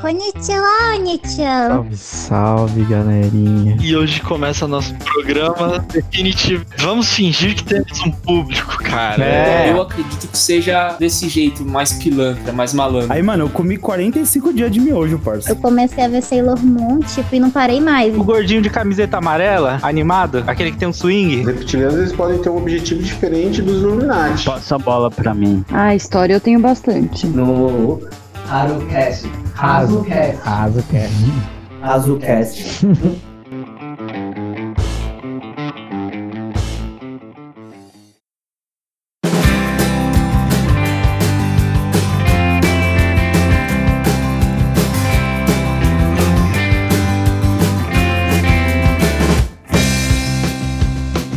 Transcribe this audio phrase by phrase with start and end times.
[0.00, 1.68] Konnichiwa, Nichan.
[1.68, 3.76] Salve, salve, galerinha.
[3.82, 6.64] E hoje começa nosso programa definitivo.
[6.78, 9.22] Vamos fingir que temos um público, cara.
[9.22, 9.70] É.
[9.70, 13.12] Eu acredito que seja desse jeito, mais pilantra, mais malandro.
[13.12, 15.50] Aí, mano, eu comi 45 dias de miojo, parça.
[15.50, 18.16] Eu comecei a ver Sailor Moon, tipo, e não parei mais.
[18.16, 21.40] O gordinho de camiseta amarela, animado, aquele que tem um swing.
[21.40, 24.46] Os reptilianos eles podem ter um objetivo diferente dos Illuminati.
[24.46, 25.62] Passa a bola pra mim.
[25.70, 27.26] Ah, história eu tenho bastante.
[27.26, 28.00] no
[28.50, 29.26] Harucast.
[29.54, 30.38] Que é.
[31.82, 32.84] Hazucast.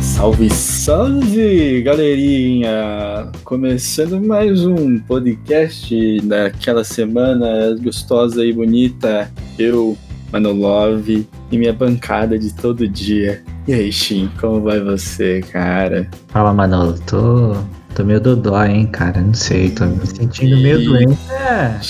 [0.02, 0.50] Salve,
[0.84, 3.32] salve, galerinha!
[3.42, 9.32] Começando mais um podcast daquela semana gostosa e bonita.
[9.58, 9.96] Eu,
[10.30, 13.42] Mano Love, e minha bancada de todo dia.
[13.66, 16.06] E aí, Shin, como vai você, cara?
[16.28, 16.98] Fala, Manolo.
[17.06, 17.56] Tô,
[17.94, 19.22] tô meio dodói, hein, cara.
[19.22, 21.18] Não sei, tô me sentindo meio doente.
[21.30, 21.80] É.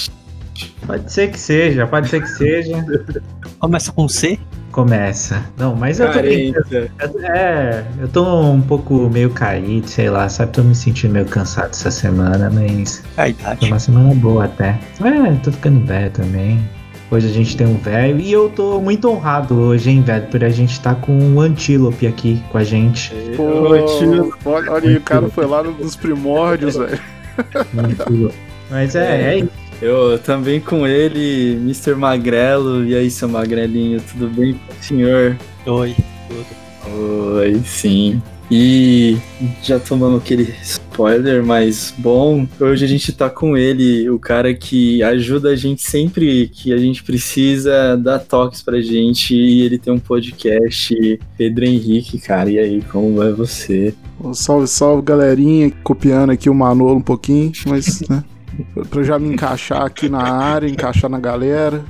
[0.87, 2.87] Pode ser que seja, pode ser que seja.
[3.59, 4.39] Começa com C?
[4.75, 5.41] Começa.
[5.57, 6.91] Não, mas eu tô tentando.
[6.99, 7.29] Carenta.
[7.29, 10.51] É, eu tô um pouco meio caído, sei lá, sabe?
[10.51, 13.67] Tô me sentindo meio cansado essa semana, mas A foi idade.
[13.69, 14.77] uma semana boa até.
[15.01, 16.69] É, tô ficando velho também.
[17.09, 20.43] Hoje a gente tem um velho e eu tô muito honrado hoje, hein, velho, por
[20.43, 23.15] a gente tá com um antílope aqui com a gente.
[23.37, 26.99] Pô, tio, olha, olha aí, o cara foi lá nos primórdios, velho.
[27.79, 28.35] Antílope.
[28.69, 29.64] Mas é, é isso.
[29.83, 31.95] Eu também com ele, Mr.
[31.95, 32.85] Magrelo.
[32.85, 35.37] E aí, seu magrelinho, tudo bem com o senhor?
[35.67, 35.95] Oi.
[36.87, 38.23] Oi, sim.
[38.51, 39.17] E
[39.63, 45.03] já tomamos aquele spoiler, mas bom, hoje a gente tá com ele, o cara que
[45.03, 49.93] ajuda a gente sempre que a gente precisa dar toques pra gente e ele tem
[49.93, 52.51] um podcast, Pedro Henrique, cara.
[52.51, 53.95] E aí, como vai você?
[54.35, 55.73] Salve, salve, galerinha.
[55.83, 58.23] Copiando aqui o Manolo um pouquinho, mas, né?
[58.75, 61.83] Pra- eu já me encaixar aqui na área, encaixar na galera.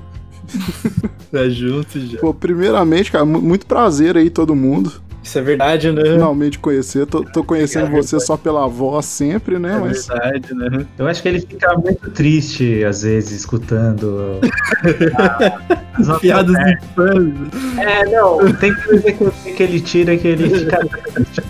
[1.32, 2.18] Tá junto já.
[2.18, 4.92] Pô, primeiramente, cara, mu- muito prazer aí, todo mundo.
[5.22, 6.02] Isso é verdade, né?
[6.02, 7.06] Finalmente conhecer.
[7.06, 9.76] Tô, tô conhecendo você só pela voz sempre, né?
[9.76, 10.86] É Mas verdade, né?
[10.98, 14.38] Eu acho que ele fica muito triste, às vezes, escutando.
[15.98, 16.84] as Piadas conversas.
[16.90, 17.78] infames.
[17.78, 21.42] É, não, tem coisa que que ele tira que ele fica triste.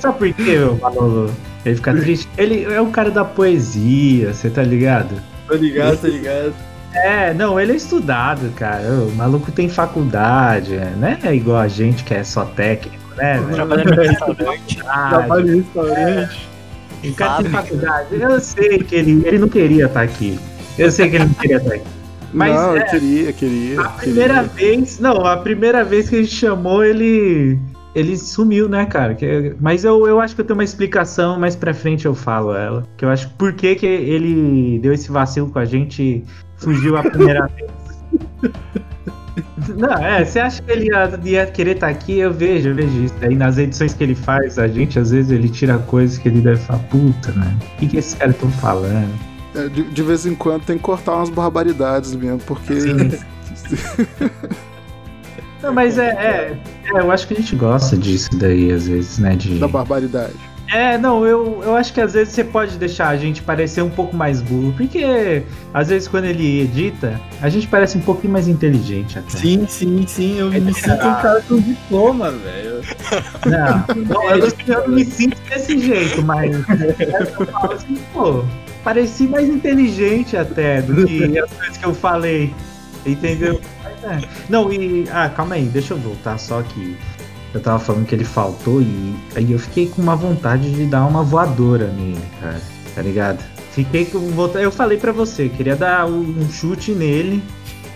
[0.00, 1.30] Sabe por quê, meu Manolo?
[1.64, 2.28] Ele fica triste?
[2.38, 5.14] Ele é o cara da poesia, você tá ligado?
[5.46, 6.54] Tô ligado, tô ligado.
[6.92, 8.88] É, não, ele é estudado, cara.
[8.88, 11.18] O maluco tem faculdade, né?
[11.22, 13.40] É igual a gente que é só técnico, né?
[13.52, 14.76] Trabalhando no restaurante.
[14.76, 16.48] Trabalho em restaurante.
[17.04, 18.20] O cara tem faculdade.
[18.20, 20.38] Eu sei que ele, ele não queria estar aqui.
[20.78, 21.86] Eu sei que ele não queria estar aqui.
[22.32, 23.80] Mas não, é, eu queria, queria.
[23.80, 24.98] a primeira vez.
[25.00, 27.58] Não, a primeira vez que a gente chamou, ele.
[27.94, 29.14] Ele sumiu, né, cara?
[29.14, 32.54] Que- mas eu, eu acho que eu tenho uma explicação, mais pra frente eu falo
[32.54, 32.84] ela.
[32.96, 36.24] Que eu acho por que, que ele deu esse vacilo com a gente e
[36.56, 37.70] fugiu a primeira vez.
[39.76, 42.18] Não, é, você acha que ele ia, ia querer estar aqui?
[42.18, 43.14] Eu vejo, eu vejo isso.
[43.22, 46.40] Aí nas edições que ele faz, a gente às vezes ele tira coisas que ele
[46.40, 47.56] deve falar, puta, né?
[47.74, 49.08] O que, que esses caras estão falando?
[49.54, 52.80] É, de, de vez em quando tem que cortar umas barbaridades mesmo, porque.
[52.80, 53.10] Sim.
[55.62, 59.18] Não, mas é, é, é, eu acho que a gente gosta disso daí, às vezes,
[59.18, 59.36] né?
[59.36, 59.58] De...
[59.58, 60.34] da barbaridade.
[60.72, 63.90] É, não, eu, eu acho que às vezes você pode deixar a gente parecer um
[63.90, 65.42] pouco mais burro, porque
[65.74, 69.30] às vezes quando ele edita, a gente parece um pouquinho mais inteligente até.
[69.30, 70.38] Sim, sim, sim.
[70.38, 72.82] Eu me sinto um cara com diploma, velho.
[73.46, 78.44] Não, não eu, eu não me sinto desse jeito, mas eu falo assim, pô,
[78.84, 82.54] pareci mais inteligente até do que as coisas que eu falei,
[83.04, 83.60] entendeu?
[84.02, 84.20] É.
[84.48, 85.06] Não, e.
[85.10, 86.96] Ah, calma aí, deixa eu voltar só que.
[87.52, 91.04] Eu tava falando que ele faltou e aí eu fiquei com uma vontade de dar
[91.04, 92.60] uma voadora nele, cara.
[92.94, 93.38] Tá ligado?
[93.72, 94.64] Fiquei com vontade.
[94.64, 97.42] Eu falei pra você, queria dar um chute nele,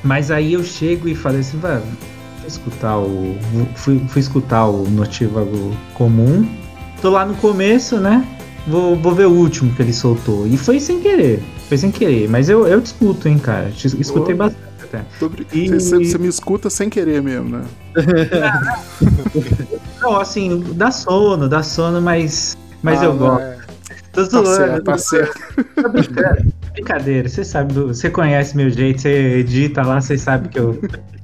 [0.03, 1.81] mas aí eu chego e falei assim, vai,
[2.47, 3.37] escutar o.
[3.77, 6.49] Fui, fui escutar o Notívago comum.
[7.01, 8.27] Tô lá no começo, né?
[8.67, 10.47] Vou, vou ver o último que ele soltou.
[10.49, 11.41] E foi sem querer.
[11.69, 12.29] Foi sem querer.
[12.29, 13.71] Mas eu, eu discuto, hein, cara.
[13.71, 14.39] Te- Escutei Ô.
[14.39, 14.65] bastante
[15.01, 15.27] até.
[15.53, 17.65] E- Você, você me escuta sem querer mesmo, né?
[20.01, 22.57] Não, assim, dá sono, dá sono, mas.
[22.83, 23.41] Mas Ah, eu gosto.
[23.43, 23.59] é.
[24.13, 25.41] Tô Tá zoando, certo, tô tá certo.
[25.75, 26.54] Tô brincando.
[26.75, 27.29] Brincadeira.
[27.29, 30.79] Você sabe, você conhece meu jeito, você edita lá, você sabe que eu,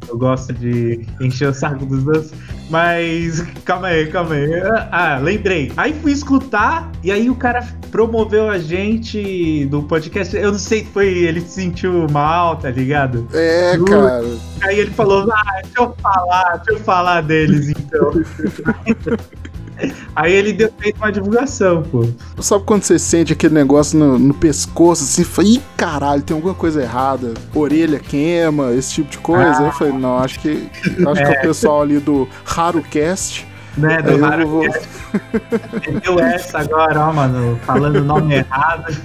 [0.08, 2.32] eu gosto de encher o saco dos outros.
[2.70, 4.48] Mas calma aí, calma aí.
[4.92, 5.72] Ah, lembrei.
[5.76, 10.36] Aí fui escutar e aí o cara promoveu a gente do podcast.
[10.36, 13.26] Eu não sei se foi ele se sentiu mal, tá ligado?
[13.34, 13.90] É, Juro.
[13.90, 14.24] cara.
[14.62, 18.12] Aí ele falou: Ah, deixa eu falar, deixa eu falar deles então.
[20.14, 22.06] Aí ele deu feito uma divulgação, pô.
[22.40, 26.54] Sabe quando você sente aquele negócio no, no pescoço, assim, fala, ih, caralho, tem alguma
[26.54, 27.34] coisa errada.
[27.54, 29.58] Orelha queima, esse tipo de coisa.
[29.60, 29.66] Ah.
[29.66, 30.68] eu falei, não, acho que
[31.06, 33.46] acho que é o pessoal ali do RaroCast.
[33.76, 34.64] Né, do Raro vou-
[35.72, 38.96] Meteu essa agora, ó, mano, falando o nome errado.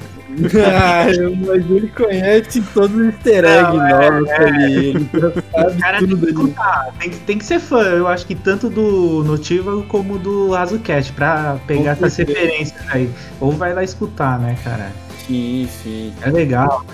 [0.66, 1.06] Ah,
[1.46, 4.46] mas ele conhece todo o easter egg Não, é, nosso é.
[4.46, 4.88] ali.
[4.90, 5.10] Ele
[5.52, 6.34] sabe cara tem tudo que ali.
[6.50, 10.54] escutar, tem, que- tem que ser fã, eu acho que tanto do Notívago como do
[10.56, 13.10] Azucast, pra pegar Com essas referências aí.
[13.40, 14.92] Ou vai lá escutar, né, cara?
[15.27, 16.13] Sim, sim.
[16.22, 16.86] É legal.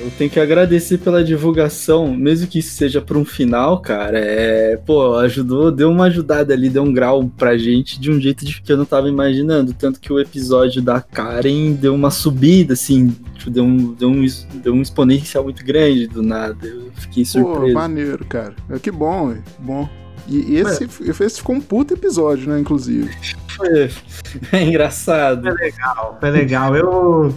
[0.00, 4.18] Eu tenho que agradecer pela divulgação, mesmo que isso seja para um final, cara.
[4.18, 8.44] É, pô, ajudou, deu uma ajudada ali, deu um grau pra gente de um jeito
[8.44, 9.72] de que eu não tava imaginando.
[9.72, 14.26] Tanto que o episódio da Karen deu uma subida, assim, tipo, deu um, deu um,
[14.54, 16.66] deu um exponencial muito grande do nada.
[16.66, 17.74] Eu fiquei Pô, surpreso.
[17.74, 18.54] maneiro, cara.
[18.70, 19.88] É, que bom, ué, que bom.
[20.26, 20.84] E, e esse,
[21.22, 23.08] esse ficou um puto episódio, né, inclusive.
[23.56, 23.88] Foi-
[24.52, 25.42] É engraçado.
[25.42, 26.76] Foi legal, foi legal.
[26.76, 27.34] Eu,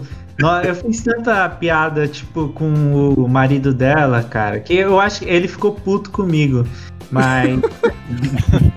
[0.64, 5.48] eu fiz tanta piada, tipo, com o marido dela, cara, que eu acho que ele
[5.48, 6.66] ficou puto comigo.
[7.10, 7.60] Mas.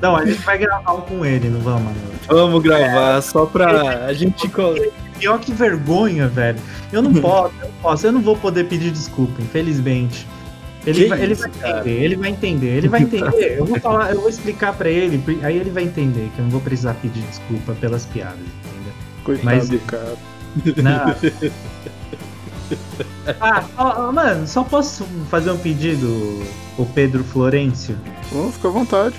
[0.00, 1.96] Não, a gente vai gravar um com ele, não vamos, mano.
[2.28, 4.48] Vamos gravar só pra a gente.
[5.18, 6.58] Pior que vergonha, velho.
[6.92, 10.26] Eu não posso, eu não posso, eu não vou poder pedir desculpa, infelizmente.
[10.86, 11.80] Ele, vai, ele isso, vai cara?
[11.80, 13.58] entender, ele vai entender, ele vai entender.
[13.58, 16.50] Eu vou falar, eu vou explicar pra ele, aí ele vai entender que eu não
[16.50, 18.92] vou precisar pedir desculpa pelas piadas, entendeu?
[19.24, 20.14] Coitado Mas- do cara.
[20.82, 21.14] Não.
[23.40, 26.08] Ah, ó, ó, mano, só posso fazer um pedido,
[26.78, 27.96] o Pedro Florencio?
[28.52, 29.14] Fica à vontade.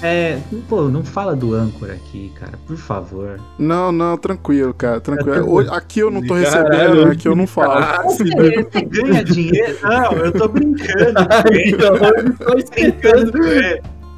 [0.00, 0.38] É,
[0.68, 3.40] pô, não fala do âncora aqui, cara, por favor.
[3.58, 5.50] Não, não, tranquilo, cara, tranquilo.
[5.52, 6.70] Hoje- Aqui eu não tô Caralho.
[6.70, 8.02] recebendo, aqui eu não falo.
[8.04, 9.76] Você, você ganha dinheiro?
[9.82, 11.20] Não, eu tô brincando.
[11.52, 13.38] Então, eu tô brincando.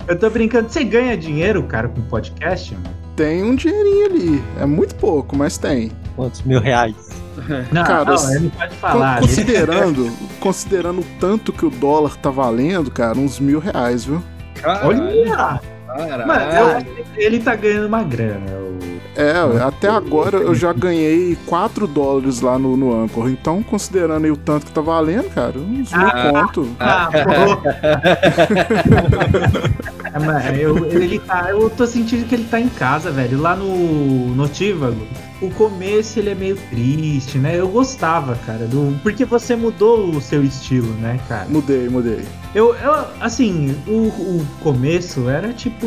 [0.09, 0.69] Eu tô brincando.
[0.69, 2.91] Você ganha dinheiro, cara, com podcast, mano?
[3.17, 4.43] Tem um dinheirinho ali.
[4.61, 5.93] É muito pouco, mas tem.
[6.21, 6.95] Quantos mil reais?
[7.73, 9.15] Não, Cara, não, ele não pode falar.
[9.21, 14.23] Con- Considerando, considerando o tanto que o dólar tá valendo, cara, uns mil reais, viu?
[14.85, 15.59] Olha!
[15.87, 16.27] Caralho.
[16.27, 18.45] Mano, eu acho que ele tá ganhando uma grana.
[18.53, 18.79] o-
[19.17, 19.33] É,
[19.65, 23.31] até agora eu já ganhei 4 dólares lá no, no Anchor.
[23.31, 26.31] Então, considerando aí o tanto que tá valendo, cara, uns mil Ah.
[26.31, 26.69] conto.
[26.79, 27.09] Ah.
[30.13, 33.41] É, mano, eu, ele tá, eu tô sentindo que ele tá em casa, velho.
[33.41, 35.07] Lá no Notívago,
[35.41, 37.59] o começo ele é meio triste, né?
[37.59, 38.99] Eu gostava, cara, do.
[39.03, 41.47] Porque você mudou o seu estilo, né, cara?
[41.49, 42.25] Mudei, mudei.
[42.55, 45.87] Eu, eu assim, o, o começo era tipo.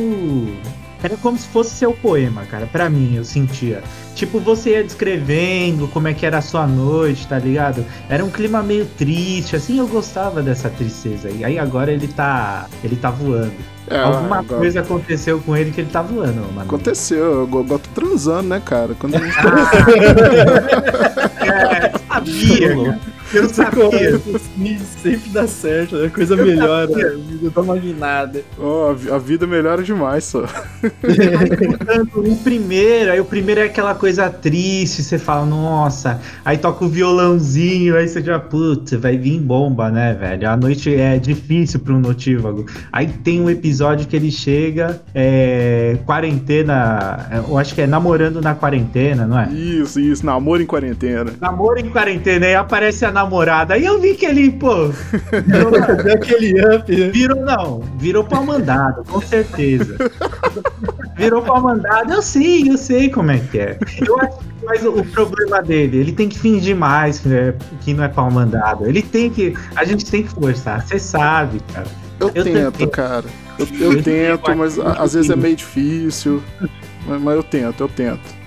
[1.04, 2.66] Era como se fosse seu poema, cara.
[2.66, 3.84] Pra mim, eu sentia.
[4.16, 7.84] Tipo, você ia descrevendo como é que era a sua noite, tá ligado?
[8.08, 11.30] Era um clima meio triste, assim, eu gostava dessa tristeza.
[11.32, 12.68] E aí agora ele tá.
[12.84, 13.52] ele tá voando.
[13.90, 16.62] É, Alguma agora- coisa aconteceu com ele que ele tá voando, mano.
[16.62, 18.94] Aconteceu, eu go- gosto transando, né, cara?
[18.98, 19.36] Quando a gente
[21.44, 23.00] É, eu sabia, cara.
[23.34, 24.16] Eu sabia.
[24.36, 28.42] Assim, sempre dá certo, a coisa melhora, a vida dá uma guinada.
[28.60, 30.44] Ó, a vi- a vida melhora demais, só.
[32.16, 36.90] O primeiro, aí o primeiro é aquela coisa triste, você fala, nossa, aí toca o
[36.90, 40.50] violãozinho, aí você já, putz, vai vir bomba, né, velho?
[40.50, 42.66] A noite é difícil para um notívago.
[42.92, 48.54] Aí tem um episódio que ele chega, é, quarentena, eu acho que é namorando na
[48.56, 49.50] quarentena, não é?
[49.52, 51.32] Isso, isso, namoro em quarentena.
[51.40, 53.23] Namoro em quarentena, aí aparece a namorada,
[53.74, 54.88] aí eu vi que ele, pô,
[55.46, 55.72] virou,
[56.04, 57.10] Deu aquele up, né?
[57.10, 59.98] virou não, virou pau mandado, com certeza.
[61.16, 63.78] Virou pau mandado, eu sei, eu sei como é que é.
[64.06, 67.94] Eu acho que mas o, problema dele, ele tem que fingir mais que, é- que
[67.94, 68.86] não é pau mandado.
[68.88, 69.54] Ele tem que.
[69.76, 71.88] A gente tem que forçar, você sabe, cara.
[72.20, 72.88] Eu, Eu tento, tentei.
[72.88, 73.26] cara.
[73.60, 76.42] Eu, eu Eu tento, mas às vezes é meio difícil.
[77.06, 78.43] Mas, mas eu tento, eu tento.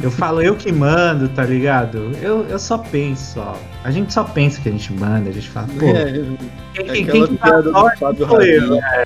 [0.00, 2.12] Eu falo, eu que mando, tá ligado?
[2.22, 3.56] Eu, eu só penso, ó.
[3.82, 6.12] A gente só pensa que a gente manda, a gente fala, pô, É,
[6.74, 9.04] quem, é quem, quem que dá as ordens sou eu, né?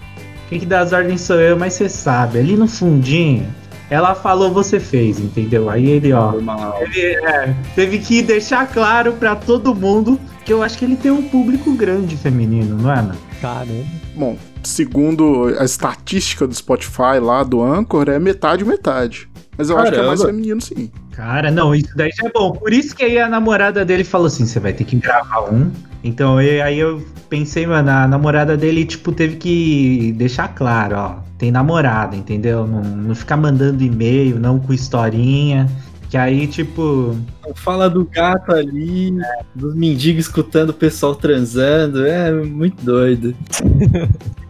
[0.50, 3.46] Quem que dá as ordens sou eu, mas você sabe, ali no fundinho,
[3.88, 5.70] ela falou, você fez, entendeu?
[5.70, 6.34] Aí ele, ó,
[6.80, 11.11] ele é, teve que deixar claro pra todo mundo que eu acho que ele tem
[11.11, 13.18] um público grande feminino, não é, mano?
[13.40, 13.84] Caramba.
[14.14, 19.32] Bom, segundo a estatística do Spotify lá do Anchor, é metade metade.
[19.62, 20.26] Mas eu acho que é mais Caramba.
[20.37, 20.90] feminino, sim.
[21.12, 22.52] Cara, não, isso daí já é bom.
[22.52, 25.71] Por isso que aí a namorada dele falou assim: você vai ter que gravar um.
[26.02, 31.14] Então e- aí eu pensei, mano, a namorada dele, tipo, teve que deixar claro, ó.
[31.38, 32.66] Tem namorada, entendeu?
[32.66, 35.69] Não, não ficar mandando e-mail, não com historinha.
[36.11, 37.16] Que aí, tipo.
[37.54, 39.14] Fala do gato ali,
[39.54, 42.04] dos mendigos escutando o pessoal transando.
[42.04, 43.35] É muito doido.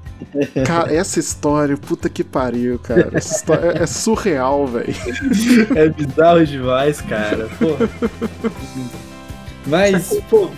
[0.67, 3.11] Cara, essa história, puta que pariu, cara.
[3.13, 4.95] Essa história é, é surreal, velho.
[5.77, 7.49] É bizarro demais, cara.
[7.59, 7.77] Pô.
[9.67, 10.51] Mas, pô.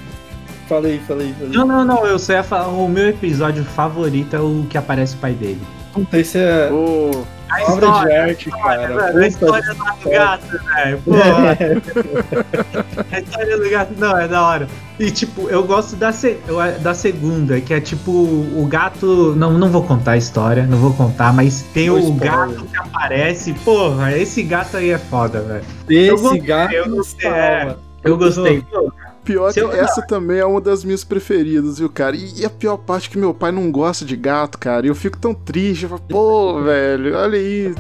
[0.69, 1.53] Falei, falei, falei.
[1.53, 2.69] Não, não, não, eu ia falar.
[2.69, 5.61] O meu episódio favorito é o que aparece o pai dele.
[5.95, 8.87] Puta, isso é Ô, A obra de história, arte, cara.
[8.89, 10.99] velho, a Puta história do gato, velho.
[11.05, 11.13] Pô,
[13.13, 14.69] a história do gato, não, é da hora.
[14.99, 19.35] E tipo, eu gosto da, se- eu- da segunda, que é tipo, o gato.
[19.37, 22.33] Não, não vou contar a história, não vou contar, mas tem o spoiler.
[22.33, 23.53] gato que aparece.
[23.65, 25.65] Porra, esse gato aí é foda, velho.
[25.89, 27.77] Eu Esse gostei, gato eu nos gostei, é.
[28.05, 28.63] Eu gostei.
[28.63, 28.93] Pô,
[29.25, 32.15] pior que eu- essa também é uma das minhas preferidas, viu, cara?
[32.17, 34.87] E, e a pior parte é que meu pai não gosta de gato, cara.
[34.87, 35.85] E eu fico tão triste.
[35.85, 37.75] Eu falo, pô, velho, olha aí.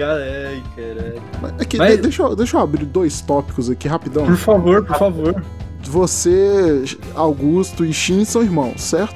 [0.00, 1.22] Ai, caralho.
[1.60, 4.24] Aqui, Mas- de- deixa, eu, deixa eu abrir dois tópicos aqui, rapidão.
[4.26, 5.44] Por favor, por favor.
[5.82, 9.14] Você, Augusto e Shin são irmãos, certo?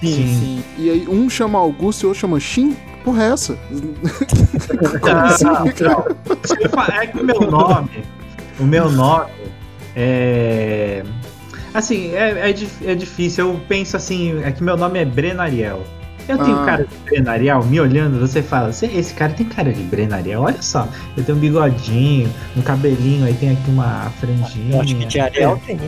[0.00, 0.64] Sim, Sim.
[0.78, 2.76] E aí um chama Augusto e o outro chama Shin?
[3.04, 3.58] Porra, é essa?
[3.70, 6.04] Não, assim, não, não.
[6.70, 8.04] Fa- É que o meu nome,
[8.58, 9.30] o meu nome
[9.96, 11.02] é.
[11.72, 13.48] Assim, é, é, é difícil.
[13.48, 15.82] Eu penso assim, é que meu nome é Brenariel.
[16.28, 16.64] Eu tenho Ah.
[16.64, 20.62] cara de Brenariel, me olhando, você fala, "Cê- esse cara tem cara de Brenariel, olha
[20.62, 20.88] só.
[21.16, 24.76] Eu tenho um bigodinho, um cabelinho, aí tem aqui uma franjinha.
[24.76, 25.78] Eu acho que de Ariel tem.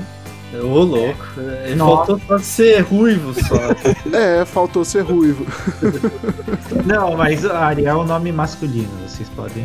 [0.61, 1.25] Ô, louco.
[1.65, 2.07] É, Nossa.
[2.07, 3.55] Faltou só ser ruivo só.
[4.13, 5.47] É, faltou ser ruivo.
[6.85, 9.65] Não, mas Ariel é um nome masculino, vocês podem.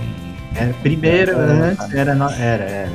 [0.56, 2.92] É, primeiro, antes era, no- era, era.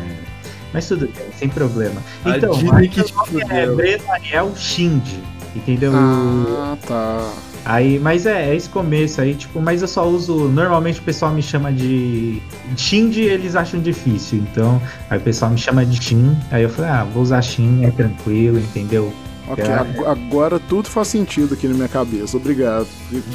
[0.77, 2.03] Mas tudo bem, sem problema.
[2.23, 3.15] A Então, Disney que te
[3.49, 3.67] é.
[3.67, 5.23] Breno Ariel Shindy,
[5.55, 5.91] entendeu?
[5.95, 7.33] Ah, tá.
[7.65, 10.51] Aí, mas é, é esse começo aí, tipo, mas eu só uso.
[10.51, 12.43] Normalmente o pessoal me chama de.
[12.77, 14.79] Shindy eles acham difícil, então.
[15.09, 16.37] Aí o pessoal me chama de Shin.
[16.51, 19.11] Aí eu falei, ah, vou usar Shin, é tranquilo, entendeu?
[19.49, 19.73] Ok, É.
[19.75, 22.37] ag- agora tudo faz sentido aqui na minha cabeça.
[22.37, 22.87] Obrigado.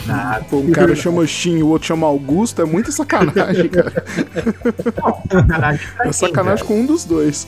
[0.05, 0.43] Nada.
[0.49, 4.03] Pô, um cara chama Shin e o outro chama Augusto, é muita sacanagem, cara.
[5.29, 7.47] Sacanagem pra É quem, sacanagem com um dos dois.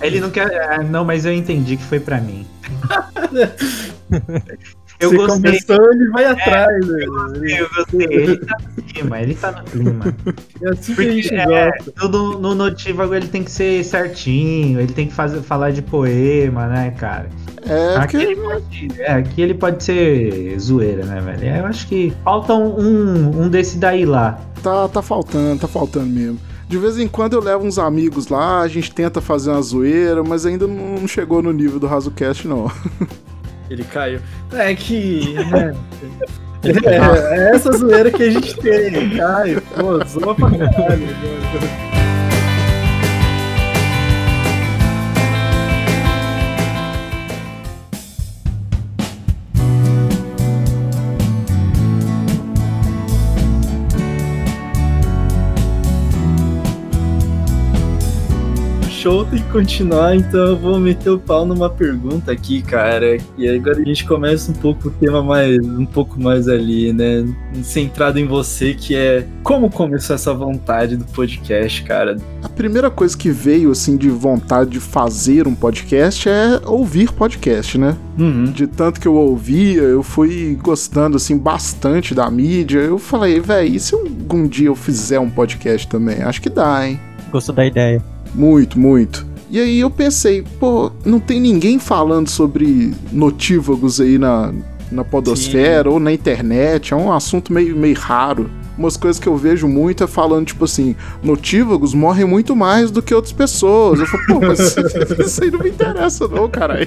[0.00, 0.50] Ele não quer.
[0.50, 2.46] é, não, mas eu entendi que foi pra mim.
[4.98, 5.42] eu Você gostei.
[5.68, 7.04] começou, ele vai atrás, né?
[7.58, 8.06] Eu gostei.
[8.10, 10.04] Ele tá no clima, ele tá no clima.
[10.62, 12.08] É assim que a gente Porque, é, gosta.
[12.08, 16.66] no, no Notívago ele tem que ser certinho, ele tem que fazer, falar de poema,
[16.66, 17.28] né, cara?
[17.66, 18.16] É, aqui, porque.
[18.16, 21.56] ele pode, é, aqui ele pode ser zoeira, né, velho?
[21.56, 24.40] Eu acho que falta um, um desse daí lá.
[24.62, 26.38] Tá, tá faltando, tá faltando mesmo.
[26.68, 30.22] De vez em quando eu levo uns amigos lá, a gente tenta fazer uma zoeira,
[30.22, 32.70] mas ainda não chegou no nível do RazoCast, não.
[33.68, 34.20] Ele caiu.
[34.52, 35.34] É que.
[35.34, 35.74] Né?
[36.62, 39.62] É, é essa zoeira que a gente tem, Caio.
[39.62, 41.08] Pô, zoa pra caralho.
[59.00, 63.16] Show tem que continuar, então eu vou meter o pau numa pergunta aqui, cara.
[63.38, 67.26] E agora a gente começa um pouco o tema mais, um pouco mais ali, né?
[67.62, 72.18] Centrado em você, que é como começou essa vontade do podcast, cara.
[72.42, 77.78] A primeira coisa que veio, assim, de vontade de fazer um podcast é ouvir podcast,
[77.78, 77.96] né?
[78.18, 78.44] Uhum.
[78.52, 82.80] De tanto que eu ouvia, eu fui gostando, assim, bastante da mídia.
[82.80, 86.20] Eu falei, velho, e se algum dia eu fizer um podcast também?
[86.20, 87.00] Acho que dá, hein?
[87.32, 88.19] Gostou da ideia.
[88.34, 89.26] Muito, muito.
[89.50, 94.52] E aí eu pensei, pô, não tem ninguém falando sobre notívagos aí na,
[94.92, 95.94] na podosfera Sim.
[95.94, 96.94] ou na internet.
[96.94, 98.48] É um assunto meio, meio raro.
[98.78, 103.02] Umas coisas que eu vejo muito é falando, tipo assim, notívagos morrem muito mais do
[103.02, 104.00] que outras pessoas.
[104.00, 104.76] Eu falo, pô, mas
[105.18, 106.86] isso aí não me interessa, não, caralho.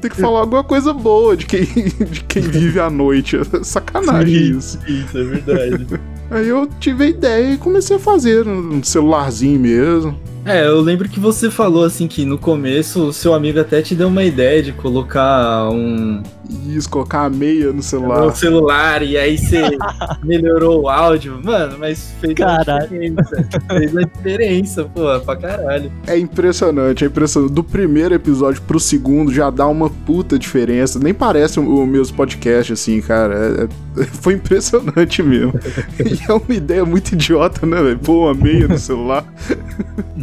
[0.00, 3.36] Tem que falar alguma coisa boa de quem, de quem vive à noite.
[3.62, 4.78] Sacanagem Sim, isso.
[4.86, 5.86] Isso, é verdade.
[6.30, 10.18] Aí eu tive a ideia e comecei a fazer no celularzinho mesmo.
[10.44, 13.94] É, eu lembro que você falou assim que no começo o seu amigo até te
[13.94, 16.22] deu uma ideia de colocar um
[16.68, 18.22] Isso, colocar a meia no celular.
[18.24, 19.62] no celular e aí você
[20.24, 21.38] melhorou o áudio.
[21.44, 22.70] Mano, mas fez Caralho.
[22.72, 23.48] a diferença.
[23.68, 25.92] Fez a diferença, pô, pra caralho.
[26.06, 27.52] É impressionante, é impressionante.
[27.52, 30.98] Do primeiro episódio pro segundo já dá uma puta diferença.
[30.98, 33.34] Nem parece o, o meus podcast, assim, cara.
[33.34, 33.88] É- é-
[34.22, 35.52] foi impressionante mesmo.
[35.98, 37.98] e é uma ideia muito idiota, né, velho?
[37.98, 39.24] Pôr uma meia no celular.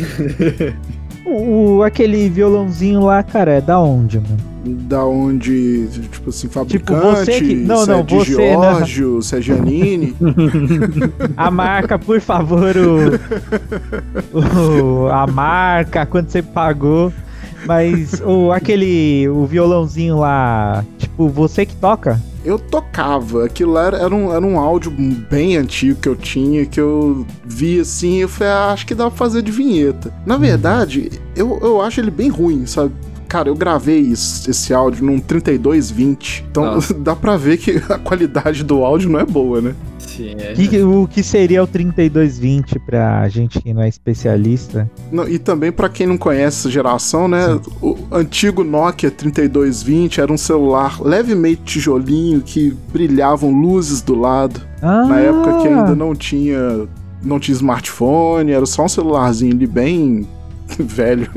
[1.27, 4.37] O, o- aquele violãozinho lá, cara, é da onde, mano?
[4.87, 8.73] Da onde, tipo assim, fabricante, você que- não, se não, é de você, né?
[8.75, 10.15] Giorgio, se é Giannini.
[11.35, 13.09] A marca, por favor, o,
[15.03, 17.11] o- a marca, quanto você pagou.
[17.65, 22.21] Mas o aquele o violãozinho lá, tipo, você que toca?
[22.43, 26.63] Eu tocava, aquilo lá era, era um, era um áudio bem antigo que eu tinha,
[26.65, 30.13] que eu vi assim, eu falei, ah, acho que dá pra fazer de vinheta.
[30.27, 32.91] Na verdade, eu, eu acho ele bem ruim, sabe?
[33.27, 36.93] Cara, eu gravei isso- esse áudio num 3220, então Nossa.
[36.95, 39.73] dá pra ver que a qualidade do áudio não é boa, né?
[40.15, 40.53] Sim, é.
[40.53, 44.89] Que- o que seria o 3220 pra gente que não é especialista?
[45.11, 47.59] Não, e também pra quem não conhece essa geração, né?
[47.81, 54.61] O antigo Nokia 3220 era um celular levemente tijolinho que brilhavam luzes do lado.
[54.81, 56.87] Ah, Na época que ainda não tinha
[57.23, 60.27] não tinha smartphone, era só um celularzinho ali bem
[60.79, 61.29] velho.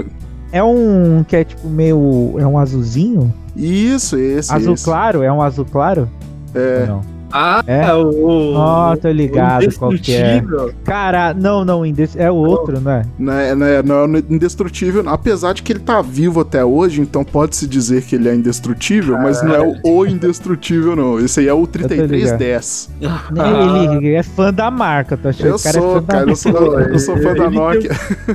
[0.53, 2.35] É um que é tipo meio.
[2.39, 3.33] É um azulzinho?
[3.57, 4.53] Isso, esse.
[4.53, 4.85] azul esse.
[4.85, 5.23] claro?
[5.23, 6.09] É um azul claro?
[6.55, 6.87] É.
[6.87, 7.18] Não.
[7.33, 7.93] Ah, É?
[7.93, 8.55] o.
[8.55, 10.37] Ó, tô ligado qual que é.
[10.37, 10.75] Indestrutível.
[10.85, 11.83] Cara, não, não,
[12.17, 13.05] é o outro, né?
[13.19, 15.13] Não é, não, é, não é indestrutível, não.
[15.13, 19.17] apesar de que ele tá vivo até hoje, então pode-se dizer que ele é indestrutível,
[19.19, 21.19] mas não é o, o indestrutível, não.
[21.19, 22.91] Esse aí é o 3310.
[23.97, 26.13] Ele é fã da marca, tô achando Eu que o cara é sou, fã da
[26.13, 27.91] cara, eu sou, eu sou fã da Nokia.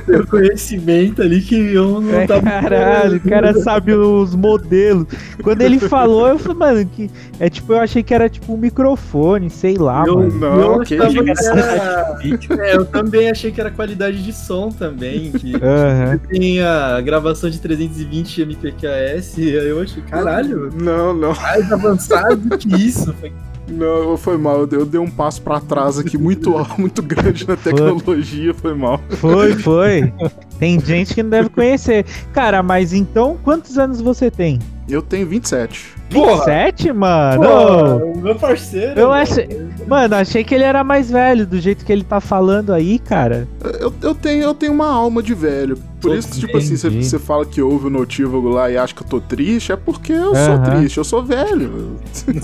[0.06, 2.42] Tem um conhecimento ali que eu não É, tava.
[2.42, 5.06] caralho, o cara sabe os modelos.
[5.42, 7.10] Quando ele falou, eu falei, mano, que
[7.40, 10.38] é tipo, eu achei que era tipo um microfone, sei lá, Eu, mano.
[10.38, 10.94] Não, eu isso.
[10.94, 12.18] era-
[12.60, 16.18] É, eu também achei que era qualidade de som também, que Aham.
[16.28, 22.56] tem a gravação de 320 MPQAS, e aí eu achei, caralho, Não, não, mais avançado
[22.58, 23.12] que isso.
[23.14, 23.32] Foi-
[23.66, 24.66] não, foi mal.
[24.70, 29.00] Eu dei- um passo pra trás aqui muito, muito grande na tecnologia, foi mal.
[29.16, 30.12] Foi, foi.
[30.58, 32.04] Tem gente que não deve conhecer.
[32.32, 34.58] Cara, mas então, quantos anos você tem?
[34.86, 35.94] Eu tenho 27.
[36.14, 36.44] Porra!
[36.46, 37.42] 27, mano?
[37.44, 38.98] Pô, meu parceiro.
[38.98, 39.22] Eu mano.
[39.22, 39.64] achei.
[39.86, 43.46] Mano, achei que ele era mais velho, do jeito que ele tá falando aí, cara.
[43.78, 45.76] Eu, eu, tenho, eu tenho uma alma de velho.
[46.00, 49.02] Por isso que, tipo assim, você- fala que ouve o notívago lá e acha que
[49.02, 50.62] eu tô triste, é porque eu sou Aham.
[50.78, 51.96] triste, eu sou velho.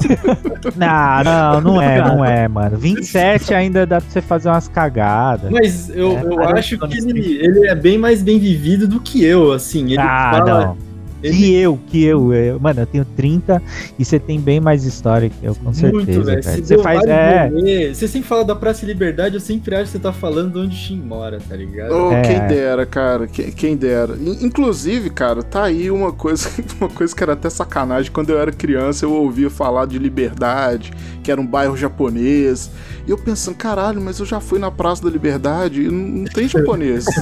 [0.76, 2.76] Não, não, não é, não é, mano.
[2.76, 5.50] 27 ainda dá pra você fazer umas cagadas.
[5.50, 9.24] Mas eu, É, eu acho que ele, ele é bem mais bem vivido do que
[9.24, 9.84] eu, assim.
[9.92, 10.60] Ele Ah, fala.
[10.66, 10.89] não.
[11.22, 12.58] Ele- Que eu, que eu, eu.
[12.60, 13.62] Mano, eu tenho 30
[13.98, 16.04] e você tem bem mais história que eu, com certeza.
[16.04, 16.42] Muito, velho.
[16.42, 17.02] Você faz.
[17.04, 17.48] É.
[17.48, 17.94] rolê.
[17.94, 20.58] Você sempre fala da Praça e Liberdade, eu sempre acho que você tá falando de
[20.58, 21.92] onde o Shin mora, tá ligado?
[21.92, 22.22] Oh, É.
[22.22, 24.14] Quem dera, cara, que- quem dera.
[24.16, 26.48] In- Inclusive, cara, tá aí uma coisa,
[26.80, 28.10] uma coisa que era até sacanagem.
[28.10, 32.70] Quando eu era criança, eu ouvia falar de Liberdade, que era um bairro japonês.
[33.06, 36.24] E eu pensando, caralho, mas eu já fui na Praça da Liberdade e não, não
[36.24, 37.06] tem japonês.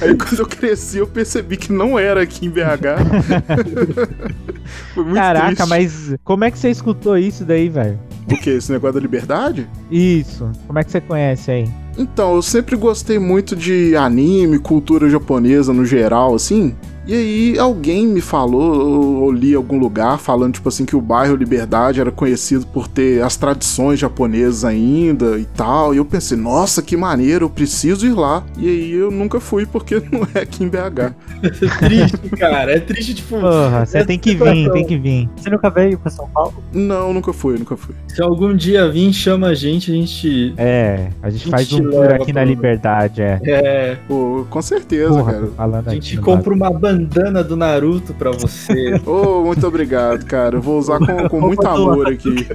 [0.00, 2.62] aí quando eu cresci, eu percebi que não era aqui em BH.
[4.94, 5.68] Foi muito Caraca, triste.
[5.68, 7.98] mas como é que você escutou isso daí, velho?
[8.30, 8.50] O que?
[8.50, 9.68] Esse negócio da liberdade?
[9.90, 10.50] Isso.
[10.66, 11.68] Como é que você conhece aí?
[11.98, 16.74] Então, eu sempre gostei muito de anime, cultura japonesa no geral, assim.
[17.06, 20.96] E aí alguém me falou, ou ou li em algum lugar, falando, tipo assim, que
[20.96, 25.94] o bairro Liberdade era conhecido por ter as tradições japonesas ainda e tal.
[25.94, 28.44] E eu pensei, nossa, que maneiro, eu preciso ir lá.
[28.58, 31.14] E aí eu nunca fui porque não é aqui em BH.
[31.42, 31.50] É
[31.86, 32.72] triste, cara.
[32.72, 33.40] É triste, tipo.
[33.40, 35.28] Porra, você essa tem que vir, tem que vir.
[35.36, 36.54] Você nunca veio pra São Paulo?
[36.72, 37.94] Não, nunca fui, nunca fui.
[38.08, 40.54] Se algum dia vir, chama a gente, a gente.
[40.56, 43.40] É, a gente A faz gente um tour aqui na Liberdade, é.
[43.44, 45.82] É, Pô, com certeza, Porra, cara.
[45.86, 49.00] a gente compra uma bandana do Naruto pra você.
[49.06, 50.56] Ô, muito obrigado, cara.
[50.56, 52.46] Eu vou usar com, com muito amor aqui.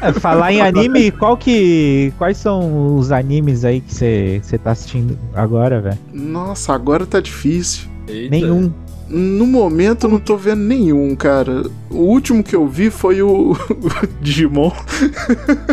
[0.00, 2.12] É, falar em anime, qual que.
[2.18, 5.98] Quais são os animes aí que você tá assistindo agora, velho?
[6.12, 7.88] Nossa, agora tá difícil.
[8.08, 8.30] Eita.
[8.30, 8.72] Nenhum.
[9.08, 11.62] No momento eu não tô vendo nenhum, cara.
[11.90, 13.56] O último que eu vi foi o, o
[14.20, 14.72] Digimon.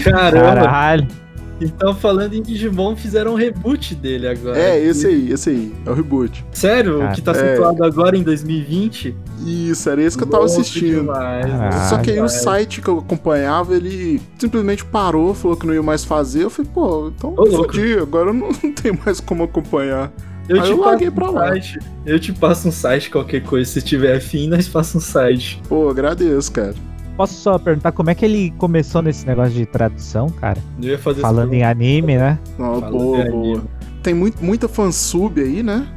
[0.04, 0.62] Caramba.
[0.64, 1.23] Caralho.
[1.62, 4.58] Então, falando em Digimon, fizeram um reboot dele agora.
[4.58, 5.74] É, esse aí, esse aí.
[5.86, 6.44] É o reboot.
[6.52, 7.02] Sério?
[7.02, 7.52] Ah, o que tá é.
[7.52, 9.16] situado agora em 2020?
[9.46, 11.02] Isso, era esse que eu tava assistindo.
[11.02, 11.46] demais.
[11.52, 15.74] Ah, Só que aí o site que eu acompanhava, ele simplesmente parou, falou que não
[15.74, 16.44] ia mais fazer.
[16.44, 20.12] Eu falei, pô, então Ô, fodi, agora eu não, não tenho mais como acompanhar.
[20.50, 21.48] Eu Aí te eu passo larguei um pra lá.
[21.50, 21.80] site.
[22.06, 23.70] Eu te passo um site, qualquer coisa.
[23.70, 25.62] Se tiver afim, nós passa um site.
[25.70, 26.76] Pô, agradeço, cara.
[27.16, 30.60] Posso só perguntar como é que ele começou nesse negócio de tradução, cara?
[30.82, 32.40] Eu ia fazer Falando em anime, né?
[32.58, 33.64] Não, boa, de boa.
[34.02, 35.88] Tem muito, muita fansub aí, né?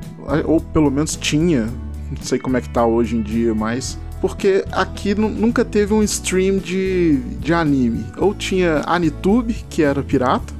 [0.45, 1.63] Ou pelo menos tinha.
[2.11, 3.99] Não sei como é que tá hoje em dia, mas.
[4.21, 8.05] Porque aqui nu- nunca teve um stream de, de anime.
[8.19, 10.53] Ou tinha Anitube, que era pirata,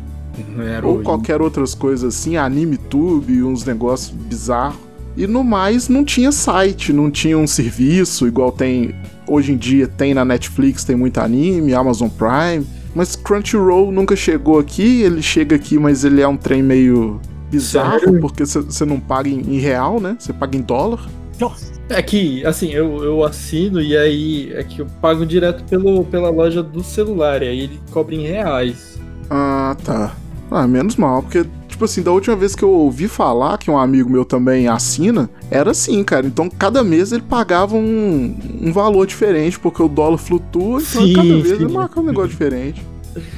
[0.59, 4.86] Era ou o- qualquer outras coisas assim, AnimeTube, uns negócios bizarros.
[5.17, 8.95] E no mais, não tinha site, não tinha um serviço igual tem
[9.27, 12.67] hoje em dia, tem na Netflix, tem muito anime, Amazon Prime.
[12.95, 18.01] Mas Crunchyroll nunca chegou aqui, ele chega aqui, mas ele é um trem meio bizarro,
[18.01, 18.21] Sério?
[18.21, 20.17] porque você não paga em, em real, né?
[20.19, 21.07] Você paga em dólar.
[21.89, 26.31] É que, assim, eu, eu assino e aí é que eu pago direto pelo, pela
[26.31, 27.43] loja do celular.
[27.43, 28.99] E aí ele cobra em reais.
[29.31, 30.17] Ah, tá.
[30.51, 31.45] Ah, menos mal, porque,
[31.77, 35.29] tipo assim, da última vez que eu ouvi falar que um amigo meu também assina,
[35.51, 36.27] era assim, cara.
[36.27, 41.13] Então, cada mês ele pagava um, um valor diferente, porque o dólar flutua, então Sim,
[41.13, 41.65] cada vez sim.
[41.65, 42.83] ele marca um negócio diferente.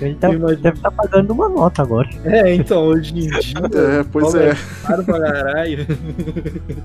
[0.01, 2.09] Ele tá- deve estar pagando uma nota agora.
[2.25, 3.31] É, então, hoje em dia.
[4.01, 4.57] É, pois é.
[4.87, 5.87] Caro pra caralho.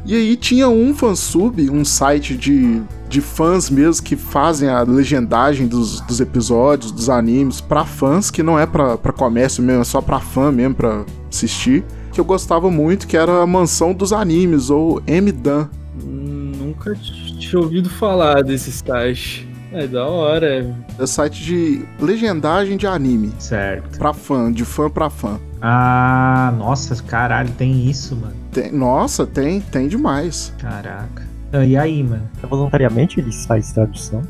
[0.06, 5.68] E aí tinha um fansub, um site de, de fãs mesmo que fazem a legendagem
[5.68, 9.86] dos, dos episódios, dos animes, pra fãs, que não é pra, pra comércio mesmo, é
[9.86, 11.84] só pra fã mesmo, pra assistir.
[12.12, 15.70] Que eu gostava muito, que era a Mansão dos Animes, ou MDAN.
[16.04, 19.48] Hum, Nunca tinha ouvido falar desse site.
[19.74, 20.76] É da hora.
[21.00, 23.32] É site de legendagem de anime.
[23.40, 23.98] Certo.
[23.98, 25.40] Pra fã, de fã pra fã.
[25.62, 28.34] Ah, nossa, caralho, tem isso, mano.
[28.52, 30.54] Tem- nossa, tem, tem demais.
[30.60, 31.24] Caraca.
[31.52, 32.24] Ah, E aí, mano?
[32.50, 34.22] Voluntariamente ele faz tradução.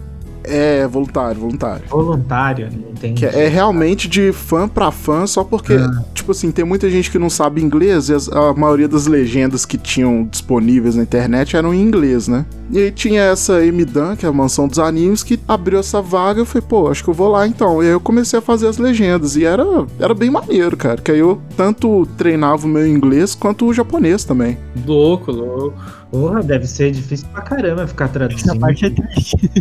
[0.46, 1.86] É voluntário, voluntário.
[1.90, 3.22] Voluntário, entendi.
[3.22, 5.74] Que é realmente de fã pra fã, só porque,
[6.14, 9.66] tipo assim, tem muita gente que não sabe inglês e as- a maioria das legendas
[9.66, 12.46] que tinham disponíveis na internet eram em inglês, né?
[12.74, 16.42] E aí tinha essa MDAN, que é a Mansão dos Animes, que abriu essa vaga.
[16.42, 17.84] Eu falei, pô, acho que eu vou lá então.
[17.84, 19.36] E aí eu comecei a fazer as legendas.
[19.36, 19.64] E era,
[20.00, 21.00] era bem maneiro, cara.
[21.00, 24.58] Que aí eu tanto treinava o meu inglês quanto o japonês também.
[24.88, 25.78] Louco, louco.
[26.10, 28.50] Porra, deve ser difícil pra caramba ficar traduzindo.
[28.50, 29.52] Essa parte é triste.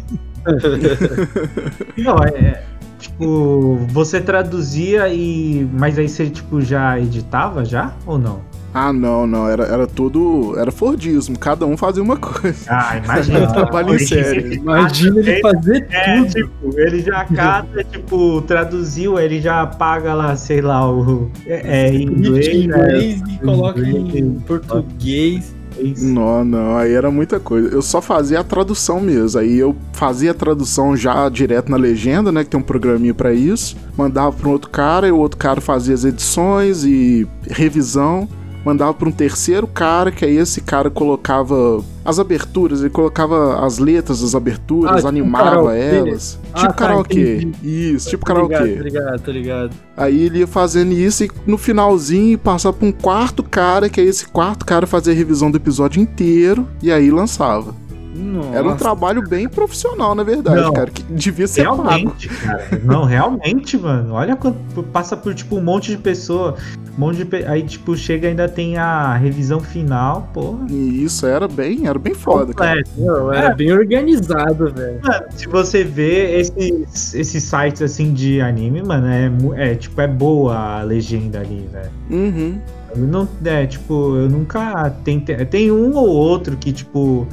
[1.98, 2.28] Não, é.
[2.28, 2.64] é,
[3.02, 5.68] Tipo, você traduzia e.
[5.72, 7.92] Mas aí você, tipo, já editava já?
[8.06, 8.40] Ou não?
[8.74, 9.48] Ah, não, não.
[9.48, 10.54] Era, era tudo.
[10.58, 11.38] Era Fordismo.
[11.38, 12.56] Cada um fazia uma coisa.
[12.70, 13.46] Ah, imagina.
[13.52, 14.54] Trabalho em série.
[14.56, 16.28] Imagina ele fazer É, tudo.
[16.30, 21.30] tipo, ele já cata, tipo, traduziu, ele já paga lá, sei lá, o.
[21.46, 22.76] É, é em inglês, Em né?
[22.78, 25.54] inglês e coloca em português.
[26.00, 27.68] Não, não, aí era muita coisa.
[27.68, 29.40] Eu só fazia a tradução mesmo.
[29.40, 32.44] Aí eu fazia a tradução já direto na legenda, né?
[32.44, 33.74] Que tem um programinha pra isso.
[33.96, 38.28] Mandava pra um outro cara, e o outro cara fazia as edições e revisão.
[38.64, 43.78] Mandava pra um terceiro cara, que aí esse cara colocava as aberturas, ele colocava as
[43.78, 46.38] letras das aberturas, Ah, tipo animava elas.
[46.52, 47.36] Ah, tipo tá, karaokê.
[47.36, 47.92] entendi.
[47.94, 48.76] Isso, tipo Tô ligado, karaokê.
[48.76, 49.70] Tô ligado, tô ligado.
[49.96, 54.06] Aí ele ia fazendo isso e no finalzinho passava pra um quarto cara, que aí
[54.06, 57.74] esse quarto cara fazia a revisão do episódio inteiro e aí lançava.
[58.14, 58.56] Nossa.
[58.58, 60.72] Era um trabalho bem profissional, na verdade, Não.
[60.72, 61.82] cara, que devia ser pago.
[61.82, 62.80] Realmente, cara.
[62.84, 64.14] Não, realmente, mano.
[64.14, 66.56] Olha quanto passa por tipo um monte de pessoa,
[66.96, 70.66] um monte de pe- aí tipo chega ainda tem a revisão final, porra.
[70.70, 72.82] E isso era bem, era bem foda, cara.
[72.98, 73.54] Não, era É.
[73.54, 75.00] bem organizado, velho.
[75.02, 80.06] Mano, se você vê esses, esses sites assim de anime, mano, é, é tipo é
[80.06, 81.90] boa a legenda ali, velho.
[82.10, 82.58] Uhum.
[82.94, 85.34] Eu não, é, tipo, eu nunca tentei.
[85.46, 87.26] Tem um ou outro que, tipo,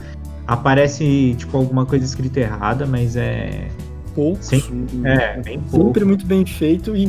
[0.49, 3.67] aparece, tipo, alguma coisa escrita errada, mas é.
[4.15, 4.47] Poucos.
[4.47, 5.85] Sempre, é, bem pouco.
[5.85, 7.07] Sempre muito bem feito e,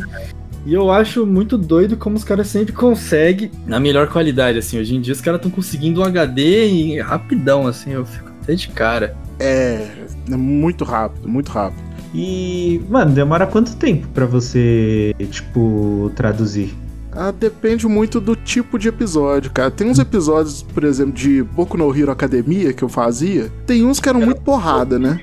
[0.67, 4.79] e eu acho muito doido como os caras sempre conseguem na melhor qualidade, assim.
[4.79, 8.55] Hoje em dia os caras estão conseguindo um HD e rapidão, assim, eu fico até
[8.55, 9.17] de cara.
[9.39, 9.89] É,
[10.31, 11.83] é muito rápido, muito rápido.
[12.15, 16.75] E, mano, demora quanto tempo pra você, tipo, traduzir?
[17.13, 19.71] Ah, depende muito do tipo de episódio, cara.
[19.71, 23.51] Tem uns episódios, por exemplo, de Boku no Hero Academia que eu fazia.
[23.67, 25.21] Tem uns que eram muito porrada, né?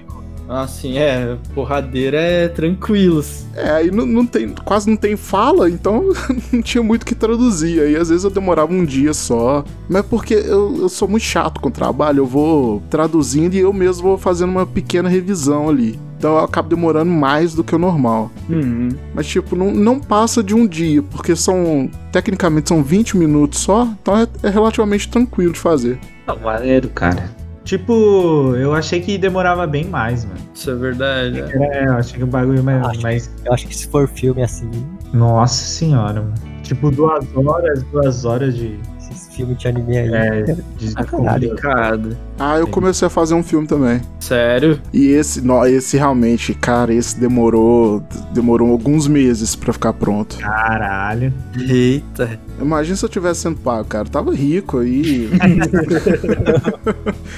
[0.49, 3.45] Assim, é, porradeira é tranquilos.
[3.53, 6.05] É, aí não, não tem, quase não tem fala, então
[6.53, 7.81] não tinha muito o que traduzir.
[7.81, 9.63] Aí às vezes eu demorava um dia só.
[9.89, 13.73] Mas porque eu, eu sou muito chato com o trabalho, eu vou traduzindo e eu
[13.73, 15.99] mesmo vou fazendo uma pequena revisão ali.
[16.17, 18.31] Então eu acabo demorando mais do que o normal.
[18.49, 18.89] Uhum.
[19.13, 21.89] Mas, tipo, não, não passa de um dia, porque são.
[22.11, 25.99] Tecnicamente são 20 minutos só, então é, é relativamente tranquilo de fazer.
[26.25, 27.29] Não, maneiro, cara.
[27.63, 30.39] Tipo, eu achei que demorava bem mais, mano.
[30.55, 31.41] Isso é verdade.
[31.41, 32.85] É, eu achei que o bagulho mais.
[32.87, 33.31] Acho- mais...
[33.43, 34.69] Eu acho que se for filme assim,
[35.13, 36.33] Nossa senhora, mano.
[36.63, 38.79] Tipo, duas horas, duas horas de.
[39.17, 40.13] Esses filmes de anime aí.
[40.13, 40.55] É,
[40.95, 41.49] Ah, caralho.
[41.49, 42.17] Complicado.
[42.39, 44.01] Ah, eu comecei a fazer um filme também.
[44.19, 44.79] Sério?
[44.93, 48.01] E esse, nó, esse realmente, cara, esse demorou.
[48.33, 50.37] Demorou alguns meses pra ficar pronto.
[50.37, 51.33] Caralho.
[51.67, 52.39] Eita.
[52.59, 54.07] Imagina se eu tivesse sendo pago, cara.
[54.07, 55.29] Eu tava rico aí.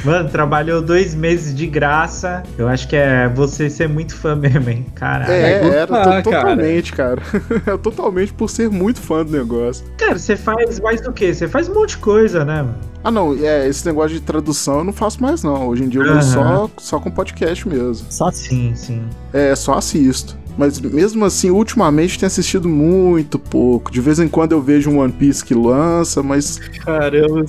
[0.06, 2.44] Mano, trabalhou dois meses de graça.
[2.58, 4.86] Eu acho que é você ser muito fã mesmo, hein?
[4.96, 5.32] Caralho.
[5.32, 7.22] É, era Ah, to- totalmente, cara.
[7.66, 9.86] É totalmente por ser muito fã do negócio.
[9.98, 11.34] Cara, você faz mais do que?
[11.34, 12.76] Você faz um monte de coisa, né, mano?
[13.04, 15.68] Ah, não, é, esse negócio de tradução eu não faço mais, não.
[15.68, 16.22] Hoje em dia eu vou Aham.
[16.22, 18.06] só, só com podcast mesmo.
[18.10, 18.32] Só.
[18.32, 19.04] Sim, sim.
[19.34, 20.38] É, só assisto.
[20.60, 23.90] Mas mesmo assim, ultimamente tenho assistido muito pouco.
[23.90, 26.58] De vez em quando eu vejo um One Piece que lança, mas.
[26.84, 27.46] Caramba.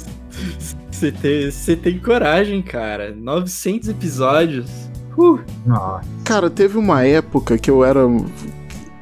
[0.88, 3.12] Você tem, você tem coragem, cara.
[3.12, 4.70] 900 episódios.
[5.18, 5.40] Uh.
[6.24, 8.06] Cara, teve uma época que eu era.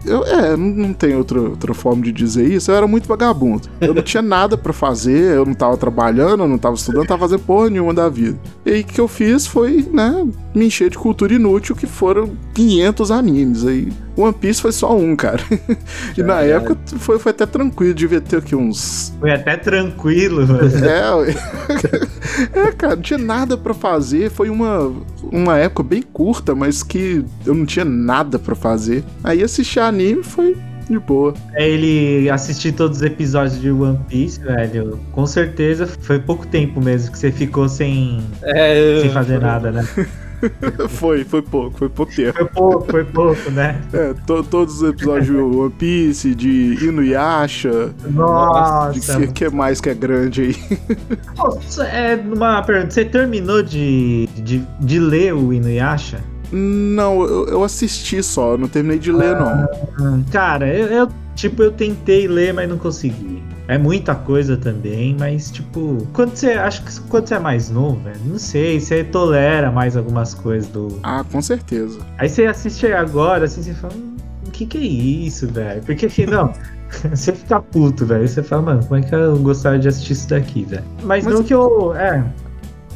[0.09, 2.71] Eu, é, não, tem outra, outra forma de dizer isso.
[2.71, 3.69] Eu era muito vagabundo.
[3.81, 7.07] Eu não tinha nada pra fazer, eu não tava trabalhando, eu não tava estudando, não
[7.07, 8.39] tava fazendo porra nenhuma da vida.
[8.65, 12.31] E aí o que eu fiz foi, né, me encher de cultura inútil, que foram
[12.55, 13.67] 500 animes.
[13.67, 15.41] Aí One Piece foi só um, cara.
[16.19, 20.69] e na época foi, foi até tranquilo, devia ter aqui uns Foi até tranquilo, mano.
[20.85, 24.31] é, é, cara, não tinha nada pra fazer.
[24.31, 24.93] Foi uma,
[25.33, 29.05] uma época bem curta, mas que eu não tinha nada pra fazer.
[29.23, 30.57] Aí assistir anime foi
[30.89, 31.35] de boa.
[31.55, 34.99] É ele assistir todos os episódios de One Piece, velho.
[35.13, 39.01] Com certeza foi pouco tempo mesmo que você ficou sem, é.
[39.03, 39.87] sem fazer nada, né?
[40.89, 42.35] foi, foi pouco, foi pouco tempo.
[42.39, 43.81] Foi pouco, foi pouco, né?
[43.93, 49.19] É, to- todos os episódios One Piece, de Inuyasha, Nossa.
[49.19, 50.79] de que, que mais que é grande aí.
[51.37, 52.91] Nossa, é uma pergunta.
[52.93, 56.21] Você terminou de, de, de ler o Inuyasha?
[56.51, 59.67] Não, eu, eu assisti só, não terminei de ler, não.
[60.01, 63.43] Hum, Cara, eu, eu, tipo, eu tentei ler, mas não consegui.
[63.69, 68.01] É muita coisa também, mas tipo, quando você acho que quando você é mais novo,
[68.03, 70.99] velho, não sei, você tolera mais algumas coisas do.
[71.03, 72.01] Ah, com certeza.
[72.17, 75.83] Aí você assiste agora, assim, você fala, "Hum, o que que é isso, velho?
[75.83, 76.51] Porque assim, não,
[77.15, 78.27] você fica puto, velho.
[78.27, 80.85] Você fala, mano, como é que eu gostaria de assistir isso daqui, velho?
[81.03, 81.95] Mas, Mas- não que eu.
[81.95, 82.25] É.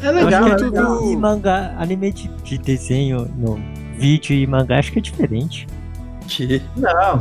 [0.01, 0.97] É legal, acho é que legal.
[0.99, 3.57] anime e mangá, anime de, de desenho no
[3.99, 5.67] vídeo e mangá, acho que é diferente.
[6.27, 6.63] Que...
[6.77, 7.19] Não.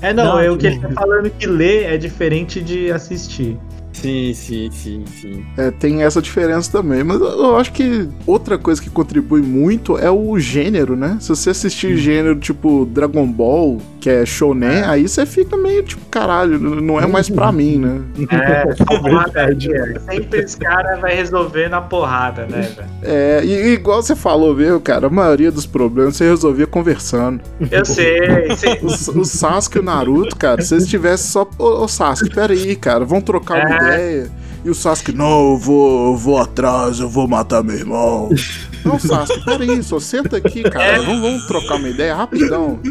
[0.00, 3.58] É não, Não, é o que ele tá falando que ler é diferente de assistir.
[3.92, 5.44] Sim, sim, sim, sim.
[5.56, 7.04] É, tem essa diferença também.
[7.04, 11.18] Mas eu acho que outra coisa que contribui muito é o gênero, né?
[11.20, 16.04] Se você assistir gênero tipo Dragon Ball, que é shounen, aí você fica meio tipo,
[16.06, 18.02] caralho, não é mais pra mim, né?
[18.30, 19.98] É, porrada, é.
[20.00, 22.88] Sempre esse cara vai resolver na porrada, né, velho?
[23.02, 27.40] É, e, igual você falou mesmo, cara, a maioria dos problemas você resolvia conversando.
[27.70, 28.18] Eu sei,
[28.56, 28.80] sei.
[28.82, 31.48] O, o Sasuke e o Naruto, cara, se eles tivessem só.
[31.58, 33.81] Ô, ô Sasuke, peraí, cara, vamos trocar É.
[33.88, 34.30] ideia.
[34.64, 38.30] E o Sasuke, não, eu vou, eu vou atrás, eu vou matar meu irmão.
[38.84, 41.00] Não, Sasuke, peraí, só senta aqui, cara.
[41.02, 42.80] Vamos, vamos trocar uma ideia rapidão.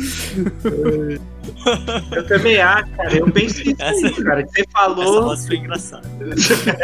[2.12, 3.18] Eu também acho, cara.
[3.18, 4.44] Eu penso nisso, aí, cara.
[4.44, 5.36] Que você falou.
[5.38, 6.08] foi engraçada.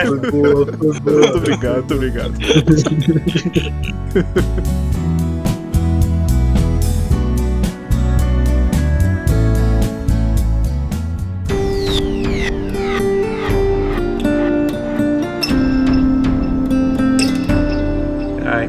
[0.06, 2.34] Muito obrigado, muito obrigado.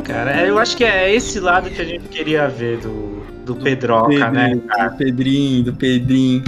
[0.09, 3.55] cara, é, eu acho que é esse lado que a gente queria ver do, do
[3.57, 4.88] Pedroca, né, Pedrinho, cara?
[4.88, 6.44] do Pedrinho, do Pedrinho.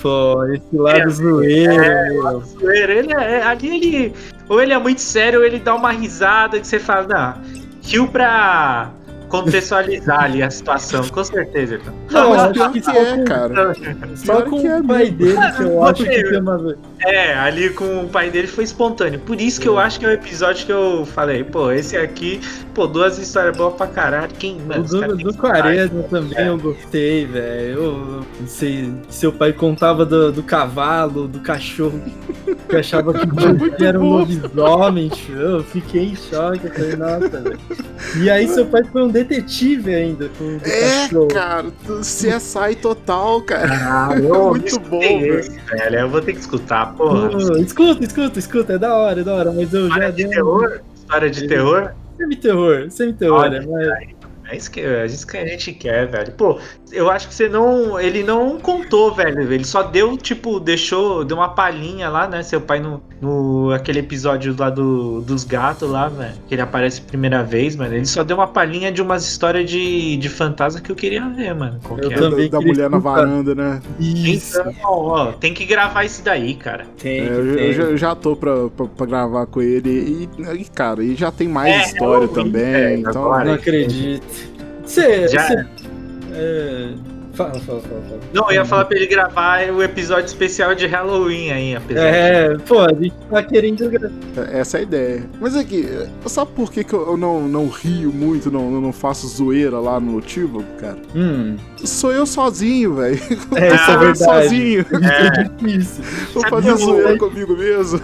[0.00, 2.40] Pô, esse lado É, zoeiro, é, meu.
[2.40, 4.12] Zoeira, Ele é, ali ele.
[4.48, 7.42] Ou ele é muito sério, ou ele dá uma risada que você fala, não,
[7.82, 8.90] rio pra
[9.32, 11.76] contextualizar ali a situação, com certeza.
[11.76, 11.94] Então.
[12.10, 13.74] Não, mas acho pior que que é, cara.
[14.14, 16.76] Só Pior com que é o pai dele que eu acho que tem uma.
[17.00, 19.18] É, ali com o pai dele foi espontâneo.
[19.20, 22.42] Por isso que eu acho que é o episódio que eu falei, pô, esse aqui,
[22.74, 24.30] pô, duas histórias boas pra caralho.
[24.38, 25.34] Quem, O mano, os do, caras têm do.
[25.34, 27.78] Quaresma também eu gostei, velho.
[27.78, 28.92] Eu não sei.
[29.08, 31.98] Seu pai contava do, do cavalo, do cachorro,
[32.68, 33.24] que achava que
[33.80, 35.10] o era um lobisomem.
[35.30, 36.66] Eu fiquei em choque.
[36.66, 37.58] Eu falei, nossa, velho.
[38.20, 41.28] E aí seu pai foi um detetive ainda com o do É, cachorro.
[41.28, 41.66] cara,
[42.00, 43.68] CSI total, cara.
[43.72, 45.98] Ah, É eu muito bom, esse, velho.
[46.00, 47.28] Eu vou ter que escutar, porra.
[47.30, 50.16] Pô, escuta, escuta, escuta, é da hora, é da hora, mas eu já História de
[50.16, 50.80] dei um- terror?
[50.94, 51.92] História de terror?
[52.18, 54.08] Semi-terror, semi-terror, Olha, é, mas
[54.52, 56.32] É isso que, é isso que a gente quer, velho.
[56.32, 56.58] Pô,
[56.92, 57.98] eu acho que você não.
[57.98, 59.50] Ele não contou, velho.
[59.50, 61.24] Ele só deu, tipo, deixou.
[61.24, 62.42] Deu uma palhinha lá, né?
[62.42, 63.02] Seu pai no.
[63.18, 66.34] no aquele episódio lá do, dos gatos lá, velho.
[66.46, 67.94] Que ele aparece a primeira vez, mano.
[67.94, 71.54] Ele só deu uma palhinha de umas histórias de, de fantasma que eu queria ver,
[71.54, 71.80] mano.
[71.82, 72.18] Qual Eu que é?
[72.18, 73.80] também da queria mulher na varanda, né?
[73.98, 74.60] Isso.
[74.60, 76.84] Então, ó, tem que gravar isso daí, cara.
[76.98, 80.52] Tem, É, eu, eu já, eu já tô pra, pra, pra gravar com ele e,
[80.60, 83.22] e, cara, e já tem mais É, história eu ouvi, também, é, então...
[83.22, 83.44] agora.
[83.46, 84.41] Não acredito.
[84.84, 85.28] Você.
[85.28, 85.66] Já- você-
[86.34, 86.88] é,
[87.34, 88.20] Fala, fala, fala, fala.
[88.34, 92.06] Não, eu ia falar pra ele gravar o episódio especial de Halloween aí, apesar de-
[92.18, 93.90] É, pô, a gente tá querendo.
[94.52, 95.22] Essa é a ideia.
[95.40, 95.88] Mas aqui,
[96.26, 100.12] sabe por que, que eu não, não rio muito, não, não faço zoeira lá no
[100.12, 100.98] Notívago, cara?
[101.16, 101.56] Hum.
[101.82, 103.14] Sou eu sozinho, velho.
[103.56, 104.18] É, isso é eu verdade.
[104.18, 104.86] sozinho.
[105.02, 105.42] É.
[105.56, 106.04] Difícil.
[106.34, 107.98] Vou Sabe fazer o- zoeira comigo mesmo.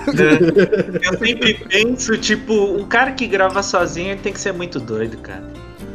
[1.02, 5.44] Eu sempre penso, tipo, um cara que grava sozinho tem que ser muito doido, cara.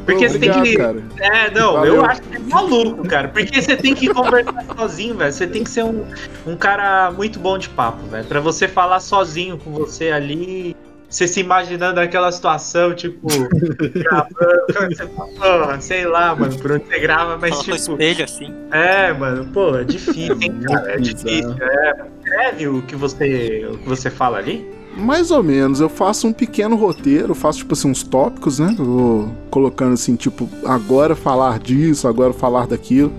[0.05, 0.77] Porque você tem que.
[0.77, 1.01] cara.
[1.19, 1.95] É, não, Valeu.
[1.95, 3.27] eu acho que é maluco, cara.
[3.29, 5.31] Porque você tem que conversar sozinho, velho.
[5.31, 6.05] Você tem que ser um,
[6.45, 8.25] um cara muito bom de papo, velho.
[8.25, 10.75] Pra você falar sozinho com você ali.
[11.09, 13.27] Você se imaginando aquela situação, tipo,
[13.93, 17.75] gravando, você fala, "Porra, sei lá, mano, por onde você grava, mas tipo.
[17.75, 18.51] espelho assim.
[18.71, 20.93] É, mano, pô, é difícil, hein, cara.
[20.93, 21.55] É difícil.
[21.61, 24.67] É, escreve o que você, o que você fala ali.
[24.97, 28.75] Mais ou menos, eu faço um pequeno roteiro, faço tipo assim uns tópicos, né?
[28.77, 33.11] Vou colocando assim, tipo, agora falar disso, agora falar daquilo,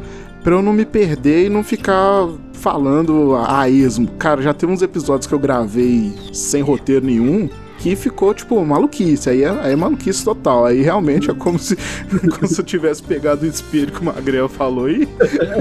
[0.43, 4.09] pra eu não me perder e não ficar falando a esmo.
[4.19, 7.49] Cara, já tem uns episódios que eu gravei sem roteiro nenhum.
[7.85, 9.29] Que ficou, tipo, maluquice.
[9.29, 10.65] Aí é, aí é maluquice total.
[10.65, 11.77] Aí realmente é como se,
[12.35, 15.07] como se eu tivesse pegado o espelho que o Magrel falou e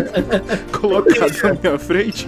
[0.71, 2.25] colocado na minha frente.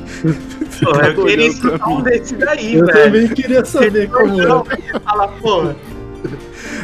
[0.84, 2.04] Pô, eu queria escutar um mim.
[2.04, 3.04] desse daí, Eu velho.
[3.06, 5.00] também queria saber como Não, é.
[5.00, 5.76] fala, porra,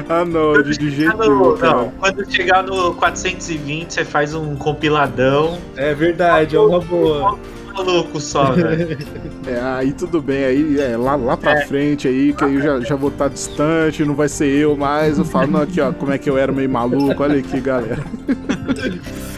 [0.07, 1.57] Ah, não, de, de jeito nenhum.
[1.57, 5.57] não, quando chegar no 420, você faz um compiladão.
[5.75, 7.37] É verdade, é uma boa.
[7.73, 8.97] Maluco só, velho.
[9.47, 12.79] É, aí tudo bem, aí é lá, lá pra frente aí, que aí eu já,
[12.81, 15.17] já vou estar distante, não vai ser eu mais.
[15.17, 18.03] Eu falo, não, aqui ó, como é que eu era meio maluco, olha aqui, galera.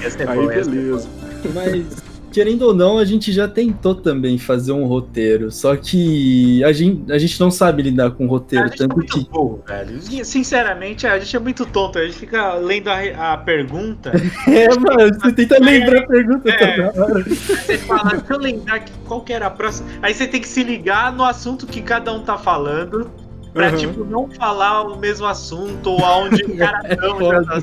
[0.01, 1.07] Ia ser Aí bom, ia ser beleza.
[1.53, 1.85] Mas,
[2.33, 5.51] querendo ou não, a gente já tentou também fazer um roteiro.
[5.51, 8.65] Só que a gente, a gente não sabe lidar com A roteiro.
[8.67, 9.29] gente é Tanto muito que.
[9.29, 10.25] burro, velho.
[10.25, 11.99] Sinceramente, a gente é muito tonto.
[11.99, 14.11] A gente fica lendo a, a pergunta.
[14.47, 16.89] É, mano, você tenta lembrar a pergunta É.
[16.89, 17.23] toda hora.
[17.23, 19.87] Você fala, deixa eu lembrar qual que era a próxima.
[20.01, 23.09] Aí você tem que se ligar no assunto que cada um tá falando.
[23.53, 23.75] Pra, Uhum.
[23.77, 27.61] tipo, não falar o mesmo assunto ou aonde o cara não já tá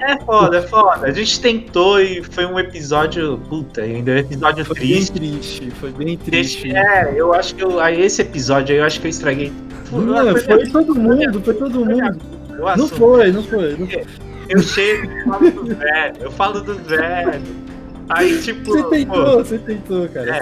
[0.00, 1.06] É foda, é foda.
[1.06, 3.38] A gente tentou e foi um episódio.
[3.48, 5.12] Puta, ainda é um episódio Foi bem triste.
[5.12, 6.74] triste, foi bem triste.
[6.74, 9.52] É, eu acho que eu, aí esse episódio aí eu acho que eu estraguei.
[9.92, 12.18] Não, foi todo mundo, foi todo mundo.
[12.76, 13.76] Não foi, não foi.
[13.76, 14.06] Não foi.
[14.48, 17.42] Eu chego e falo do velho, eu falo do velho.
[18.10, 18.70] Aí, tipo.
[18.72, 20.36] Você pô, tentou, você tentou, cara.
[20.36, 20.40] É.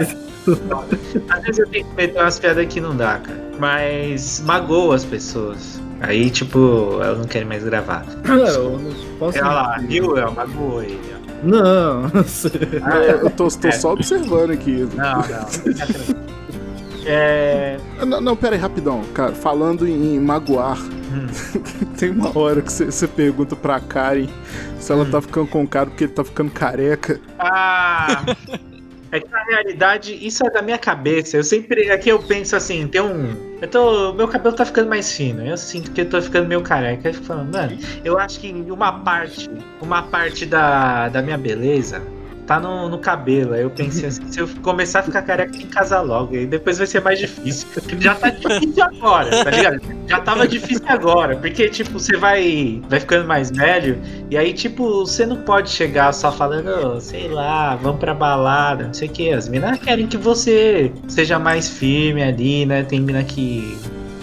[1.30, 3.38] Às vezes eu tenho que meter umas piadas que não dá, cara.
[3.58, 5.80] Mas magoa as pessoas.
[6.00, 8.04] Aí, tipo, elas não querem mais gravar.
[8.24, 9.38] Não, eu não posso.
[9.38, 10.16] Olha lá, viu?
[10.16, 10.98] Eu magoou ele.
[11.14, 11.18] ó.
[11.46, 12.04] Não,
[12.82, 13.72] Ah, Eu tô, tô É.
[13.72, 14.88] só observando aqui.
[14.94, 16.37] Não, não.
[17.06, 17.78] É.
[18.06, 19.02] Não, não, pera aí, rapidão.
[19.14, 21.26] Cara, falando em, em magoar, hum,
[21.98, 24.28] tem uma hora que você- você pergunta pra Karen
[24.78, 25.10] se ela Hum.
[25.10, 27.20] tá ficando com o cara porque ele tá ficando careca.
[27.38, 28.24] Ah!
[29.10, 31.38] É que na realidade isso é da minha cabeça.
[31.38, 31.90] Eu sempre.
[31.90, 33.34] Aqui eu penso assim, tem um.
[33.62, 34.12] Eu tô.
[34.12, 35.42] Meu cabelo tá ficando mais fino.
[35.46, 37.08] Eu sinto que eu tô ficando meio careca.
[37.08, 39.48] Eu fico falando, mano, eu acho que uma parte.
[39.80, 42.02] Uma parte da, da minha beleza
[42.48, 43.52] tá no, no cabelo.
[43.52, 46.34] Aí eu pensei assim, se eu começar a ficar careca, tem que casar logo.
[46.34, 47.68] Aí depois vai ser mais difícil.
[48.00, 49.80] Já tá difícil agora, tá ligado?
[50.06, 51.36] Já tava difícil agora.
[51.36, 52.80] Porque, tipo, você vai.
[52.88, 53.98] Vai ficando mais velho.
[54.30, 58.84] E aí, tipo, você não pode chegar só falando, "Ô, sei lá, vamos pra balada,
[58.84, 59.30] não sei o que.
[59.30, 62.82] As minas querem que você seja mais firme ali, né?
[62.82, 63.76] Tem mina que.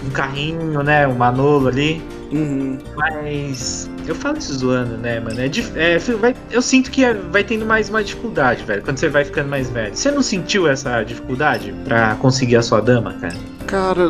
[0.03, 1.07] Um carrinho, né?
[1.07, 2.01] Um manolo ali.
[2.31, 2.77] Uhum.
[2.95, 3.89] Mas.
[4.07, 5.37] Eu falo isso zoando, né, mano?
[5.39, 5.49] É,
[5.93, 9.25] é, vai- eu sinto que é- vai tendo mais uma dificuldade, velho, quando você vai
[9.25, 9.95] ficando mais velho.
[9.95, 13.35] Você não sentiu essa dificuldade pra conseguir a sua dama, cara?
[13.67, 14.09] Cara.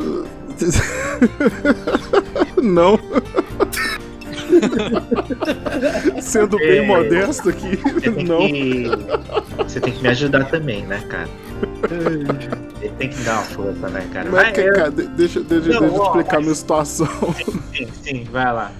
[2.61, 2.99] não.
[6.21, 6.85] Sendo bem É.
[6.87, 8.47] modesto aqui, Você não.
[8.47, 8.85] que,
[9.57, 11.27] você tem que me ajudar também, né, cara?
[12.81, 14.29] Ele tem que dar uma força, né, cara?
[14.29, 17.07] Mas, eu- cara, de- deixa, deixa, Não, deixa eu explicar a minha situação.
[17.73, 18.71] Sim, sim, vai lá.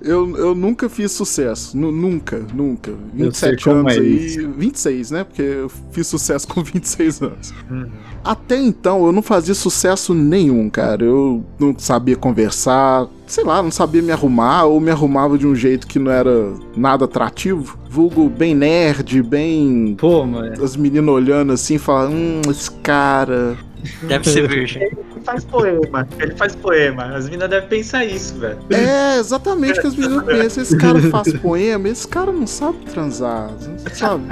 [0.00, 1.76] Eu, eu nunca fiz sucesso.
[1.76, 2.90] Nu- nunca, nunca.
[3.16, 4.26] Eu sei 27 como anos é aí.
[4.26, 4.48] isso.
[4.50, 5.24] 26, né?
[5.24, 7.54] Porque eu fiz sucesso com 26 anos.
[7.70, 7.88] Uhum.
[8.22, 11.04] Até então eu não fazia sucesso nenhum, cara.
[11.04, 15.54] Eu não sabia conversar, sei lá, não sabia me arrumar ou me arrumava de um
[15.54, 17.78] jeito que não era nada atrativo.
[17.88, 19.94] Vulgo bem nerd, bem.
[19.98, 20.62] Pô, mano.
[20.62, 23.56] As meninas olhando assim, falando: Hum, esse cara.
[24.02, 24.82] Deve ser virgem.
[24.82, 27.16] Ele faz poema, ele faz poema.
[27.16, 28.58] As minas devem pensar isso, velho.
[28.70, 30.62] É, exatamente o que as meninas pensam.
[30.62, 34.24] Esse cara faz poema, esse cara não sabe transar, não sabe?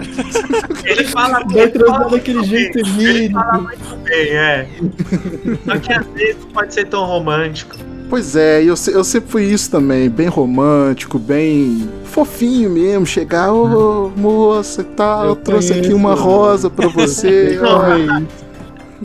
[0.85, 4.69] Ele fala Vai ele transar fala daquele jeito bem, Ele fala muito bem, é.
[5.65, 7.77] Só que às vezes não pode ser tão romântico.
[8.09, 14.13] Pois é, eu, eu sempre fui isso também, bem romântico, bem fofinho mesmo, chegar, ô
[14.15, 15.97] moça e tal, eu, trouxe aqui conheço.
[15.97, 17.59] uma rosa pra você.
[17.65, 18.27] Ai.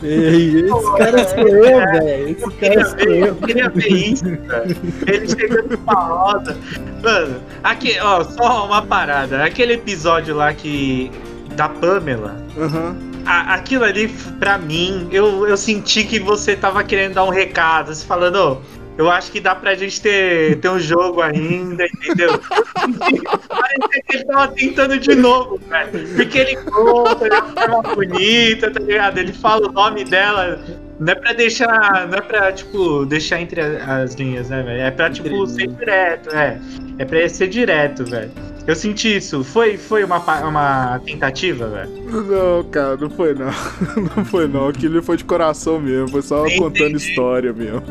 [0.02, 2.28] Ei, esse cara sou eu, velho.
[2.30, 3.26] Esse Eu cara queria sou ver, eu.
[3.26, 4.76] eu queria ver isso, velho.
[5.06, 6.56] Ele chegando com uma rosa.
[7.02, 9.44] Mano, aqui, ó, só uma parada.
[9.44, 11.10] Aquele episódio lá que.
[11.56, 12.36] Da Pamela.
[12.58, 12.96] Aham.
[13.26, 17.90] a- aquilo ali, pra mim, eu, eu senti que você tava querendo dar um recado,
[17.90, 18.58] assim, falando, ô,
[19.00, 22.38] eu acho que dá pra gente ter, ter um jogo ainda, entendeu?
[23.48, 26.06] Parecia que ele tava tentando de novo, velho.
[26.16, 29.16] Porque ele conta de uma forma bonita, tá ligado?
[29.16, 30.62] Ele fala o nome dela.
[30.98, 32.08] Não é pra deixar.
[32.08, 34.82] Não é pra, tipo, deixar entre as linhas, né, velho?
[34.82, 36.60] É pra, tipo, ser direto, é.
[36.98, 38.30] É pra ser direto, velho.
[38.66, 39.42] Eu senti isso.
[39.42, 41.90] Foi, foi uma, uma tentativa, velho?
[42.10, 43.50] Não, cara, não foi não.
[44.16, 44.68] Não foi não.
[44.68, 46.58] Aquilo foi de coração mesmo, foi só Entendi.
[46.60, 47.82] contando história mesmo.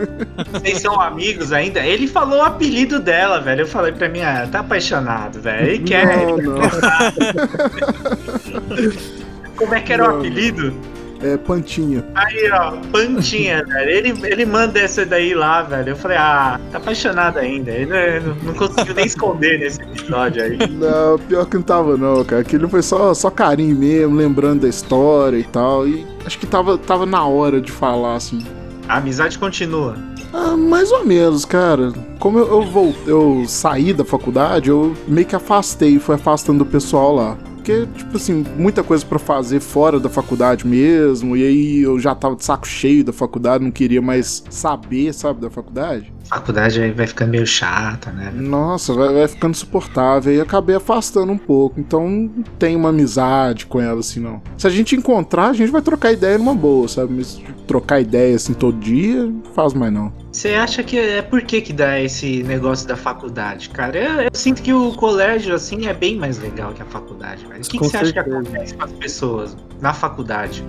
[0.52, 1.80] Vocês são amigos ainda?
[1.86, 3.62] Ele falou o apelido dela, velho.
[3.62, 5.68] Eu falei pra mim, ah, tá apaixonado, velho.
[5.68, 6.06] Ele quer.
[6.06, 6.60] Não, não.
[9.56, 10.20] Como é que era o Não.
[10.20, 10.74] apelido?
[11.22, 12.04] É Pantinha.
[12.16, 13.90] Aí, ó, Pantinha, velho.
[13.90, 15.90] Ele, ele manda essa daí lá, velho.
[15.90, 17.72] Eu falei, ah, tá apaixonado ainda.
[17.72, 20.58] Ele não, não conseguiu nem esconder nesse episódio aí.
[20.80, 22.42] Não, pior que não tava não, cara.
[22.42, 25.86] Aquilo foi só, só carinho mesmo, lembrando da história e tal.
[25.88, 28.40] E acho que tava, tava na hora de falar, assim.
[28.88, 29.96] A amizade continua.
[30.34, 31.92] Ah, mais ou menos, cara.
[32.20, 36.68] Como eu, eu, vol- eu saí da faculdade, eu meio que afastei, fui afastando o
[36.68, 37.38] pessoal lá.
[37.70, 41.38] Porque, tipo assim, muita coisa pra fazer fora da faculdade mesmo.
[41.38, 45.40] E aí eu já tava de saco cheio da faculdade, não queria mais saber, sabe,
[45.40, 46.12] da faculdade.
[46.28, 48.32] faculdade aí vai ficando meio chata, né?
[48.34, 50.34] Nossa, vai, vai ficando insuportável.
[50.34, 51.80] E acabei afastando um pouco.
[51.80, 54.42] Então não tem uma amizade com ela assim, não.
[54.58, 57.14] Se a gente encontrar, a gente vai trocar ideia numa boa, sabe?
[57.14, 60.12] Mas trocar ideia assim todo dia, não faz mais não.
[60.32, 63.98] Você acha que é por que que dá esse negócio da faculdade, cara?
[63.98, 67.62] Eu, eu sinto que o colégio, assim, é bem mais legal que a faculdade, velho.
[67.62, 70.64] O que, que você acha que acontece com as pessoas na faculdade?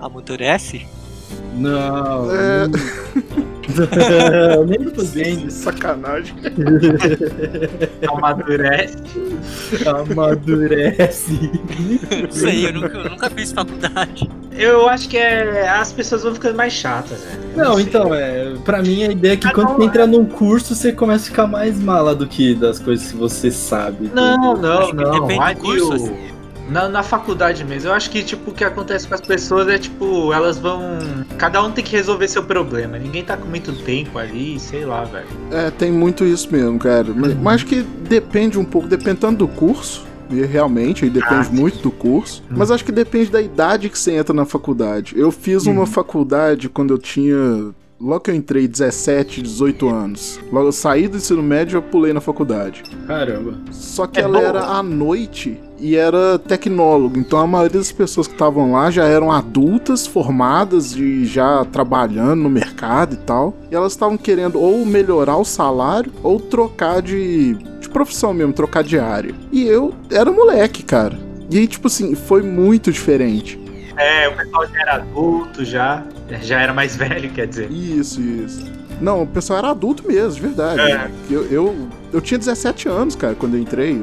[0.00, 0.86] Amadurece?
[1.54, 2.30] Não.
[2.30, 2.66] É.
[2.66, 3.44] não.
[4.66, 5.50] Nem fazendo.
[5.50, 6.34] Sacanagem.
[8.08, 8.96] Amadurece.
[9.86, 11.50] Amadurece.
[12.22, 14.28] Não sei, eu nunca, eu nunca fiz faculdade.
[14.56, 17.24] Eu acho que é, as pessoas vão ficando mais chatas.
[17.56, 17.84] Eu Não, sei.
[17.84, 20.74] então, é, pra mim a ideia é que Ah, quando não, você entra num curso,
[20.74, 24.10] você começa a ficar mais mala do que das coisas que você sabe.
[24.14, 25.12] Não, não, Acho que não.
[25.26, 26.33] depende do Aqui curso, assim.
[26.74, 27.88] Na, na faculdade mesmo.
[27.90, 30.80] Eu acho que, tipo, o que acontece com as pessoas é, tipo, elas vão.
[31.38, 32.98] Cada um tem que resolver seu problema.
[32.98, 35.26] Ninguém tá com muito tempo ali, sei lá, velho.
[35.52, 37.06] É, tem muito isso mesmo, cara.
[37.14, 40.04] Mas, mas acho que depende um pouco, depende tanto do curso.
[40.30, 42.42] E realmente, aí depende Ah, muito do curso.
[42.50, 45.14] Mas acho que depende da idade que você entra na faculdade.
[45.16, 47.72] Eu fiz uma faculdade quando eu tinha.
[48.00, 50.40] Logo que eu entrei, 17, 18 anos.
[50.50, 52.82] Logo eu saí do ensino médio, eu pulei na faculdade.
[53.06, 53.54] Caramba.
[53.70, 54.44] Só que É ela bom?
[54.44, 57.18] era à noite e era tecnólogo.
[57.18, 62.42] Então a maioria das pessoas que estavam lá já eram adultas, formadas e já trabalhando
[62.42, 63.54] no mercado e tal.
[63.70, 68.82] E elas estavam querendo ou melhorar o salário ou trocar de, de profissão mesmo, trocar
[68.82, 69.34] de área.
[69.52, 71.18] E eu era moleque, cara.
[71.50, 73.60] E aí, tipo assim, foi muito diferente.
[73.96, 76.02] É, o pessoal já era adulto, já.
[76.42, 77.70] Já era mais velho, quer dizer.
[77.70, 78.72] Isso, isso.
[79.00, 80.80] Não, o pessoal era adulto mesmo, de verdade.
[80.80, 81.10] É.
[81.30, 84.02] Eu, eu, eu tinha 17 anos, cara, quando eu entrei.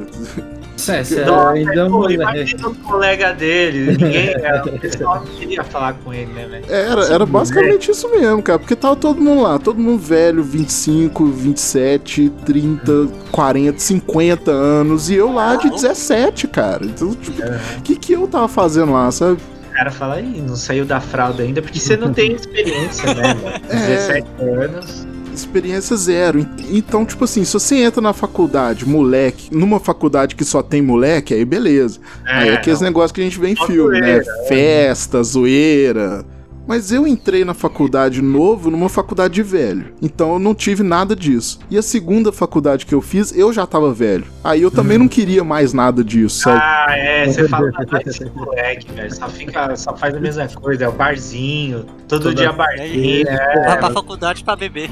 [0.81, 3.91] Sé, sé, Nossa, ainda é um pô, imagina o colega dele.
[3.91, 4.29] Ninguém.
[4.29, 6.65] é, o pessoal não queria falar com ele, né, velho?
[6.67, 8.57] Era, era basicamente isso mesmo, cara.
[8.57, 15.11] Porque tava todo mundo lá, todo mundo velho, 25, 27, 30, 40, 50 anos.
[15.11, 16.83] E eu lá de 17, cara.
[16.83, 19.39] Então, tipo, o que, que eu tava fazendo lá, sabe?
[19.69, 23.35] O cara fala, aí, não saiu da fralda ainda, porque você não tem experiência, né,
[23.35, 23.65] velho?
[23.69, 23.85] É.
[23.85, 25.10] 17 anos.
[25.33, 26.39] Experiência zero.
[26.39, 30.81] En- Então, tipo assim, se você entra na faculdade, moleque, numa faculdade que só tem
[30.81, 31.99] moleque, aí beleza.
[32.25, 34.21] aí é aqueles negócios que a gente vê em Só filme, né?
[34.21, 34.47] zoeira, é.
[34.47, 36.25] Festa, zoeira.
[36.67, 39.93] Mas eu entrei na faculdade novo numa faculdade de velho.
[40.01, 41.59] Então eu não tive nada disso.
[41.71, 44.25] E a segunda faculdade que eu fiz, eu já tava velho.
[44.43, 46.61] Aí eu também não queria mais nada disso, sabe?
[46.63, 49.13] Ah, é, você fala mais esse moleque, velho.
[49.13, 53.25] Só, fica, só faz a mesma coisa, é o barzinho, todo Toda- dia barzinho.
[53.25, 54.91] Vai É, pra faculdade pra beber.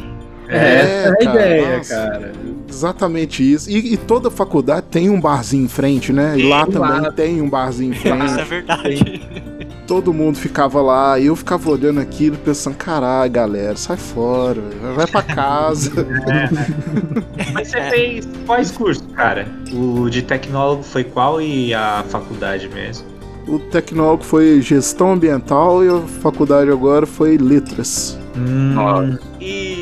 [0.50, 1.96] É, é a cara, ideia, nossa.
[1.96, 2.32] cara.
[2.68, 3.70] Exatamente isso.
[3.70, 6.38] E, e toda faculdade tem um barzinho em frente, né?
[6.38, 8.50] E lá também tem um barzinho em Isso é frente.
[8.50, 9.22] verdade.
[9.88, 14.62] Todo mundo ficava lá e eu ficava olhando aquilo pensando, caralho, galera, sai fora,
[14.96, 15.92] vai pra casa.
[17.54, 19.48] Mas você fez quais cursos, cara?
[19.74, 23.20] O de tecnólogo foi qual e a faculdade mesmo?
[23.50, 28.18] o tecnólogo foi gestão ambiental e a faculdade agora foi letras.
[28.38, 29.79] Hum, e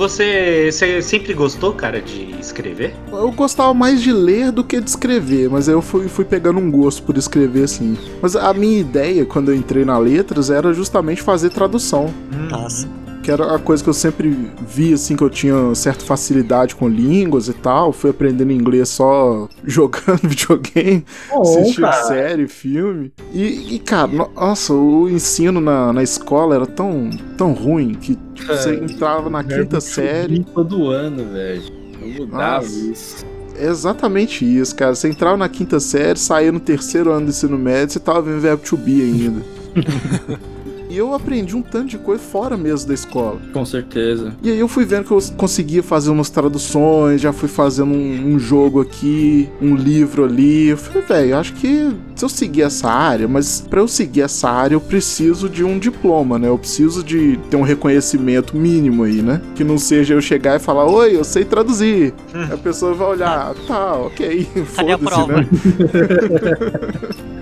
[0.00, 2.96] você, você sempre gostou, cara, de escrever?
[3.12, 6.58] Eu gostava mais de ler do que de escrever, mas aí eu fui, fui pegando
[6.58, 7.98] um gosto por escrever assim.
[8.22, 12.12] Mas a minha ideia, quando eu entrei na letras, era justamente fazer tradução.
[12.50, 12.88] Nossa.
[13.30, 16.88] Que era a coisa que eu sempre vi, assim, que eu tinha certa facilidade com
[16.88, 17.92] línguas e tal.
[17.92, 22.02] Fui aprendendo inglês só jogando videogame, Bom, assistindo cara.
[22.04, 23.12] série, filme.
[23.32, 27.08] E, e, cara, no- nossa, o ensino na, na escola era tão,
[27.38, 30.42] tão ruim que tipo, você É, entrava na quinta série.
[30.52, 31.62] Todo ano, velho.
[32.02, 32.78] Eu mudava Nossa.
[32.90, 33.26] isso.
[33.56, 34.94] É exatamente isso, cara.
[34.94, 38.40] Você entrava na quinta série, saía no terceiro ano do ensino médio, você tava vendo
[38.40, 39.42] verbo to be ainda.
[40.90, 43.40] e eu aprendi um tanto de coisa fora mesmo da escola.
[43.52, 44.34] Com certeza.
[44.42, 48.34] E aí eu fui vendo que eu conseguia fazer umas traduções, já fui fazendo um,
[48.34, 50.68] um jogo aqui, um livro ali.
[50.68, 54.50] Eu falei, velho, acho que se eu seguir essa área, mas pra eu seguir essa
[54.50, 56.48] área eu preciso de um diploma, né?
[56.48, 59.40] Eu preciso de ter um reconhecimento mínimo aí, né?
[59.54, 62.12] Que não seja eu chegar e falar, oi, eu sei traduzir.
[62.52, 65.40] a pessoa vai olhar, tá, ok, foda-se, prova?
[65.40, 65.48] né?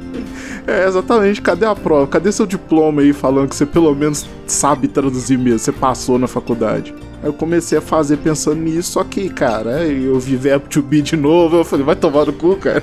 [0.69, 1.41] É, exatamente.
[1.41, 2.07] Cadê a prova?
[2.07, 5.59] Cadê seu diploma aí falando que você pelo menos sabe traduzir mesmo?
[5.59, 6.95] Você passou na faculdade.
[7.23, 11.01] Aí eu comecei a fazer pensando nisso, só que, cara, eu vi verbo to be
[11.01, 12.83] de novo, eu falei, vai tomar no cu, cara.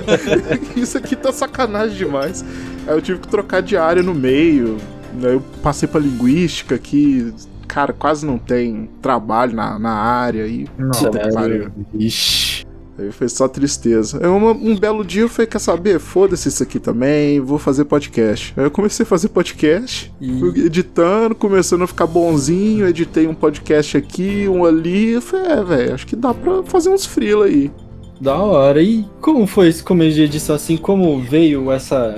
[0.74, 2.42] Isso aqui tá sacanagem demais.
[2.86, 4.78] Aí eu tive que trocar de área no meio.
[5.22, 7.34] Aí eu passei pra linguística, que,
[7.68, 10.46] cara, quase não tem trabalho na, na área.
[10.46, 10.66] E,
[11.34, 11.70] pariu.
[11.94, 12.49] Ixi.
[13.00, 14.18] Aí foi só tristeza.
[14.22, 15.98] Aí uma- um belo dia eu falei, quer saber?
[15.98, 18.52] Foda-se isso aqui também, vou fazer podcast.
[18.56, 23.34] Aí eu comecei a fazer podcast, E- fui editando, começando a ficar bonzinho, editei um
[23.34, 25.12] podcast aqui, um ali.
[25.12, 27.70] Eu falei, é, velho, acho que dá pra fazer uns freela aí.
[28.20, 28.82] Da hora.
[28.82, 30.76] E como foi esse começo de edição assim?
[30.76, 32.14] Como veio essa.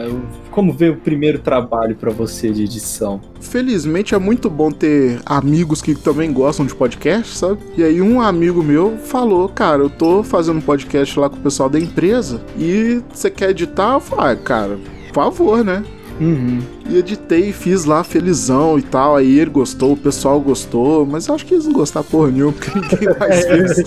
[0.51, 3.21] Como veio o primeiro trabalho pra você de edição?
[3.41, 7.61] Felizmente é muito bom ter amigos que também gostam de podcast, sabe?
[7.77, 11.71] E aí um amigo meu falou, cara, eu tô fazendo podcast lá com o pessoal
[11.71, 13.95] da empresa e você quer editar?
[13.95, 14.79] Eu falei, ah, cara,
[15.09, 15.83] por favor, né?
[16.23, 16.61] Uhum.
[16.89, 19.17] E editei, fiz lá felizão e tal.
[19.17, 22.53] Aí ele gostou, o pessoal gostou, mas eu acho que eles não gostaram porra nenhuma,
[22.53, 23.79] porque ninguém mais fez.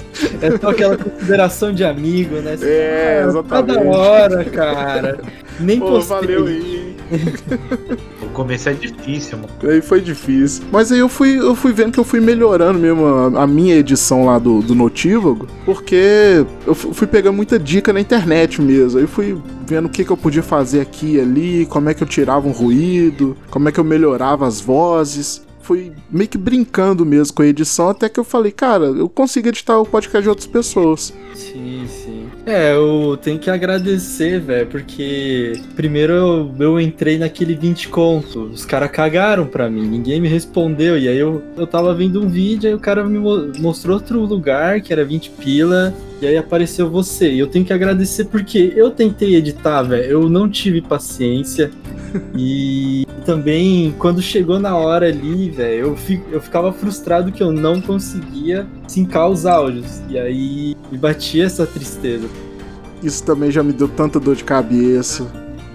[0.42, 2.58] É só aquela consideração de amigo, né?
[2.62, 3.48] É, Ah, exatamente.
[3.78, 5.20] Tá da hora, cara.
[5.60, 6.18] Nem Pô, postei.
[6.18, 6.96] valeu aí.
[8.36, 9.50] Começo é difícil, mano.
[9.64, 10.66] Aí foi difícil.
[10.72, 13.76] Mas aí eu fui, eu fui vendo que eu fui melhorando mesmo a, a minha
[13.76, 19.00] edição lá do, do Notívago, porque eu fu- fui pegando muita dica na internet mesmo.
[19.00, 22.04] Aí fui vendo o que, que eu podia fazer aqui e ali, como é que
[22.04, 25.42] eu tirava um ruído, como é que eu melhorava as vozes.
[25.62, 29.48] Fui meio que brincando mesmo com a edição, até que eu falei, cara, eu consigo
[29.48, 31.12] editar o podcast de outras pessoas.
[31.34, 32.05] Sim, sim.
[32.48, 38.64] É, eu tenho que agradecer, velho, porque primeiro eu, eu entrei naquele 20 conto, os
[38.64, 42.70] caras cagaram pra mim, ninguém me respondeu, e aí eu, eu tava vendo um vídeo,
[42.70, 45.92] aí o cara me mo- mostrou outro lugar, que era 20 pila,
[46.22, 50.30] e aí apareceu você, e eu tenho que agradecer porque eu tentei editar, velho, eu
[50.30, 51.72] não tive paciência,
[52.38, 57.52] e também, quando chegou na hora ali, velho, eu, fi- eu ficava frustrado que eu
[57.52, 60.02] não conseguia sincar os áudios.
[60.08, 62.28] E aí me batia essa tristeza.
[63.04, 65.26] Isso também já me deu tanta dor de cabeça.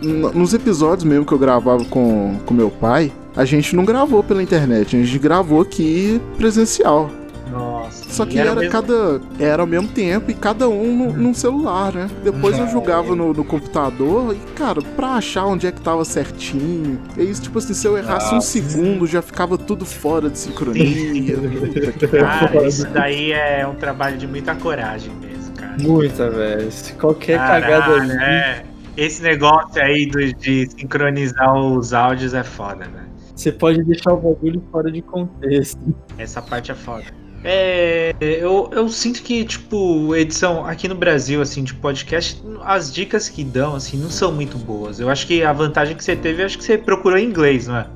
[0.01, 4.43] Nos episódios mesmo que eu gravava com, com meu pai, a gente não gravou pela
[4.43, 7.11] internet, a gente gravou aqui presencial.
[7.51, 8.05] Nossa.
[8.11, 9.21] Só que e era, mesmo- cada.
[9.39, 12.09] Era ao mesmo tempo e cada um no- num celular, né?
[12.23, 17.01] Depois eu jogava no, no computador e, cara, pra achar onde é que tava certinho.
[17.17, 21.37] É isso, tipo assim, se eu errasse um segundo, já ficava tudo fora de sincronia.
[22.11, 25.77] Cara, isso daí é um trabalho de muita coragem mesmo, cara.
[25.81, 26.69] Muita, velho.
[26.99, 28.13] Qualquer Caralho, cagada ali.
[28.13, 28.65] é.
[28.97, 33.05] Esse negócio aí do- de sincronizar os áudios é foda, né?
[33.35, 35.79] Você pode deixar o bagulho fora de contexto.
[36.19, 37.05] Essa parte é foda.
[37.43, 43.29] É, eu, eu sinto que, tipo, edição aqui no Brasil, assim, de podcast, as dicas
[43.29, 45.01] que dão, assim, não são muito boas.
[45.01, 47.77] Eu acho que a vantagem que você teve, acho que você procurou em inglês, não
[47.77, 47.87] é?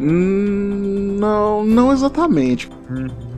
[0.00, 2.68] Hum, não, não exatamente.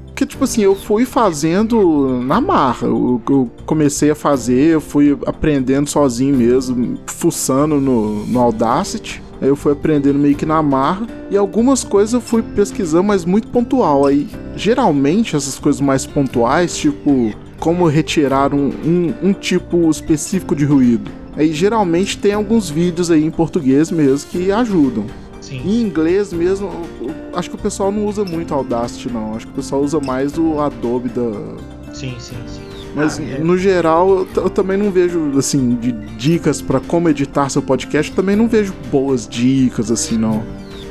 [0.06, 2.86] Porque, tipo assim, eu fui fazendo na marra.
[2.86, 9.23] Eu, eu comecei a fazer, eu fui aprendendo sozinho mesmo, fuçando no, no Audacity.
[9.40, 11.06] Aí eu fui aprendendo meio que na marra.
[11.30, 14.06] E algumas coisas eu fui pesquisando, mas muito pontual.
[14.06, 20.64] Aí, geralmente, essas coisas mais pontuais, tipo, como retirar um, um, um tipo específico de
[20.64, 21.10] ruído.
[21.36, 25.06] Aí, geralmente, tem alguns vídeos aí em português mesmo que ajudam.
[25.40, 25.60] Sim.
[25.64, 26.70] Em inglês mesmo,
[27.34, 29.34] acho que o pessoal não usa muito Audacity, não.
[29.34, 31.22] Acho que o pessoal usa mais o Adobe da.
[31.92, 32.73] Sim, sim, sim.
[32.94, 33.38] Mas Ah, é.
[33.38, 38.10] no geral, eu, eu também não vejo, assim, de dicas pra como editar seu podcast,
[38.10, 40.42] eu também não vejo boas dicas, assim, não.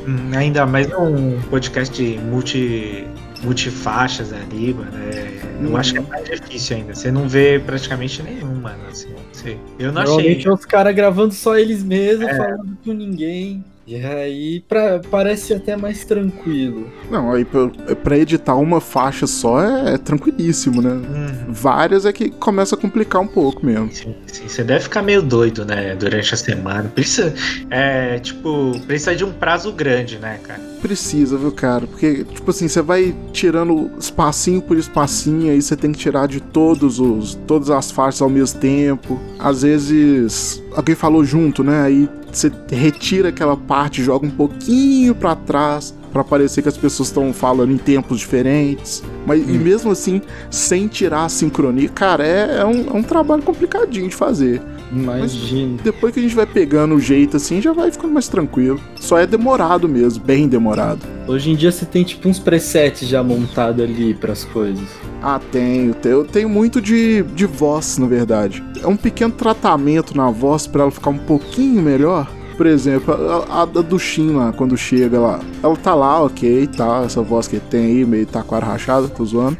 [0.07, 3.05] Hum, ainda mais um podcast multi,
[3.43, 4.91] multifaixas ali, mano.
[5.11, 5.31] é-
[5.61, 5.77] eu Uhum.
[5.77, 6.93] acho que é mais difícil ainda.
[6.95, 8.79] Você não vê praticamente nenhum, mano.
[8.91, 9.57] Assim, sei.
[9.79, 10.51] Eu não Normalmente achei.
[10.51, 12.35] é os caras gravando só eles mesmos, É.
[12.35, 13.63] falando com ninguém.
[13.85, 16.89] E aí pra, parece até mais tranquilo.
[17.11, 20.91] Não, aí pra, pra editar uma faixa só é, é tranquilíssimo, né?
[20.91, 21.53] Uhum.
[21.53, 23.91] Várias é que começa a complicar um pouco mesmo.
[23.91, 26.89] Sim, sim, você deve ficar meio doido, né, durante a semana.
[26.93, 27.33] Precisa,
[27.69, 30.61] é, tipo, precisa de um prazo grande, né, cara?
[30.81, 31.85] Precisa, viu, cara?
[31.87, 36.41] Porque, tipo assim, você vai tirando espacinho por espacinho, aí você tem que tirar de
[36.41, 37.35] todos os.
[37.47, 39.19] todas as faixas ao mesmo tempo.
[39.39, 40.61] Às vezes.
[40.75, 41.83] Alguém falou junto, né?
[41.83, 45.93] Aí você retira aquela parte, joga um pouquinho pra trás.
[46.11, 49.01] Pra parecer que as pessoas estão falando em tempos diferentes.
[49.25, 50.21] Mas e mesmo assim,
[50.51, 54.61] sem tirar a sincronia, cara, é, é um, é um trabalho complicadinho de fazer.
[54.93, 55.77] Imagina.
[55.83, 58.79] Depois que a gente vai pegando o jeito assim, já vai ficando mais tranquilo.
[58.99, 61.01] Só é demorado mesmo, bem demorado.
[61.27, 64.87] Hoje em dia você tem tipo uns presets já montado ali pras coisas.
[65.21, 65.95] Ah, tenho.
[66.03, 68.63] Eu tenho muito de, de voz, na verdade.
[68.81, 72.29] É um pequeno tratamento na voz pra ela ficar um pouquinho melhor.
[72.57, 73.13] Por exemplo,
[73.49, 75.39] a, a da do Shin lá, quando chega lá.
[75.63, 77.01] Ela tá lá, ok, tá.
[77.03, 79.57] Essa voz que tem aí, meio taquara rachada, tô zoando.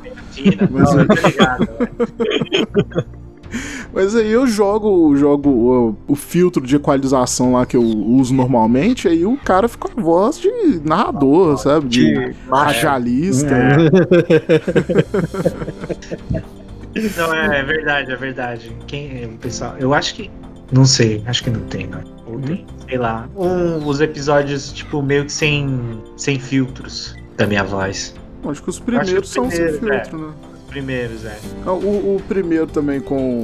[0.70, 1.68] Mas- não, eu tô ligado.
[3.94, 9.08] Mas aí eu jogo, jogo o, o filtro de equalização lá que eu uso normalmente,
[9.08, 10.50] aí o cara fica com a voz de
[10.84, 11.88] narrador, sabe?
[11.88, 13.56] De radialista.
[17.18, 18.72] Não, é, é verdade, é verdade.
[18.86, 20.30] Quem, o pessoal, eu acho que.
[20.72, 22.02] Não sei, acho que não tem, não.
[22.28, 23.28] Ou tem, sei lá.
[23.36, 28.16] Um, os episódios, tipo, meio que sem, sem filtros da minha voz.
[28.46, 30.34] Acho que os primeiros que os são sem primeiros, filtro, né?
[30.74, 31.38] Primeiros, é.
[31.68, 33.44] Ah, O, o primeiro também com.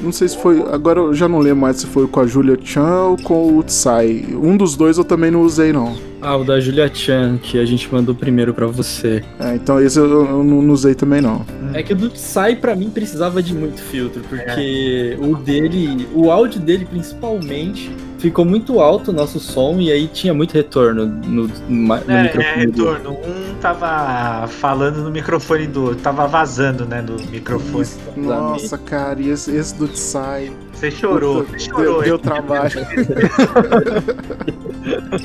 [0.00, 0.62] Não sei se foi.
[0.70, 3.62] Agora eu já não lembro mais se foi com a Julia Chan ou com o
[3.64, 4.24] Tsai.
[4.40, 5.96] Um dos dois eu também não usei, não.
[6.22, 9.24] Ah, o da Julia Chan, que a gente mandou primeiro pra você.
[9.40, 11.44] É, então esse eu, eu não, usei também, não.
[11.74, 16.30] É que o do Psy pra mim precisava de muito filtro, porque o dele, o
[16.30, 21.46] áudio dele principalmente, ficou muito alto o nosso som e aí tinha muito retorno no,
[21.46, 22.66] no, no É, é, microfone.
[22.66, 23.10] do- retorno.
[23.12, 27.86] Um tava falando no microfone do outro, tava vazando, né, do microfone.
[28.16, 30.52] Nossa, cara, e esse, esse do Tsai.
[30.72, 31.84] Você chorou, Puta, você chorou.
[32.02, 32.70] Deu, deu trabalho.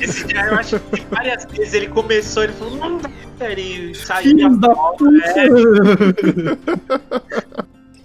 [0.00, 3.00] Esse dia eu acho que várias vezes ele começou, ele falou, não
[3.40, 4.68] ele saiu da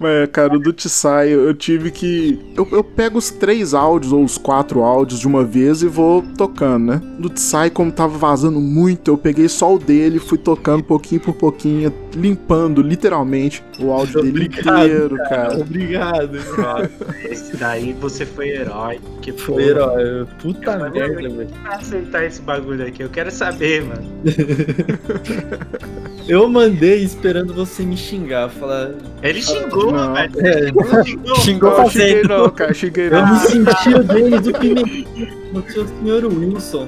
[0.02, 2.40] É, cara, o do Tsai, eu tive que.
[2.56, 6.24] Eu, eu pego os três áudios ou os quatro áudios de uma vez e vou
[6.38, 7.02] tocando, né?
[7.20, 11.34] Do Tsai, como tava vazando muito, eu peguei só o dele, fui tocando pouquinho por
[11.34, 15.60] pouquinho, limpando literalmente o áudio dele Obrigado, inteiro, cara.
[15.60, 16.92] Obrigado, cara.
[17.26, 19.00] Esse daí você foi herói.
[19.22, 20.26] Que Foi herói.
[20.42, 21.48] Puta merda, velho.
[21.62, 24.04] Pra aceitar esse bagulho aqui, eu quero saber, mano.
[26.30, 28.92] Eu mandei esperando você me xingar, falar.
[29.24, 30.14] Ele xingou, Não.
[30.14, 30.32] velho.
[30.38, 31.36] É, Ele xingou.
[31.36, 33.34] xingou Não, xinguei não, cara, xinguei Eu não.
[33.34, 36.88] me senti o Denis do Pimentinho no seu senhor Wilson.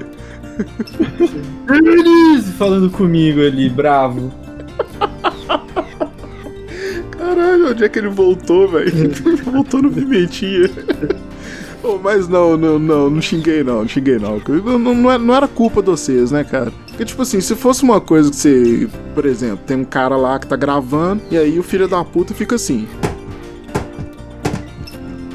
[1.66, 2.48] Denis!
[2.58, 4.32] Falando comigo ali, bravo.
[7.10, 8.88] Caralho, onde é que ele voltou, velho?
[8.88, 10.70] Ele voltou no Pimentinha.
[11.82, 14.40] Ô, mas não, não, não, não xinguei não, não xinguei não.
[14.64, 16.72] Não, não, não era- não era culpa de vocês, né, cara?
[17.02, 20.38] Porque, tipo assim, se fosse uma coisa que você, por exemplo, tem um cara lá
[20.38, 22.86] que tá gravando, e aí o filho da puta fica assim.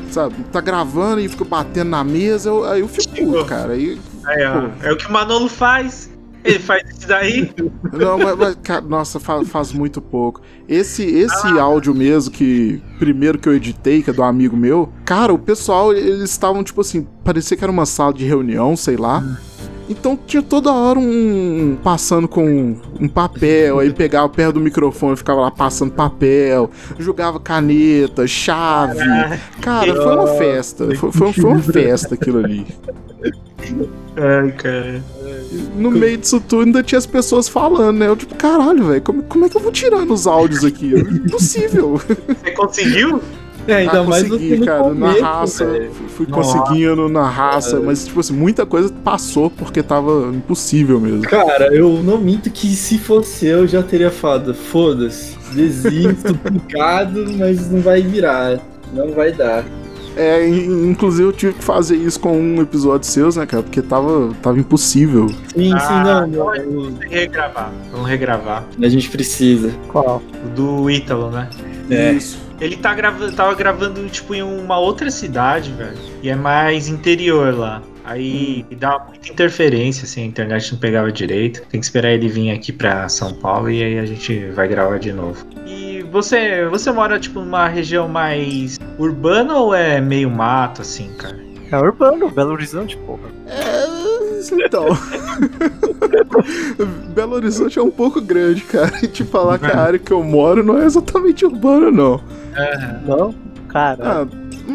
[0.09, 0.35] Sabe?
[0.49, 3.73] Tá gravando e fica batendo na mesa, eu- aí eu fico puto, cara.
[3.73, 4.43] Aí, Aí,
[4.81, 6.09] é o que o Manolo faz.
[6.45, 7.51] Ele faz isso daí.
[7.91, 10.41] Não, mas, mas, cara, nossa, faz, faz muito pouco.
[10.69, 15.33] Esse, esse áudio mesmo, que primeiro que eu editei, que é do amigo meu, cara,
[15.33, 19.21] o pessoal, eles estavam, tipo assim, parecia que era uma sala de reunião, sei lá.
[19.89, 25.41] Então tinha toda hora um passando com um papel, aí pegava perto do microfone, ficava
[25.41, 26.69] lá passando papel,
[26.99, 28.99] jogava caneta, chave.
[29.61, 30.95] Cara, foi uma festa.
[30.95, 32.67] Foi, foi, foi uma festa aquilo ali.
[34.17, 35.03] Ai, cara.
[35.75, 38.07] No meio disso tudo ainda tinha as pessoas falando, né?
[38.07, 40.93] Eu tipo, caralho, velho, como, como é que eu vou tirando os áudios aqui?
[40.95, 41.97] É impossível.
[41.97, 43.21] Você conseguiu?
[43.67, 45.91] É, ainda Ah, mais consegui, cara, começo, na raça, velho.
[46.15, 46.57] fui Nossa.
[46.59, 51.21] conseguindo na raça, mas tipo assim, muita coisa passou porque tava impossível mesmo.
[51.23, 56.33] Cara, eu não minto que se fosse eu já teria falado, foda-se, desisto,
[56.67, 58.59] picado, mas não vai virar,
[58.93, 59.65] não vai dar.
[60.15, 63.61] É, in- inclusive eu tive que fazer isso com um episódio seus, né, cara?
[63.61, 65.27] Porque tava, tava impossível.
[65.55, 67.71] Sim, Ah, sim, não, então não, é- não, Vamos regravar.
[67.91, 68.63] Vamos regravar.
[68.81, 69.69] a gente precisa.
[69.89, 70.23] Qual?
[70.43, 71.47] O do Ítalo, né?
[71.91, 72.13] É.
[72.13, 72.46] Isso.
[72.59, 75.97] Ele tá gravando, tava gravando, tipo, em uma outra cidade, velho.
[76.23, 77.81] E é mais interior lá.
[78.03, 81.61] Aí dá muita interferência, assim, a internet não pegava direito.
[81.69, 84.97] Tem que esperar ele vir aqui pra São Paulo e aí a gente vai gravar
[84.97, 85.45] de novo.
[85.65, 91.37] E você, você mora, tipo, numa região mais urbana ou é meio mato, assim, cara?
[91.69, 93.29] É urbano, Belo Horizonte, porra.
[93.45, 93.96] É,
[94.51, 94.85] então.
[97.13, 98.91] Belo Horizonte é um pouco grande, cara.
[99.03, 102.21] E te falar que a área que eu moro não é exatamente urbana, não.
[103.05, 103.33] Não?
[103.67, 104.27] Cara, Ah,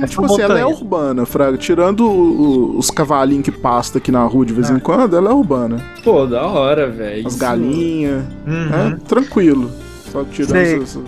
[0.02, 0.82] É tipo assim, ela é montanha.
[0.82, 1.56] urbana, Fraga.
[1.58, 5.30] Tirando o- o- os cavalinhos que pastam aqui na rua de vez em quando, ela
[5.30, 5.82] é urbana.
[6.04, 7.26] Pô, da hora, velho.
[7.26, 8.74] As galinhas, Uhum.
[8.74, 9.70] é, tranquilo.
[10.10, 10.76] Só tirando Sei.
[10.78, 10.98] esse,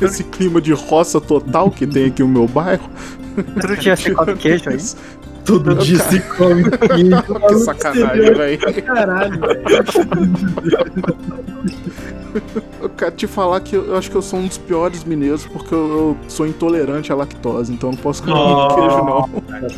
[0.00, 2.88] esse clima de roça total que tem aqui no meu bairro.
[3.80, 4.76] dia você come queijo aí?
[5.44, 7.22] Todo dia se come queijo.
[7.48, 8.82] Que sacanagem, velho.
[8.82, 9.64] Caralho, velho.
[12.80, 15.46] Eu quero te falar que eu, eu acho que eu sou um dos piores mineiros
[15.46, 18.68] porque eu, eu sou intolerante à lactose, então eu não posso comer Oh.
[18.74, 19.20] queijo, não.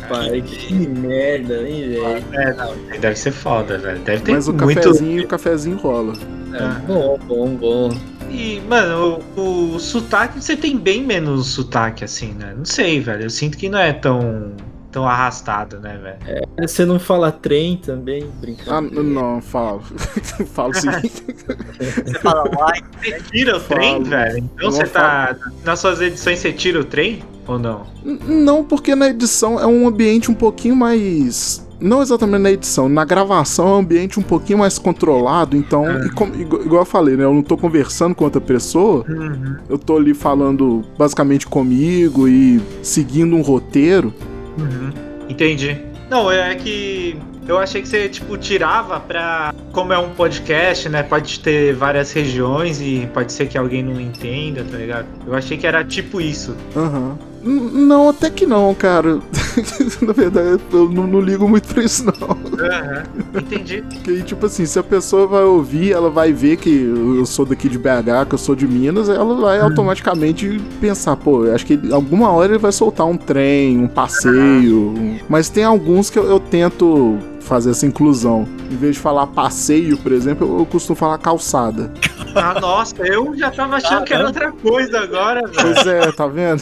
[0.01, 2.25] Rapaz, que merda, hein, velho.
[2.33, 3.99] É, não, deve ser foda, velho.
[3.99, 4.75] Deve ter Mas o muito.
[4.81, 6.13] cafezinho, o cafezinho rola.
[6.53, 7.89] É, bom, bom, bom.
[8.29, 12.53] E, mano, o, o sotaque, você tem bem menos sotaque, assim, né?
[12.57, 13.23] Não sei, velho.
[13.23, 14.51] Eu sinto que não é tão,
[14.97, 16.47] tão arrastado, né, velho?
[16.67, 18.23] Você não fala trem também?
[18.23, 19.03] Ah, Brincando.
[19.03, 19.81] n- não, falo.
[20.53, 20.89] falo sim.
[20.89, 23.79] Você fala like, Você tira o Falo.
[23.79, 24.37] trem, velho?
[24.55, 25.35] Então você tá.
[25.63, 27.21] Nas suas edições você tira o trem?
[27.45, 27.83] Ou não?
[28.03, 31.65] Não, porque na edição é um ambiente um pouquinho mais.
[31.79, 36.09] Não exatamente na edição, na gravação é um ambiente um pouquinho mais controlado, então, e
[36.09, 37.23] como- igual, igual eu falei, né?
[37.23, 39.57] Eu não tô conversando com outra pessoa, Uhum.
[39.69, 44.11] eu tô ali falando basicamente comigo e seguindo um roteiro.
[44.57, 44.91] Uhum.
[45.29, 45.77] Entendi.
[46.09, 49.53] Não, é que eu achei que você, tipo, tirava pra.
[49.77, 51.03] Como é um podcast, né?
[51.03, 55.05] Pode ter várias regiões e pode ser que alguém não entenda, tá ligado?
[55.27, 56.55] Eu achei que era tipo isso.
[56.75, 57.15] Aham.
[57.45, 59.19] N- Não, até que não, cara.
[60.01, 62.13] Na verdade, eu não, não ligo muito pra isso, não.
[62.59, 63.03] Aham.
[63.35, 63.83] Entendi.
[63.87, 67.69] Porque, tipo assim, se a pessoa vai ouvir, ela vai ver que eu sou daqui
[67.69, 71.79] de BH, que eu sou de Minas, ela vai automaticamente pensar, pô, eu acho que
[71.91, 74.89] alguma hora ele vai soltar um trem, um passeio.
[74.97, 78.45] um- Mas tem alguns que eu, eu tento fazer essa inclusão.
[78.69, 79.66] Em vez de falar passeio,
[79.97, 81.91] por exemplo, eu, costumo falar calçada.
[82.39, 85.53] Ah, nossa, eu já tava achando que era outra coisa agora, velho.
[85.73, 86.61] Pois é, tá vendo?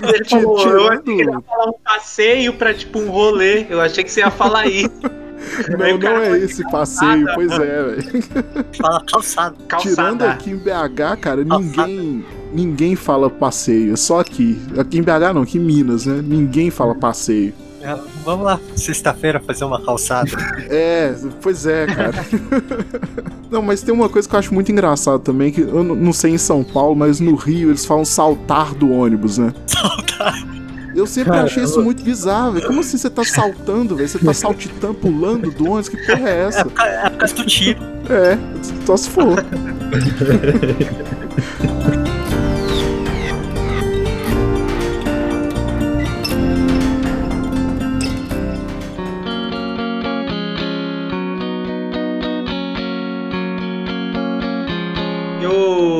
[0.00, 3.66] Ele falou, eu achei que ele ia tirando- falar um passeio pra, tipo, um rolê.
[3.68, 4.92] Eu achei que você ia falar isso.
[5.76, 8.22] Não, não é esse passeio, pois é, velho.
[8.80, 9.56] fala calçado.
[9.80, 10.30] Tirando Calçada.
[10.30, 14.56] aqui em BH, cara, ninguém ninguém fala passeio, é só aqui.
[14.78, 16.22] Aqui em BH não, aqui em Minas, né?
[16.24, 17.52] Ninguém fala passeio.
[17.86, 20.30] É, Vamos lá, sexta-feira, fazer uma calçada.
[20.68, 22.26] É, pois é, cara.
[23.50, 26.32] não, mas tem uma coisa que eu acho muito engraçado também, que eu não sei
[26.32, 29.54] em São Paulo, mas no Rio eles falam saltar do ônibus, né?
[29.66, 30.34] Saltar.
[30.96, 32.66] Eu sempre achei isso muito bizarro, velho.
[32.66, 34.08] Como assim você tá saltando, velho?
[34.08, 35.90] Você tá saltitando, pulando do ônibus?
[35.90, 36.60] Que porra é É essa?
[36.60, 36.72] é por
[37.18, 37.78] causa do tiro.
[38.08, 38.38] É,
[38.86, 39.44] só se for.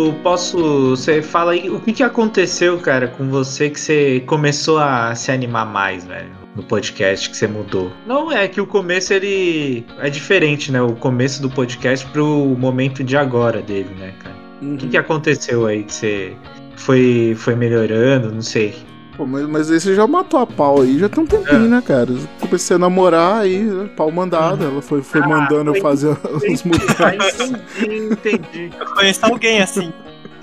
[0.06, 0.90] Eu posso.
[0.90, 5.32] Você fala aí, o que, que aconteceu, cara, com você que você começou a se
[5.32, 6.30] animar mais, velho?
[6.54, 7.90] No podcast que você mudou.
[8.06, 10.80] Não é que o começo ele é diferente, né?
[10.80, 12.24] O começo do podcast pro
[12.56, 14.36] momento de agora dele, né, cara?
[14.62, 16.36] O que, que aconteceu aí que você
[16.76, 18.32] foi, foi melhorando?
[18.32, 18.76] Não sei.
[19.16, 21.82] Pô, mas, mas aí você já matou a pau aí, já tem um tempinho, né,
[21.84, 22.10] cara?
[22.10, 24.62] Eu comecei a namorar aí, pau mandado.
[24.64, 27.50] Ela foi, foi Ah, mandando eu fazer uns Ah, mudanças.
[27.50, 28.70] entendi, entendi.
[28.78, 29.92] Eu conheço alguém assim.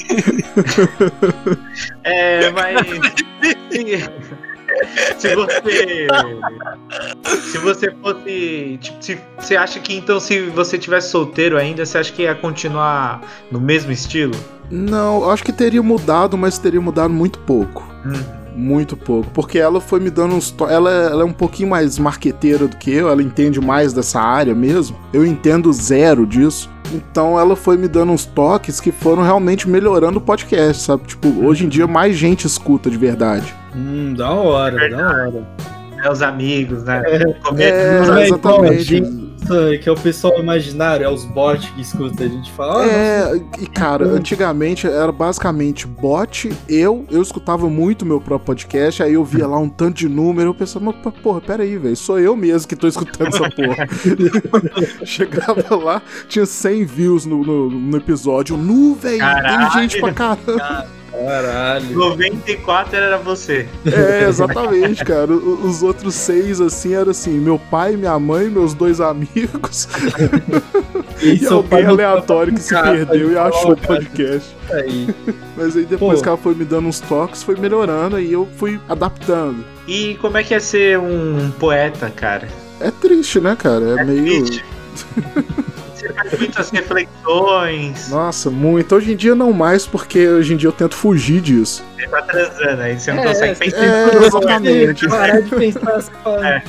[2.03, 2.77] É, mas.
[5.17, 6.07] se você.
[7.51, 8.77] Se você fosse.
[8.81, 12.35] Tipo, se, você acha que então, se você tivesse solteiro ainda, você acha que ia
[12.35, 13.21] continuar
[13.51, 14.33] no mesmo estilo?
[14.69, 17.87] Não, eu acho que teria mudado, mas teria mudado muito pouco.
[18.05, 18.42] Hum.
[18.55, 19.29] Muito pouco.
[19.31, 20.51] Porque ela foi me dando uns.
[20.51, 20.65] To...
[20.65, 24.53] Ela, ela é um pouquinho mais marqueteira do que eu, ela entende mais dessa área
[24.53, 24.97] mesmo.
[25.11, 26.69] Eu entendo zero disso.
[26.93, 31.03] Então ela foi me dando uns toques que foram realmente melhorando o podcast, sabe?
[31.07, 33.53] Tipo, hoje em dia mais gente escuta de verdade.
[33.75, 35.47] Hum, da hora, da hora.
[36.03, 37.01] É os amigos, né?
[37.05, 37.23] É,
[37.59, 39.32] é a exatamente.
[39.81, 42.83] Que é o pessoal imaginário, é os bots que escuta a gente fala.
[42.83, 49.03] "Ah, É, e cara, antigamente era basicamente bot, eu, eu escutava muito meu próprio podcast,
[49.03, 52.19] aí eu via lá um tanto de número, eu pensava, mas porra, peraí, velho, sou
[52.19, 53.87] eu mesmo que tô escutando essa porra.
[55.05, 60.87] Chegava lá, tinha 100 views no, no, no episódio, nu, velho, tem gente pra caramba.
[61.13, 61.91] Caralho.
[61.95, 63.67] 94 era você.
[63.85, 65.31] É, exatamente, cara.
[65.31, 69.87] O- Os outros seis, assim, era assim: meu pai, minha mãe, meus dois amigos.
[71.21, 71.37] e
[71.69, 74.55] pai alguém aleatório que se Cara, perdeu e achou o podcast.
[74.71, 75.07] Aí.
[75.55, 76.23] Mas aí depois Pô.
[76.23, 79.63] que ela foi me dando uns toques, foi melhorando, aí eu fui adaptando.
[79.87, 82.47] E como é que é ser um poeta, cara?
[82.79, 84.01] É triste, né, cara?
[84.01, 84.43] É, meio.
[84.45, 84.65] triste.
[86.03, 88.95] Você faz muitas reflexões, Nossa, muito.
[88.95, 91.83] Hoje em dia não mais, porque hoje em dia eu tento fugir disso.
[91.95, 94.25] você tá transando aí, você não É, consegue pensar É, em tudo.
[94.25, 95.07] exatamente.
[95.07, 96.47] Parar de pensar, você fala.
[96.47, 96.63] É.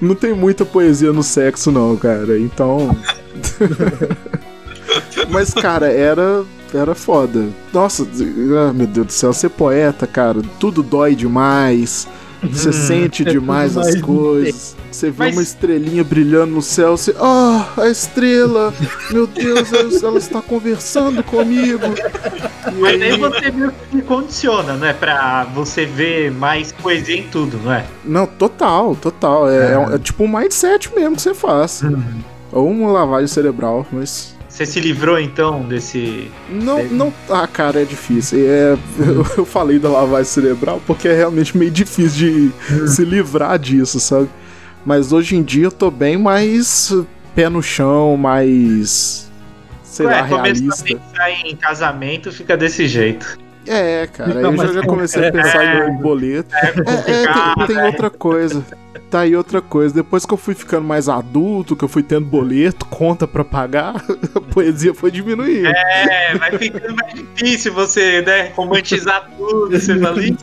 [0.00, 2.38] Não tem muita poesia no sexo, não, cara.
[2.38, 2.96] Então.
[5.28, 6.44] Mas, cara, era.
[6.74, 7.44] Era foda.
[7.72, 12.08] Nossa, ah, meu Deus do céu, ser poeta, cara, tudo dói demais.
[12.52, 14.76] Você sente é demais as coisas.
[14.90, 17.14] Você vê Mas- uma estrelinha brilhando no céu, você.
[17.20, 18.72] Ah, a estrela!
[19.10, 21.84] Meu Deus, ela- ela está conversando comigo.
[22.72, 24.92] E Mas aí aí- você meio que condiciona, né?
[24.92, 27.84] Pra você ver mais poesia em tudo, não é?
[28.04, 29.48] Não, total, total.
[29.50, 31.82] É, é um- é tipo um mindset mesmo que você faz.
[32.52, 34.35] Ou uma lavagem cerebral, mas.
[34.56, 36.30] Você se livrou então desse.
[36.48, 37.12] Não, não.
[37.28, 38.38] Ah, cara, é difícil.
[38.48, 43.58] É, eu, eu falei da lavagem cerebral porque é realmente meio difícil de se livrar
[43.58, 44.30] disso, sabe?
[44.82, 46.90] Mas hoje em dia eu tô bem mais
[47.34, 49.30] pé no chão, mais.
[49.82, 50.84] Sei Ué, lá, começou a realista.
[50.84, 53.38] pensar em casamento, fica desse jeito.
[53.66, 55.86] É, cara, aí eu já, comecei a pensar É.
[55.90, 56.54] em boleto.
[56.54, 57.26] É É, é,
[57.56, 57.84] tem, tem né?
[57.84, 58.64] outra coisa.
[59.10, 59.94] Tá aí outra coisa.
[59.94, 63.94] Depois que eu fui ficando mais adulto, que eu fui tendo boleto, conta pra pagar,
[64.34, 65.68] a poesia foi diminuindo.
[65.68, 70.36] É, vai ficando mais difícil você, né, romantizar tudo, você fala, "Ih,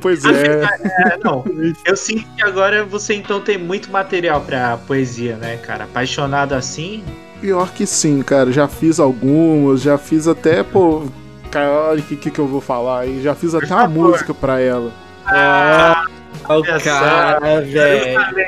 [0.00, 0.62] Pois é.
[0.62, 1.44] é, não.
[1.84, 5.84] Eu sinto que agora você então tem muito material pra poesia, né, cara?
[5.84, 7.04] Apaixonado assim.
[7.40, 8.50] Pior que sim, cara.
[8.50, 11.04] Já fiz algumas, já fiz até, pô.
[11.50, 13.22] Cara, olha o que, que, que eu vou falar aí.
[13.22, 14.90] Já fiz até uma música pra ela.
[15.26, 16.04] Ah,
[16.48, 16.90] olha só.
[17.00, 18.14] cara, eu velho.
[18.20, 18.46] falei,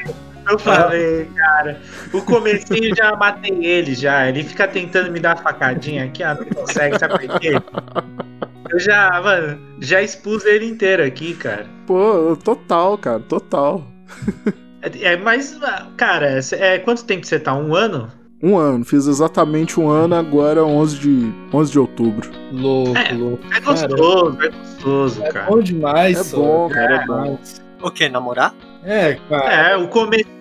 [0.51, 1.81] eu falei, cara.
[2.13, 4.29] O comecinho já matei ele já.
[4.29, 7.53] Ele fica tentando me dar facadinha aqui, ah, não consegue, sabe por quê?
[8.71, 11.67] Eu já, mano, já expus ele inteiro aqui, cara.
[11.87, 13.85] Pô, total, cara, total.
[14.83, 15.59] É, é, mas,
[15.97, 17.55] cara, é, quanto tempo você tá?
[17.55, 18.09] Um ano?
[18.43, 22.31] Um ano, fiz exatamente um ano agora, 11 de, 11 de outubro.
[22.53, 23.45] Louco, É, louco.
[23.55, 25.47] É gostoso, é gostoso, É cara.
[25.51, 27.39] bom demais, É bom, cara, é É bom.
[27.83, 28.55] O que, namorar?
[28.85, 29.53] É, cara.
[29.71, 30.35] É, o comecinho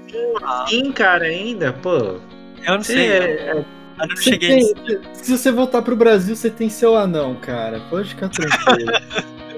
[0.43, 2.19] assim, cara, ainda, pô.
[2.65, 3.07] Eu não sei.
[3.11, 3.51] é-
[3.97, 7.79] Eu não cheguei tem- se você voltar pro Brasil, você tem seu anão, cara.
[7.89, 8.91] Pode ficar tranquilo.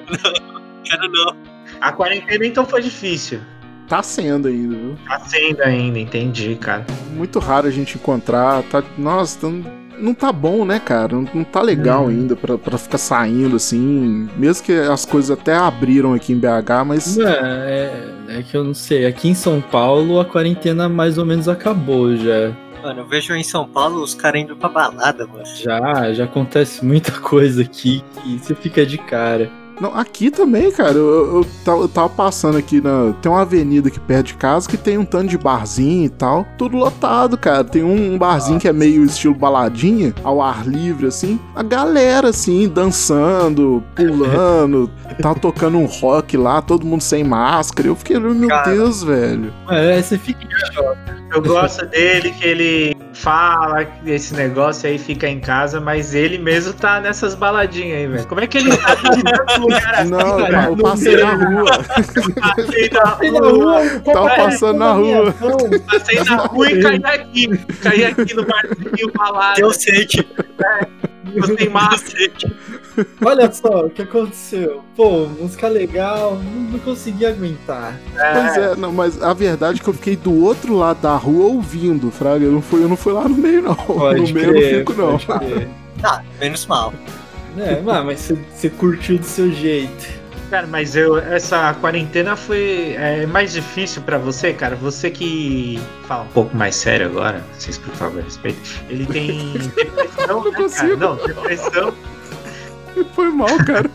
[0.84, 1.36] Quero não.
[1.82, 3.40] A quarentena então foi difícil.
[3.88, 4.98] Tá sendo ainda, viu?
[5.08, 6.86] Tá sendo ainda, entendi, cara.
[7.12, 8.62] Muito raro a gente encontrar.
[8.64, 9.48] Tá, nossa, tá-
[10.00, 11.16] não tá bom, né, cara?
[11.16, 14.30] Não, não tá legal ainda pra, pra ficar saindo assim.
[14.38, 17.18] Mesmo que as coisas até abriram aqui em BH, mas.
[17.18, 17.92] Não, é,
[18.30, 19.06] é que eu não sei.
[19.06, 22.52] Aqui em São Paulo, a quarentena mais ou menos acabou já.
[22.82, 25.46] Mano, eu vejo em São Paulo os caras indo pra balada, mano.
[25.46, 29.50] Já, já acontece muita coisa aqui que você fica de cara.
[29.80, 30.94] Não, aqui também, cara.
[30.94, 33.14] Eu, eu, eu tava, passando aqui na.
[33.22, 36.46] Tem uma avenida aqui perto de casa que tem um tanto de barzinho e tal.
[36.58, 37.64] Tudo lotado, cara.
[37.64, 41.40] Tem um, um barzinho que é meio estilo baladinha, ao ar livre, assim.
[41.56, 44.90] A galera, assim, dançando, pulando.
[45.22, 47.88] tava tocando um rock lá, todo mundo sem máscara.
[47.88, 48.72] Eu fiquei, meu Cara.
[48.72, 49.54] Deus, velho.
[49.70, 50.48] É, você fica.
[51.34, 56.74] Eu gosto dele que ele fala esse negócio aí fica em casa, mas ele mesmo
[56.74, 58.28] tá nessas baladinhas aí, velho.
[58.28, 60.64] Como é que ele tá de tanto lugar assim, Não, cara?
[60.66, 61.72] eu passei na rua.
[62.40, 65.34] Passei na rua, Tava passando na rua.
[65.90, 67.58] passei na rua e caí aqui.
[67.82, 69.60] Caí aqui no barzinho balada.
[69.60, 70.20] Eu sei que.
[70.20, 71.07] Eu
[71.98, 72.48] sem que.
[73.24, 74.84] Olha só o que aconteceu.
[74.96, 76.38] Pô, música legal,
[76.72, 78.00] não, consegui aguentar.
[78.14, 81.48] Pois é, não, mas a verdade é que eu fiquei do outro lado da rua
[81.48, 82.46] ouvindo, Fraga.
[82.46, 83.76] Eu não fui, eu não fui lá no meio, não.
[83.76, 85.18] Pode no meio eu não crer, fico, não.
[85.18, 85.70] crer.
[86.04, 86.94] Ah, menos mal.
[87.58, 90.27] É, mas você curtiu do seu jeito.
[90.50, 94.78] Cara, mas eu, essa quarentena foi é, mais difícil pra você, cara.
[94.78, 95.78] Você que
[96.08, 98.62] fala um pouco mais sério agora, vocês por favor respeitem.
[98.90, 100.96] Ele tem depressão, né, cara?
[100.96, 101.94] Não, depressão.
[103.14, 103.90] Foi mal, cara.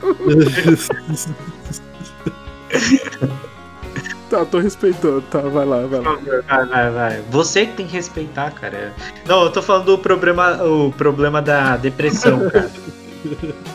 [4.29, 5.23] tá, tô respeitando.
[5.23, 6.19] Tá, vai lá, vai lá.
[6.47, 7.23] Vai, vai, vai.
[7.31, 8.93] Você que tem que respeitar, cara.
[9.27, 12.71] Não, eu tô falando do problema, o problema da depressão, cara.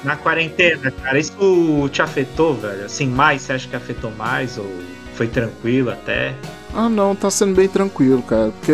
[0.03, 2.85] Na quarentena, cara, isso te afetou, velho?
[2.85, 3.41] Assim, mais?
[3.43, 4.57] Você acha que afetou mais?
[4.57, 4.69] Ou
[5.15, 6.35] foi tranquilo até?
[6.73, 8.51] Ah, não, tá sendo bem tranquilo, cara.
[8.59, 8.73] Porque,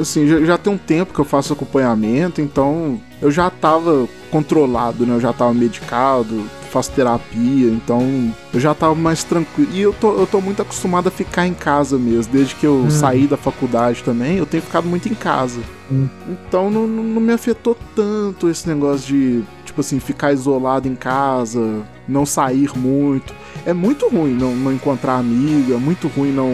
[0.00, 5.04] assim, já, já tem um tempo que eu faço acompanhamento, então eu já tava controlado,
[5.04, 5.14] né?
[5.14, 9.70] Eu já tava medicado, faço terapia, então eu já tava mais tranquilo.
[9.74, 12.32] E eu tô, eu tô muito acostumado a ficar em casa mesmo.
[12.32, 12.90] Desde que eu Hum.
[12.90, 15.60] saí da faculdade também, eu tenho ficado muito em casa.
[15.92, 16.08] Hum.
[16.28, 19.42] Então não, não não me afetou tanto esse negócio de,
[19.74, 23.34] tipo assim, ficar isolado em casa, não sair muito.
[23.66, 26.52] É muito ruim não, não encontrar amiga, é muito ruim não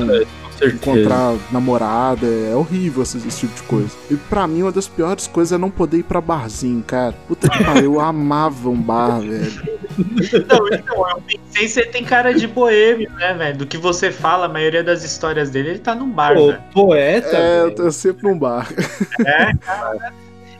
[0.62, 3.90] encontrar namorada, é horrível esse, esse tipo de coisa.
[4.10, 7.14] E pra mim, uma das piores coisas é não poder ir pra barzinho, cara.
[7.28, 9.80] Puta que pariu, eu amava um bar, velho.
[10.48, 13.58] Não, então, eu pensei você tem cara de boêmio, né, velho?
[13.58, 16.62] Do que você fala, a maioria das histórias dele, ele tá num bar, Pô, velho.
[16.72, 17.36] poeta?
[17.36, 18.68] É, eu tô sempre num bar.
[19.26, 20.12] É, cara.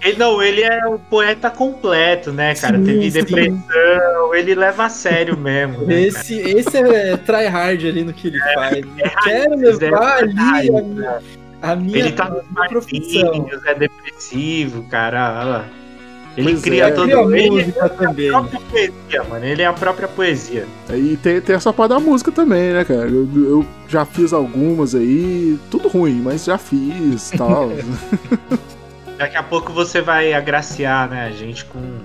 [0.03, 2.79] Ele, não, ele é o poeta completo, né, cara?
[2.79, 3.23] Sim, Teve sim.
[3.23, 5.85] depressão, ele leva a sério mesmo.
[5.85, 8.79] né, Esse, esse é tryhard ali no que ele faz.
[8.79, 11.19] Eu quero raiz, levar é ali raiz, a minha,
[11.63, 13.47] a minha, Ele tá nos minha profissão.
[13.67, 15.35] é depressivo, cara.
[15.41, 15.65] olha lá.
[16.37, 16.91] Ele Pois cria é.
[16.93, 18.29] todo Cria ele música também.
[18.29, 19.45] é a própria poesia, mano.
[19.45, 20.67] Ele é a própria poesia.
[20.95, 23.09] E tem, tem essa parte da música também, né, cara?
[23.09, 27.71] Eu, eu já fiz algumas aí, tudo ruim, mas já fiz e tal.
[29.21, 31.99] Daqui a pouco você vai agraciar, né, a gente com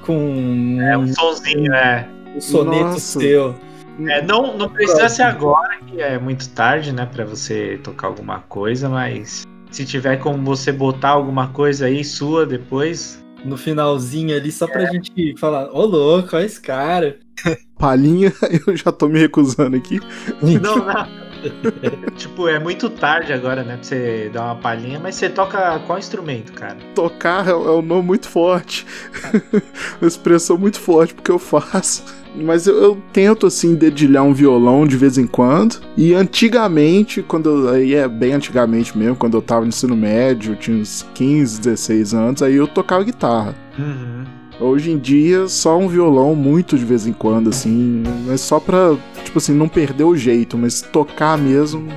[0.00, 2.08] Com é, um sonzinho, é.
[2.34, 3.20] o soneto Nossa.
[3.20, 3.54] seu.
[4.08, 8.40] É, não, não precisa ser agora, que é muito tarde, né, pra você tocar alguma
[8.48, 14.50] coisa, mas se tiver como você botar alguma coisa aí sua depois, No finalzinho ali,
[14.50, 17.18] só pra gente falar, ô louco, olha esse cara.
[17.78, 18.32] Palhinha,
[18.66, 20.00] eu já tô me recusando aqui.
[20.40, 21.23] Não, não.
[22.16, 23.74] tipo, é muito tarde agora, né?
[23.76, 26.76] Pra você dar uma palhinha, mas você toca qual instrumento, cara?
[26.94, 28.86] Tocar é, é um nome muito forte.
[30.00, 32.04] uma expressão muito forte porque eu faço.
[32.34, 35.80] Mas eu, eu tento, assim, dedilhar um violão de vez em quando.
[35.96, 40.52] E antigamente, quando eu, aí é bem antigamente mesmo, quando eu tava no ensino médio,
[40.52, 43.54] eu tinha uns 15, 16 anos, aí eu tocava guitarra.
[43.78, 44.24] Uhum.
[44.60, 48.96] Hoje em dia, só um violão muito de vez em quando, assim, mas só pra,
[49.24, 51.88] tipo assim, não perder o jeito, mas tocar mesmo.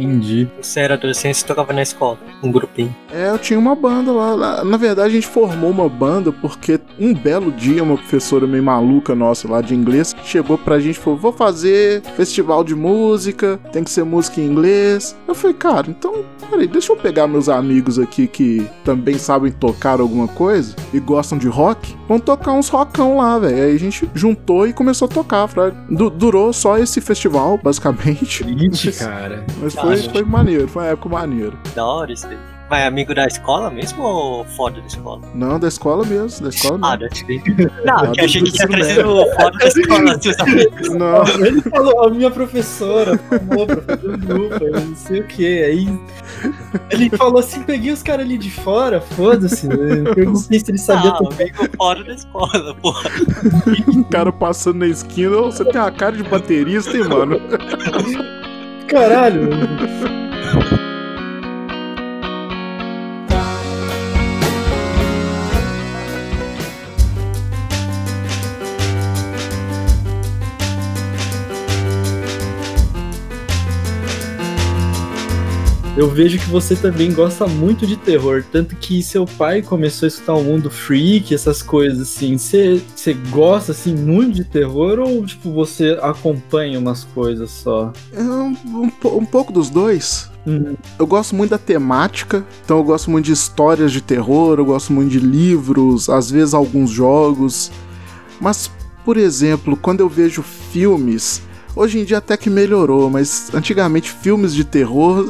[0.00, 0.48] Entendi.
[0.60, 2.94] Você era adolescente e tocava na escola, um grupinho.
[3.12, 4.36] É, eu tinha uma banda lá.
[4.36, 8.62] Na, na verdade, a gente formou uma banda porque um belo dia uma professora meio
[8.62, 13.58] maluca nossa lá de inglês chegou pra gente e falou: Vou fazer festival de música,
[13.72, 15.16] tem que ser música em inglês.
[15.26, 20.00] Eu falei, cara, então, peraí, deixa eu pegar meus amigos aqui que também sabem tocar
[20.00, 21.94] alguma coisa e gostam de rock.
[22.08, 23.64] Vamos tocar uns rockão lá, velho.
[23.64, 25.48] Aí a gente juntou e começou a tocar.
[26.16, 28.44] Durou só esse festival, basicamente.
[28.44, 29.44] Triste, cara.
[29.60, 31.52] Mas foi, foi maneiro, foi uma época maneira.
[31.74, 32.38] Da hora isso daí.
[32.68, 35.20] Mas é amigo da escola mesmo ou fora da escola?
[35.32, 36.86] Não, da escola mesmo, da escola mesmo.
[36.86, 37.40] Ah, da escola.
[37.84, 40.88] Não, que eu achei que tinha trazido fora da escola, seus amigos.
[40.90, 41.46] Não.
[41.46, 43.12] Ele falou, a minha professora
[44.18, 45.62] grupo, eu não sei o que.
[45.62, 46.00] Aí
[46.90, 49.68] ele falou assim: peguei os caras ali de fora, foda-se.
[49.68, 53.10] Eu perguntei se ele sabia Não, amigo fora da escola, porra.
[53.96, 57.40] O cara passando na esquina, "Ô, você tem a cara de baterista, hein, mano?
[58.88, 59.50] Caralho.
[75.96, 80.08] Eu vejo que você também gosta muito de terror, tanto que seu pai começou a
[80.08, 82.36] escutar o mundo freak, essas coisas assim.
[82.36, 87.94] Você você gosta assim muito de terror ou tipo você acompanha umas coisas só?
[88.12, 90.30] É um, um um pouco dos dois.
[90.46, 90.74] Hum.
[90.98, 94.92] Eu gosto muito da temática, então eu gosto muito de histórias de terror, eu gosto
[94.92, 97.72] muito de livros, às vezes alguns jogos.
[98.38, 98.70] Mas,
[99.02, 101.40] por exemplo, quando eu vejo filmes,
[101.76, 105.24] hoje em dia até que melhorou, mas antigamente filmes de terror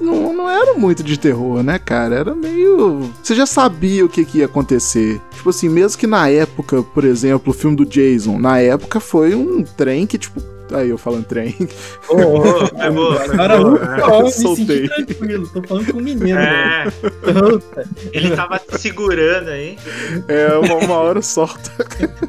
[0.00, 2.16] não, não eram muito de terror, né, cara?
[2.16, 3.10] Era meio.
[3.22, 5.20] Você já sabia o que, que ia acontecer.
[5.32, 9.34] Tipo assim, mesmo que na época, por exemplo, o filme do Jason, na época foi
[9.34, 10.40] um trem que, tipo.
[10.72, 11.52] Aí eu falando trem.
[12.06, 13.26] Cara, é boa,
[13.58, 14.02] nunca é.
[14.04, 14.86] ó, me Soltei.
[14.86, 16.38] senti tranquilo, tô falando com o menino.
[16.38, 17.62] É, velho.
[18.14, 19.76] ele tava te segurando aí.
[20.28, 21.72] É, uma, uma hora solta.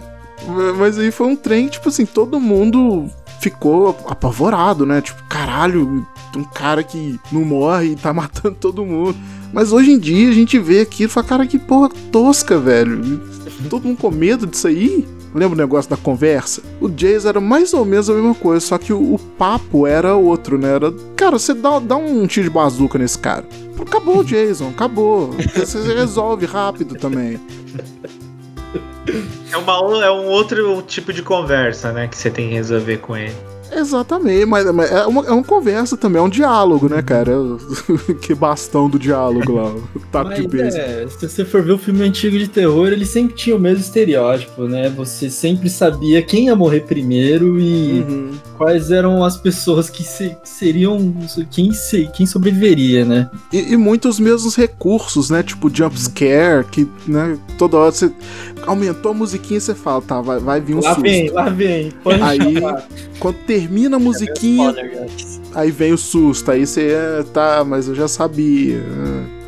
[0.76, 3.08] Mas aí foi um trem, tipo assim, todo mundo
[3.42, 5.02] ficou apavorado, né?
[5.02, 9.18] Tipo, caralho, um cara que não morre e tá matando todo mundo.
[9.52, 13.20] Mas hoje em dia a gente vê aquilo e fala, cara, que porra tosca, velho.
[13.70, 15.06] Todo mundo com medo disso aí.
[15.34, 16.62] Lembra o negócio da conversa?
[16.80, 20.14] O Jason era mais ou menos a mesma coisa, só que o, o papo era
[20.14, 20.76] outro, né?
[20.76, 23.46] Era, cara, você dá, dá um tiro de bazuca nesse cara.
[23.80, 25.32] Acabou o Jason, acabou.
[25.56, 27.40] Você resolve rápido também.
[29.52, 32.08] É, uma, é um outro tipo de conversa, né?
[32.08, 33.36] Que você tem que resolver com ele.
[33.74, 37.32] Exatamente, mas, mas é, uma, é uma conversa também, é um diálogo, né, cara?
[38.22, 40.78] que bastão do diálogo lá, o taco de peso.
[40.78, 43.80] É, se você for ver o filme antigo de terror, ele sempre tinha o mesmo
[43.80, 44.90] estereótipo, né?
[44.90, 48.32] Você sempre sabia quem ia morrer primeiro e Uhum.
[48.58, 51.14] quais eram as pessoas que se- seriam.
[51.50, 53.30] Quem, se- quem sobreviveria, né?
[53.54, 55.42] E, e muitos mesmos recursos, né?
[55.44, 58.12] Tipo jump scare, que, né, toda hora você
[58.66, 61.02] aumentou a musiquinha e você fala, tá, vai, vai vir um lá susto.
[61.02, 61.92] vem, lá vem.
[62.04, 62.84] Pode Aí, chamar.
[63.20, 64.74] quando termina a musiquinha,
[65.54, 66.52] aí vem o susto.
[66.52, 68.82] Aí você, é, tá, mas eu já sabia.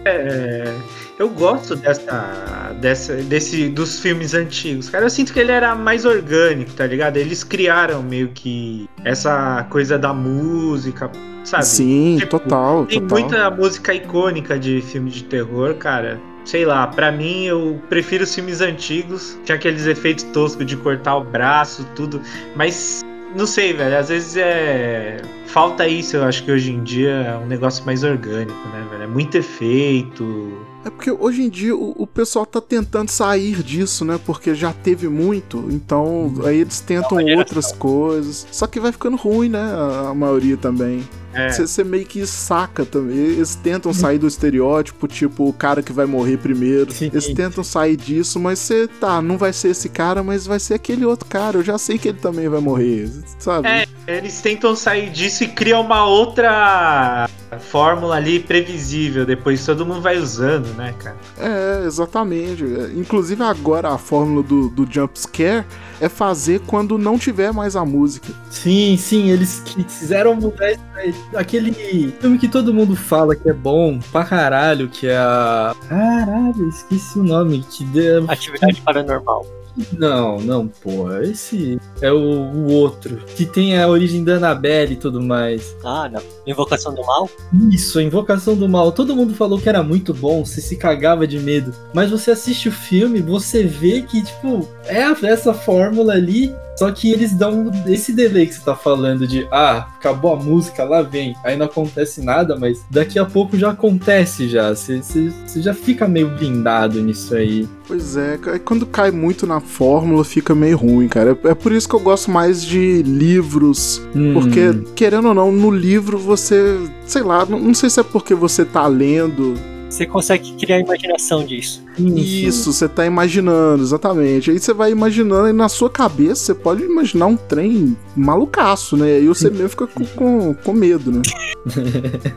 [0.06, 0.74] É,
[1.18, 4.90] eu gosto dessa, dessa, desse, dos filmes antigos.
[4.90, 7.18] Cara, eu sinto que ele era mais orgânico, tá ligado?
[7.18, 11.12] Eles criaram meio que essa coisa da música,
[11.44, 11.66] sabe?
[11.66, 13.20] Sim, Tipo, total, Tem total.
[13.20, 16.20] muita música icônica de filme de terror, cara.
[16.46, 19.40] Sei lá, pra mim eu prefiro os filmes antigos.
[19.46, 22.22] Tinha aqueles efeitos toscos de cortar o braço, tudo.
[22.54, 23.02] Mas
[23.36, 23.98] não sei, velho.
[23.98, 25.22] Às vezes é.
[25.46, 29.04] Falta isso, eu acho que hoje em dia é um negócio mais orgânico, né, velho?
[29.04, 30.66] É muito efeito.
[30.86, 34.20] É porque hoje em dia o, o pessoal tá tentando sair disso, né?
[34.26, 38.46] Porque já teve muito, então aí eles tentam outras coisas.
[38.52, 39.62] Só que vai ficando ruim, né?
[39.62, 41.08] A, a maioria também.
[41.34, 41.50] É.
[41.50, 43.18] Você meio que saca também.
[43.18, 46.94] Eles tentam sair do estereótipo, tipo, o cara que vai morrer primeiro.
[47.02, 50.76] Eles tentam sair disso, mas você tá, não vai ser esse cara, mas vai ser
[50.76, 51.58] aquele outro cara.
[51.58, 53.10] Eu já sei que ele também vai morrer,
[53.40, 53.68] sabe?
[53.68, 57.28] É, eles tentam sair disso e criam uma outra
[57.60, 59.26] fórmula ali previsível.
[59.26, 61.18] Depois todo mundo vai usando, né, cara?
[61.38, 62.64] É, exatamente.
[62.96, 65.66] Inclusive agora a fórmula do, do jump scare
[66.00, 68.34] é fazer quando não tiver mais a música.
[68.50, 71.16] Sim, sim, eles quiseram mudar isso aí.
[71.36, 71.74] aquele
[72.20, 75.76] filme que todo mundo fala que é bom pra caralho, que é a.
[75.88, 77.64] Caralho, esqueci o nome.
[77.70, 78.26] Que deu...
[78.30, 79.46] Atividade paranormal.
[79.94, 81.24] Não, não, porra.
[81.24, 83.18] Esse é o, o outro.
[83.36, 85.76] Que tem a origem da Annabelle e tudo mais.
[85.84, 86.22] Ah, não.
[86.46, 87.30] Invocação do Mal?
[87.72, 88.92] Isso, a Invocação do Mal.
[88.92, 91.74] Todo mundo falou que era muito bom, você se cagava de medo.
[91.94, 96.54] Mas você assiste o filme, você vê que, tipo, é essa fórmula ali.
[96.76, 100.84] Só que eles dão esse delay que você tá falando de ah, acabou a música,
[100.84, 101.36] lá vem.
[101.44, 104.74] Aí não acontece nada, mas daqui a pouco já acontece já.
[104.74, 107.68] Você, você, você já fica meio blindado nisso aí.
[107.88, 111.38] Pois é, ca- quando cai muito na fórmula fica meio ruim, cara.
[111.44, 114.02] É é por isso que eu gosto mais de livros.
[114.16, 114.34] Hum.
[114.34, 116.80] Porque, querendo ou não, no livro você.
[117.06, 119.54] Sei lá, não, não sei se é porque você tá lendo.
[119.94, 121.84] Você consegue criar a imaginação disso.
[122.00, 124.50] Isso, você tá imaginando, exatamente.
[124.50, 129.20] Aí você vai imaginando e na sua cabeça você pode imaginar um trem malucaço, né?
[129.20, 131.22] E você mesmo fica com, com, com medo, né?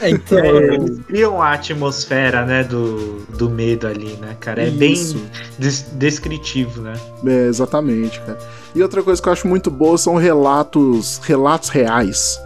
[0.00, 0.38] É, então.
[0.38, 4.62] É, eles criam a atmosfera, né, do, do medo ali, né, cara?
[4.62, 5.14] É Isso.
[5.14, 6.94] bem des- descritivo, né?
[7.26, 8.38] É, exatamente, cara.
[8.74, 12.38] E outra coisa que eu acho muito boa são relatos, relatos reais.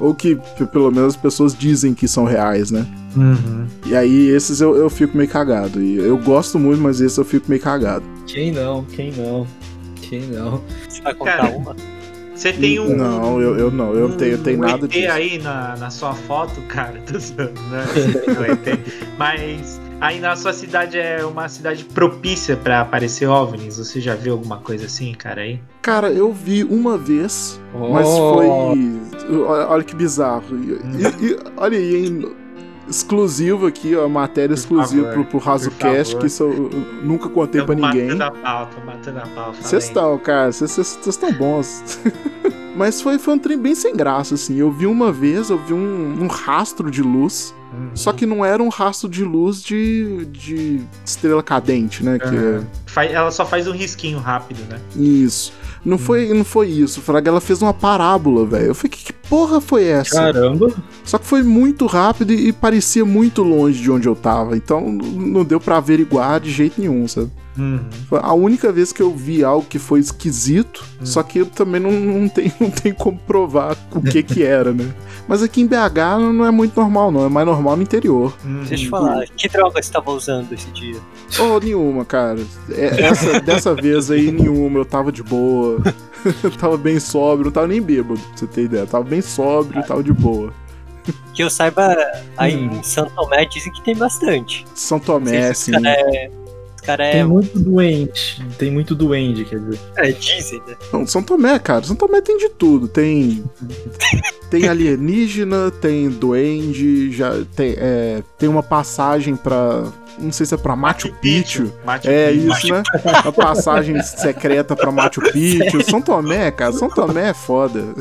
[0.00, 0.36] Ou que,
[0.72, 2.86] pelo menos, as pessoas dizem que são reais, né?
[3.86, 5.82] E aí, esses eu, eu fico meio cagado.
[5.82, 8.04] E eu gosto muito, mas esses eu fico meio cagado.
[8.26, 8.84] Quem não?
[8.84, 9.46] Quem não?
[9.96, 10.62] Quem não?
[10.88, 11.76] Você vai contar Cara, uma?
[12.34, 12.96] Você tem um.
[12.96, 15.10] Não, eu, eu não, eu não tenho, eu tenho um nada ET disso.
[15.10, 17.84] aí na, na sua foto, cara, tô zoando, né?
[19.18, 23.78] Mas aí na sua cidade é uma cidade propícia pra aparecer OVNIs.
[23.78, 25.60] Você já viu alguma coisa assim, cara, aí?
[25.82, 28.34] Cara, eu vi uma vez, mas Oh.
[28.34, 29.40] foi.
[29.46, 30.44] Olha, olha que bizarro.
[30.56, 32.32] E, e- e- olha aí, hein?
[32.88, 36.70] Exclusivo aqui, ó, matéria exclusiva favor, pro, pro RazoCast, que isso eu,
[37.02, 38.06] nunca contei pra ninguém.
[38.16, 39.52] Matando a pau, tô matando a pau.
[39.52, 42.00] Vocês estão, cara, vocês estão bons.
[42.74, 44.56] Mas foi, foi um trem bem sem graça, assim.
[44.56, 47.54] Eu vi uma vez, eu vi um, um rastro de luz.
[47.72, 47.90] Uhum.
[47.94, 52.18] Só que não era um rastro de luz de, de estrela cadente, né?
[52.18, 52.26] Que
[52.96, 54.78] é- Ela só faz um risquinho rápido, né?
[54.96, 55.52] Isso.
[55.84, 57.00] Não foi, não foi isso.
[57.00, 58.66] Fraga, ela fez uma parábola, velho.
[58.66, 60.16] Eu falei, que, que porra foi essa?
[60.16, 60.72] Caramba.
[61.04, 64.56] Só que foi muito rápido e, e parecia muito longe de onde eu tava.
[64.56, 67.30] Então não deu pra averiguar de jeito nenhum, sabe?
[67.58, 67.80] Uhum.
[68.08, 71.80] Foi a única vez que eu vi algo que foi esquisito, só que eu também
[71.80, 74.88] não, não, tem, não tem como provar o que que era, né?
[75.26, 77.26] Mas aqui em BH não é muito normal, não.
[77.26, 78.32] É mais normal no interior.
[78.66, 81.00] Deixa eu falar, que droga você tava usando esse dia?
[81.38, 82.40] Oh, nenhuma, cara.
[82.70, 84.78] É, essa, dessa vez aí, nenhuma.
[84.78, 85.82] Eu tava de boa.
[86.42, 88.82] eu tava bem sóbrio, não tava nem bêbado, pra você ter ideia.
[88.82, 90.52] Eu tava bem sóbrio, tava de boa.
[91.34, 91.94] Que eu saiba,
[92.36, 94.64] aí em São Tomé dizem que tem bastante.
[94.74, 95.72] São Tomé, sim.
[95.86, 96.30] é.
[96.88, 97.12] Cara é.
[97.12, 98.42] Tem muito doente.
[98.56, 99.78] Tem muito duende, quer dizer.
[99.94, 100.74] É, dizem, né?
[100.90, 101.84] Não, São Tomé, cara.
[101.84, 102.88] São Tomé tem de tudo.
[102.88, 103.44] Tem.
[104.50, 109.84] Tem alienígena, tem duende, já tem, é, tem uma passagem pra.
[110.18, 111.70] Não sei se é pra Machu Picchu.
[111.84, 112.48] Machu É Picchu.
[112.56, 112.82] isso, né?
[113.22, 115.84] Uma passagem secreta pra Machu Picchu.
[115.84, 116.72] São Tomé, cara.
[116.72, 117.84] São Tomé é foda.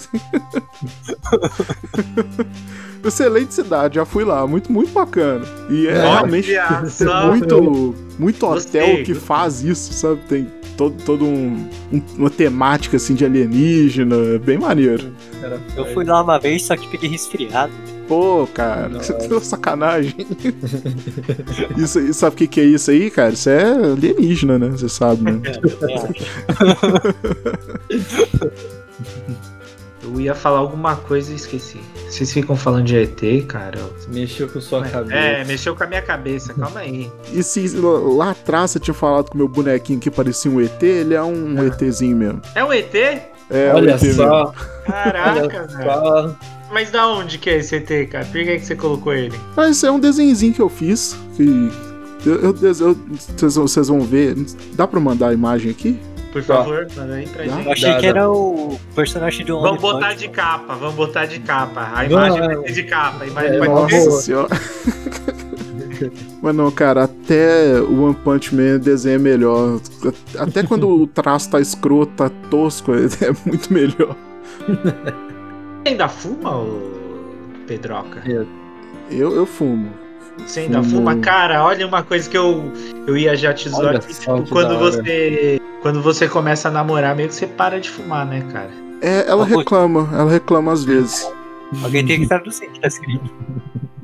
[3.08, 5.46] Excelente cidade, já fui lá, muito, muito bacana.
[5.70, 6.52] E é realmente
[7.30, 9.16] muito, muito hotel Gostei, que gostei.
[9.16, 10.20] faz isso, sabe?
[10.28, 15.12] Tem todo, todo um, um- uma temática assim de alienígena, é bem maneiro.
[15.76, 17.72] Eu fui lá uma vez, só que peguei resfriado.
[18.08, 19.20] Pô, cara, Nossa.
[19.20, 20.16] você deu sacanagem.
[21.78, 23.34] isso sabe o que, que é isso aí, cara?
[23.34, 24.70] Isso é alienígena, né?
[24.70, 25.42] Você sabe, né?
[30.18, 31.80] Eu ia falar alguma coisa e esqueci.
[32.10, 33.80] Vocês ficam falando de ET, cara.
[34.08, 35.14] Mexeu com sua cabeça.
[35.16, 37.12] É, mexeu com a minha cabeça, calma aí.
[37.32, 41.14] E se lá atrás você tinha falado o meu bonequinho que parecia um ET, ele
[41.14, 42.42] é um ETzinho mesmo.
[42.56, 42.96] É um ET?
[42.96, 44.46] É, Olha um ET só.
[44.46, 44.54] mesmo.
[44.88, 46.36] Caraca, Olha velho.
[46.72, 48.26] Mas da onde que é esse ET, cara?
[48.26, 49.38] Por que, que você colocou ele?
[49.56, 51.16] Mas é um desenhozinho que eu fiz.
[51.36, 51.70] Que
[52.26, 54.36] eu, eu, eu- vocês, vão- vocês vão ver.
[54.74, 56.00] Dá pra mandar a imagem aqui?
[56.46, 57.66] Por favor, manda aí pra gente.
[57.66, 61.40] Eu achei que era o personagem do Vamos botar Punch de capa, vamos botar de
[61.40, 61.92] capa.
[61.94, 63.24] A imagem vai ser de capa.
[63.24, 63.68] A imagem É, vai.
[63.68, 64.50] Nossa senhora.
[66.42, 69.80] Mas não, cara, até o One Punch Man desenho é melhor.
[70.38, 74.16] Até quando o traço tá escroto, tá tosco, é muito melhor.
[75.86, 76.92] ainda fuma, ô
[77.66, 78.22] Pedroca?
[79.10, 79.90] Eu, eu fumo.
[80.46, 81.16] Você ainda fuma?
[81.18, 82.72] Cara, olha uma coisa que eu,
[83.06, 84.00] eu ia já te zoar.
[84.00, 85.60] Tipo, quando você.
[85.82, 88.72] Quando você começa a namorar, meio que você para de fumar, né, cara?
[89.02, 91.32] É, ela reclama, ela reclama às vezes.
[91.84, 93.30] Alguém tem que traduzir o que tá escrito.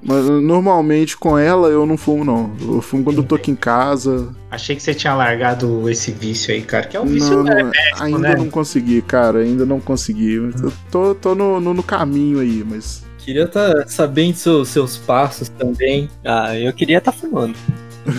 [0.06, 2.52] Mas normalmente com ela eu não fumo, não.
[2.62, 4.36] Eu fumo quando eu tô aqui em casa.
[4.52, 6.86] Achei que você tinha largado esse vício aí, cara.
[6.86, 8.36] Que é um vício Não, não, é péssimo, ainda né?
[8.36, 9.40] não consegui, cara.
[9.40, 10.36] Ainda não consegui.
[10.36, 13.04] Eu tô, tô no, no, no caminho aí, mas.
[13.24, 16.10] Queria estar sabendo seus, seus passos também.
[16.26, 17.56] Ah, eu queria estar fumando.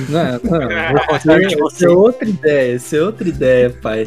[0.08, 1.68] Não, não.
[1.68, 4.06] Isso é outra ideia, isso é outra ideia, pai.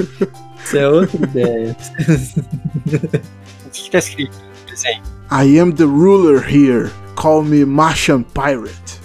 [0.63, 1.77] Isso é outra ideia.
[3.65, 4.35] O que tá escrito
[4.67, 5.03] desenho?
[5.31, 6.89] I am the ruler here.
[7.15, 8.99] Call me Martian Pirate.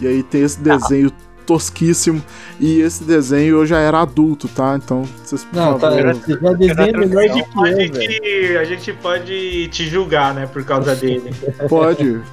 [0.00, 1.12] e aí tem esse desenho
[1.48, 2.22] tosquíssimo.
[2.60, 4.76] E esse desenho eu já era adulto, tá?
[4.76, 6.14] Então, vocês por Não, tá, favor.
[6.14, 10.62] você já desenha melhor de que A gente, a gente pode te julgar, né, por
[10.64, 11.32] causa dele.
[11.68, 12.20] Pode.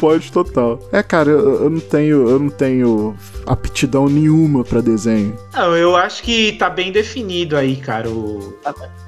[0.00, 0.80] Pode total.
[0.90, 3.14] É, cara, eu, eu não tenho, eu não tenho
[3.46, 5.36] aptidão nenhuma pra desenho.
[5.52, 8.10] Não, eu acho que tá bem definido aí, cara.
[8.10, 8.54] O...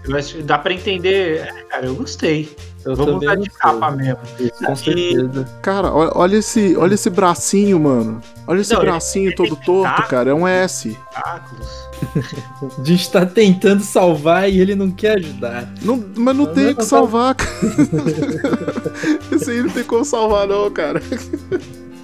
[0.08, 1.38] Eu acho dá pra entender.
[1.40, 2.48] É, cara, eu gostei.
[2.84, 4.18] Eu Vamos não de capa mesmo.
[4.64, 5.44] Com certeza.
[5.60, 8.20] Cara, olha, esse, olha esse bracinho, mano.
[8.46, 10.08] Olha esse Não, bracinho ele todo torto, tentáculos.
[10.08, 10.30] cara.
[10.30, 10.96] É um S.
[11.12, 11.68] Tentáculos.
[12.78, 15.68] A gente tá tentando salvar e ele não quer ajudar.
[15.82, 17.50] Não, mas não Não, tem o que salvar, cara.
[19.32, 21.02] Esse aí não tem como salvar, não, cara.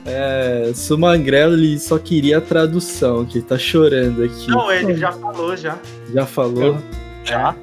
[0.05, 4.49] É, Sumangrelo ele só queria a tradução, que ele tá chorando aqui.
[4.49, 5.79] Não, ele já falou já.
[6.13, 6.77] Já falou?
[7.25, 7.55] Já?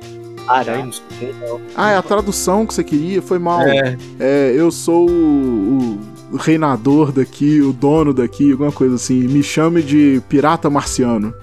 [1.21, 1.61] Não não.
[1.75, 3.21] Ah, é a tradução que você queria?
[3.21, 3.61] Foi mal.
[3.61, 5.99] É, É, eu sou o,
[6.31, 9.27] o reinador daqui, o dono daqui, alguma coisa assim.
[9.27, 11.33] Me chame de pirata marciano.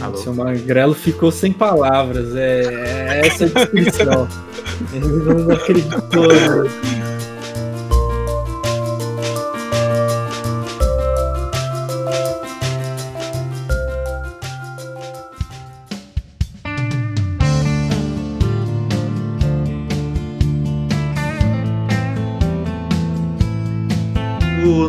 [0.00, 0.16] Alô?
[0.16, 2.34] seu Magrelo ficou sem palavras.
[2.36, 4.28] É, é essa a descrição.
[4.94, 6.28] ele não acreditou.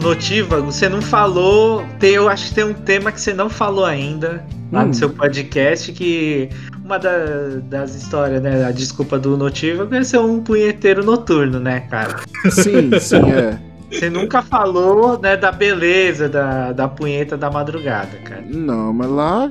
[0.09, 1.85] Notívago, você não falou.
[1.99, 4.87] Tem, eu acho que tem um tema que você não falou ainda lá Hum.
[4.87, 6.49] no seu podcast que.
[6.83, 8.65] Uma da- das histórias, né?
[8.65, 12.15] A desculpa do Notívago é ser um punheteiro noturno, né, cara?
[12.49, 13.59] Sim, sim, é.
[13.91, 18.43] Você nunca falou, né, da beleza da, da punheta da madrugada, cara.
[18.47, 19.47] Não, mas lá.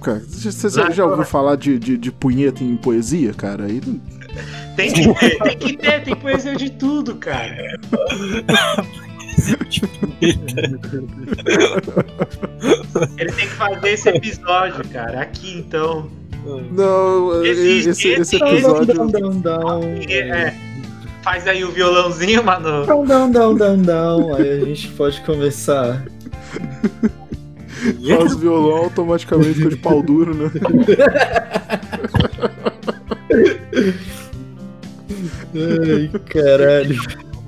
[0.00, 3.64] Cara, você já, já ouviu falar de, de, de punheta em poesia, cara?
[3.64, 4.00] Aí não-
[4.76, 7.56] Tem que ter, tem que ter, tem poesia de tudo, cara.
[13.18, 15.20] Ele tem que fazer esse episódio, cara.
[15.22, 16.08] Aqui então.
[16.72, 18.94] Não, Existe esse, esse esse- episódio.
[18.94, 19.82] Down, down, down.
[20.08, 20.54] É,
[21.22, 22.86] faz aí o violãozinho, mano.
[22.86, 23.06] Down,
[23.82, 24.34] down.
[24.34, 26.04] Aí a gente pode começar.
[28.08, 30.50] Faz o violão automaticamente fica de pau duro, né?
[35.54, 36.96] Ai, caralho.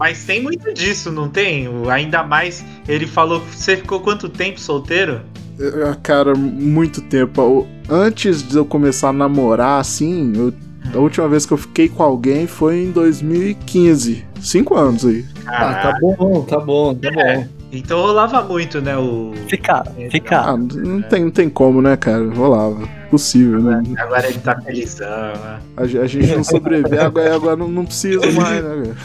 [0.02, 1.68] Mas tem muito disso, não tem?
[1.88, 5.20] Ainda mais, ele falou que você ficou quanto tempo solteiro?
[5.60, 7.68] É, Cara, muito tempo.
[7.88, 10.52] Antes de eu começar a namorar, assim, eu-
[10.92, 14.24] a última vez que eu fiquei com alguém foi em 2015.
[14.40, 15.24] Cinco anos aí.
[15.46, 17.61] Ah, tá bom, tá bom, tá bom.
[17.72, 18.96] Então rolava muito, né?
[18.98, 19.32] O.
[19.48, 20.40] Fica, fica.
[20.40, 22.22] Ah, não tem, não tem como, né, cara?
[22.34, 22.86] Rolava.
[23.10, 23.82] Possível, né?
[23.98, 25.58] Agora ele tá felizão, né?
[25.76, 28.96] A, a gente não sobrevive, agora, agora não, não precisa mais, né, cara?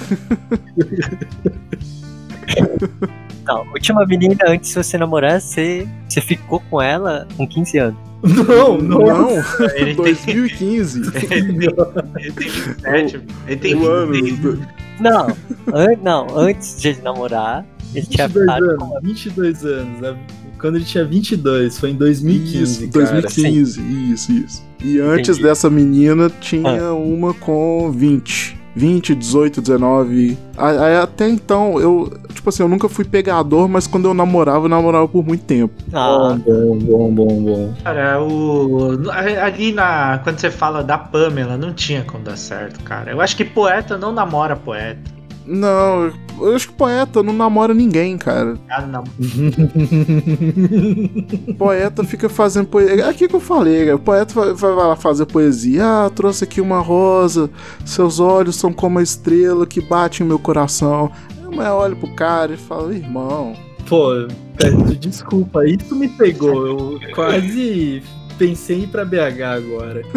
[3.46, 7.98] Não, última menina, antes de você namorar, você, você ficou com ela com 15 anos.
[8.22, 9.00] Não, não.
[9.00, 9.30] Não,
[9.74, 11.00] Ele tem, 2015.
[11.08, 11.38] ele tem,
[12.18, 14.12] ele tem 27, ele tem Um ano.
[14.12, 14.60] 26.
[15.00, 15.28] Não,
[15.74, 20.02] an- não, antes de ele namorar, ele tinha 22 ficado anos, com 22 anos.
[20.02, 20.18] né?
[20.60, 23.06] Quando ele tinha 22, foi em 2015, Isso, cara.
[23.06, 23.82] 2015,
[24.14, 24.64] isso, isso.
[24.84, 25.44] E antes Entendi.
[25.44, 28.58] dessa menina tinha uma com 20.
[28.76, 30.38] 20, 18, 19.
[30.56, 32.14] Aí, aí até então, eu.
[32.32, 35.74] Tipo assim, eu nunca fui pegador, mas quando eu namorava, eu namorava por muito tempo.
[35.92, 37.74] Ah, Bom, bom, bom, bom.
[37.84, 39.10] Cara, o.
[39.42, 40.20] Ali na.
[40.24, 43.10] Quando você fala da Pamela, não tinha como dar certo, cara.
[43.12, 45.02] Eu acho que poeta não namora poeta.
[45.48, 48.58] Não, eu acho que poeta não namora ninguém, cara.
[48.70, 49.04] Ah, não.
[51.58, 53.04] Poeta fica fazendo poesia.
[53.04, 53.96] É aqui que eu falei, cara.
[53.96, 55.84] O poeta vai, vai lá fazer poesia.
[55.86, 57.50] Ah, trouxe aqui uma rosa.
[57.86, 61.12] Seus olhos são como a estrela que bate em meu coração.
[61.56, 63.56] Mas olha pro cara e fala, irmão.
[63.88, 64.10] Pô,
[64.58, 66.68] peço desculpa, isso me pegou.
[66.68, 68.04] Eu quase
[68.38, 70.02] pensei em ir pra BH agora.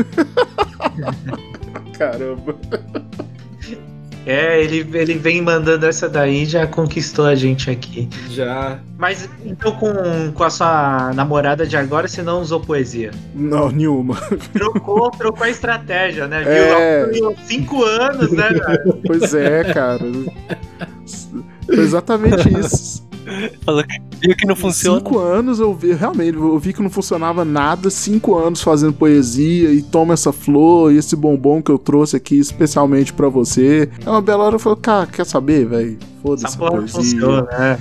[1.97, 2.57] Caramba.
[4.27, 8.09] É, ele, ele vem mandando essa daí já conquistou a gente aqui.
[8.31, 8.79] Já.
[8.99, 13.11] Mas então com, com a sua namorada de agora você não usou poesia?
[13.35, 14.17] Não, nenhuma.
[14.53, 16.43] Trocou, trocou a estratégia, né?
[16.47, 17.07] É.
[17.07, 17.35] Viu?
[17.45, 19.01] Cinco anos, né, velho?
[19.07, 20.01] Pois é, cara.
[21.67, 23.10] Foi exatamente isso.
[23.65, 24.99] Falou que viu que não funciona.
[24.99, 27.91] Cinco anos eu vi, realmente, eu vi que não funcionava nada.
[27.91, 32.39] Cinco anos fazendo poesia e toma essa flor e esse bombom que eu trouxe aqui
[32.39, 33.89] especialmente pra você.
[34.05, 35.99] É uma bela hora eu falei, cara, quer saber, velho?
[36.23, 37.01] Foda-se Essa porra não poesia.
[37.01, 37.79] funciona, né?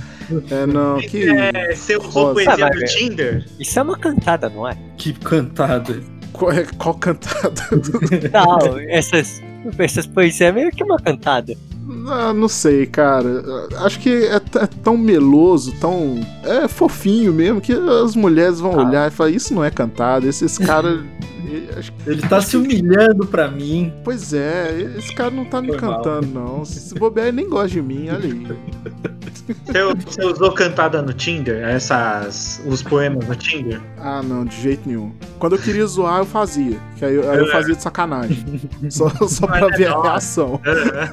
[0.50, 1.28] É, não, que.
[1.28, 3.46] É, você usou poesia Ah, no Tinder?
[3.58, 4.76] Isso é uma cantada, não é?
[4.96, 6.00] Que cantada.
[6.32, 7.60] Qual, é, qual cantada?
[8.32, 9.42] Não, essas,
[9.76, 11.54] essas poesias é meio que uma cantada.
[12.12, 13.42] Ah, não sei, cara.
[13.84, 16.20] Acho que é, é tão meloso, tão.
[16.44, 18.84] É fofinho mesmo, que as mulheres vão Ah.
[18.88, 20.26] olhar e falar: Isso não é cantado.
[20.28, 21.00] Esses caras.
[22.06, 23.92] Ele tá se humilhando pra mim.
[24.04, 25.96] Pois é, esse cara não tá me Foi mal.
[25.96, 26.64] cantando, não.
[26.64, 28.46] Se bobear, ele nem gosta de mim, olha aí.
[29.64, 31.66] Você, você usou cantada no Tinder?
[31.68, 32.62] Essas.
[32.66, 33.80] Os poemas no Tinder?
[33.98, 35.12] Ah, não, de jeito nenhum.
[35.38, 36.78] Quando eu queria zoar, eu fazia.
[36.96, 38.44] Que aí, eu- aí eu fazia de sacanagem.
[38.90, 40.60] Só, só pra é ver a reação.
[40.64, 41.10] Aham.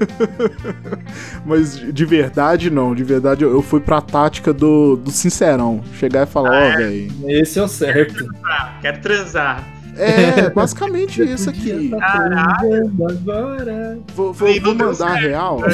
[1.46, 2.94] Mas de verdade, não.
[2.94, 5.82] De verdade, eu eu fui pra tática do, do sincerão.
[5.94, 7.12] Chegar e falar, ó, velho.
[7.28, 8.28] Esse é o certo.
[8.46, 9.68] Ah, quero transar.
[9.98, 11.90] É, basicamente isso aqui.
[11.90, 14.00] Caralho, Agora.
[14.16, 15.60] Vou, vou, vou mandar real.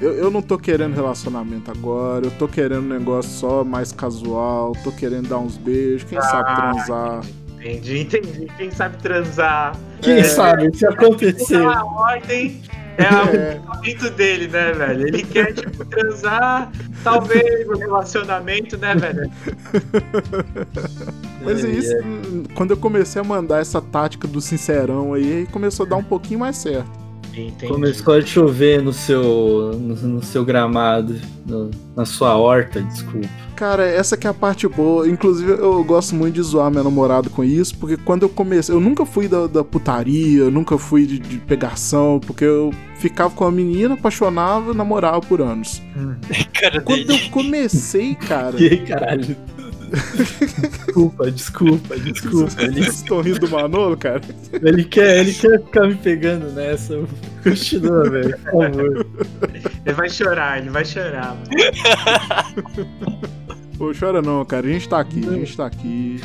[0.00, 2.26] Eu, eu não tô querendo relacionamento agora.
[2.26, 4.72] Eu tô querendo um negócio só mais casual.
[4.82, 6.02] Tô querendo dar uns beijos.
[6.02, 6.56] Quem sabe Ah.
[6.72, 7.20] transar.
[7.60, 8.46] Entendi, entendi.
[8.56, 9.76] Quem sabe transar.
[10.00, 10.24] Quem É.
[10.24, 11.64] sabe se acontecer.
[11.64, 12.60] A ordem
[12.98, 13.60] é É.
[13.60, 15.06] o pensamento dele, né, velho?
[15.08, 16.70] Ele quer, tipo, transar,
[17.02, 19.30] talvez um relacionamento, né, velho?
[21.44, 21.94] Mas é isso.
[22.04, 25.96] hum, Quando eu comecei a mandar essa tática do sincerão aí, aí começou a dar
[25.96, 27.01] um pouquinho mais certo.
[27.34, 27.66] Entendi.
[27.72, 29.22] Começou a chover no seu,
[29.78, 31.14] no, no seu gramado,
[31.46, 33.28] no- na sua horta, desculpa.
[33.56, 35.08] Cara, essa que é a parte boa.
[35.08, 38.74] Inclusive, eu gosto muito de zoar minha namorada com isso, porque quando eu comecei.
[38.74, 43.30] Eu nunca fui da, da putaria, eu nunca fui de, de pegação, porque eu ficava
[43.30, 45.80] com a menina, apaixonava, namorava por anos.
[46.52, 47.24] Cara Quando dele.
[47.26, 48.60] eu comecei, cara.
[48.60, 49.36] E aí, caralho?
[49.92, 52.62] Desculpa, desculpa, desculpa.
[52.62, 54.20] Ele, estão rindo do Manolo, cara?
[54.52, 57.02] ele, quer, ele quer ficar me pegando nessa.
[57.42, 59.06] Continua, velho, por favor.
[59.84, 61.36] Ele vai chorar, ele vai chorar.
[61.36, 61.48] mano.
[63.76, 64.66] Pô, chora não, cara.
[64.66, 66.20] A gente tá aqui, a gente tá aqui.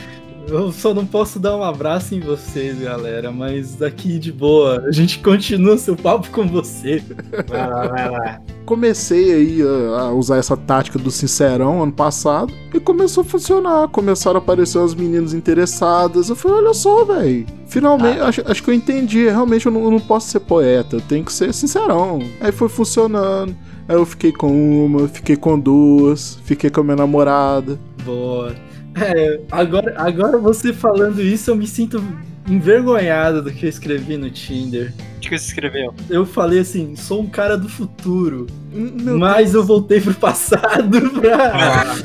[0.47, 4.91] Eu só não posso dar um abraço em vocês, galera, mas daqui de boa, a
[4.91, 7.03] gente continua seu papo com você.
[7.47, 8.41] Vai lá, vai lá.
[8.65, 9.61] Comecei aí
[9.97, 13.89] a, usar essa tática do sincerão ano passado e começou a funcionar.
[13.89, 16.29] Começaram a aparecer as meninas interessadas.
[16.29, 17.45] Eu falei, olha só, velho.
[17.67, 19.25] Finalmente, acho, acho que eu entendi.
[19.25, 22.19] Realmente eu não, eu não posso ser poeta, eu tenho que ser sincerão.
[22.39, 23.53] Aí foi funcionando.
[23.87, 27.77] Aí eu fiquei com uma, fiquei com duas, fiquei com a minha namorada.
[28.03, 28.66] Boa.
[28.99, 32.03] É, agora, agora você falando isso, eu me sinto
[32.47, 34.93] envergonhado do que eu escrevi no Tinder.
[35.17, 35.93] O que você escreveu?
[36.09, 41.95] Eu falei assim, sou um cara do futuro, Meu mas eu voltei pro passado pra...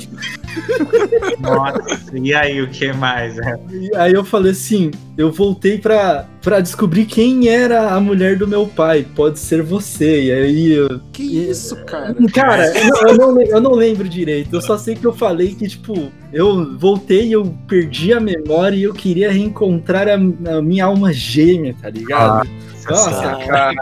[1.39, 3.36] Nossa, e aí o que mais?
[3.70, 8.48] E aí eu falei assim, eu voltei pra, pra descobrir quem era a mulher do
[8.48, 9.06] meu pai.
[9.14, 10.24] Pode ser você.
[10.24, 11.01] E aí eu...
[11.12, 12.14] Que isso, cara?
[12.32, 14.55] Cara, eu não, eu, não, eu não lembro direito.
[14.55, 18.76] Eu só sei que eu falei que, tipo, eu voltei e eu perdi a memória
[18.76, 22.48] e eu queria reencontrar a, a minha alma gêmea, tá ligado?
[22.48, 23.37] Nossa, Nossa.
[23.47, 23.75] cara.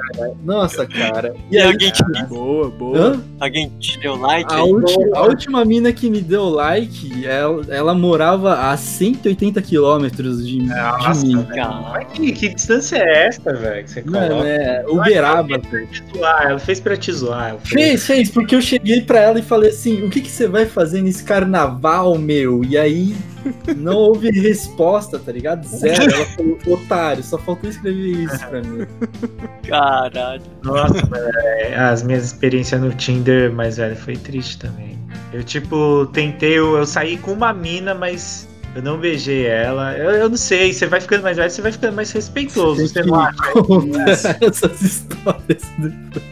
[0.44, 1.34] Nossa, cara.
[1.50, 2.98] E alguém te, Boa, boa.
[2.98, 3.20] Hã?
[3.40, 4.52] alguém te deu like?
[4.52, 4.72] A, aí?
[4.72, 10.58] ulti- a última mina que me deu like, ela, ela morava a 180 quilômetros de,
[10.58, 11.44] de mim.
[11.54, 13.84] Cara, que, que distância é essa, velho?
[13.84, 14.48] Que você Mano, coloca?
[14.48, 15.58] é Uberaba.
[15.58, 15.86] velho.
[15.88, 17.48] Te zoar, ela fez pra te zoar.
[17.50, 17.70] ela fez.
[17.90, 20.66] Fez, fez, porque eu cheguei pra ela e falei assim: o que, que você vai
[20.66, 22.62] fazer nesse carnaval, meu?
[22.64, 23.14] E aí
[23.76, 25.66] não houve resposta, tá ligado?
[25.66, 26.14] Zero.
[26.14, 28.86] Ela falou, otário, só faltou escrever isso pra mim.
[29.66, 30.42] caralho.
[30.62, 34.98] Nossa, velho, as minhas experiências no Tinder, mas velho, foi triste também.
[35.32, 39.96] Eu, tipo, tentei, eu, eu saí com uma mina, mas eu não beijei ela.
[39.96, 43.02] Eu, eu não sei, você vai ficando mais velho, você vai ficando mais respeitoso, você
[43.02, 43.36] não acha?
[43.52, 44.10] Conta
[44.40, 45.62] essas histórias.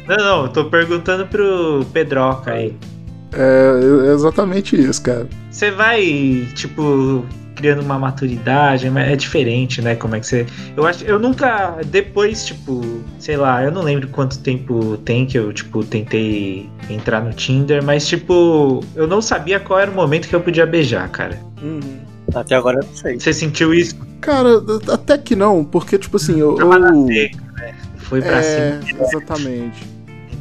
[0.07, 2.75] Não, não, eu tô perguntando pro Pedroca aí.
[3.33, 5.27] É, é exatamente isso, cara.
[5.51, 7.25] Você vai, tipo,
[7.59, 9.97] criando uma maturidade, mas é diferente, né?
[9.97, 10.47] Como é que você.
[10.77, 11.05] Eu acho.
[11.05, 11.77] Eu nunca.
[11.87, 17.21] Depois, tipo, sei lá, eu não lembro quanto tempo tem que eu, tipo, tentei entrar
[17.21, 21.09] no Tinder, mas, tipo, eu não sabia qual era o momento que eu podia beijar,
[21.11, 21.39] cara.
[22.35, 23.19] Até agora eu não sei.
[23.19, 23.97] Você sentiu isso?
[24.21, 26.57] Cara, até que não, porque, tipo assim, eu.
[26.59, 27.75] Eu- seca, né?
[27.97, 29.05] Foi pra é, cima.
[29.05, 29.98] exatamente.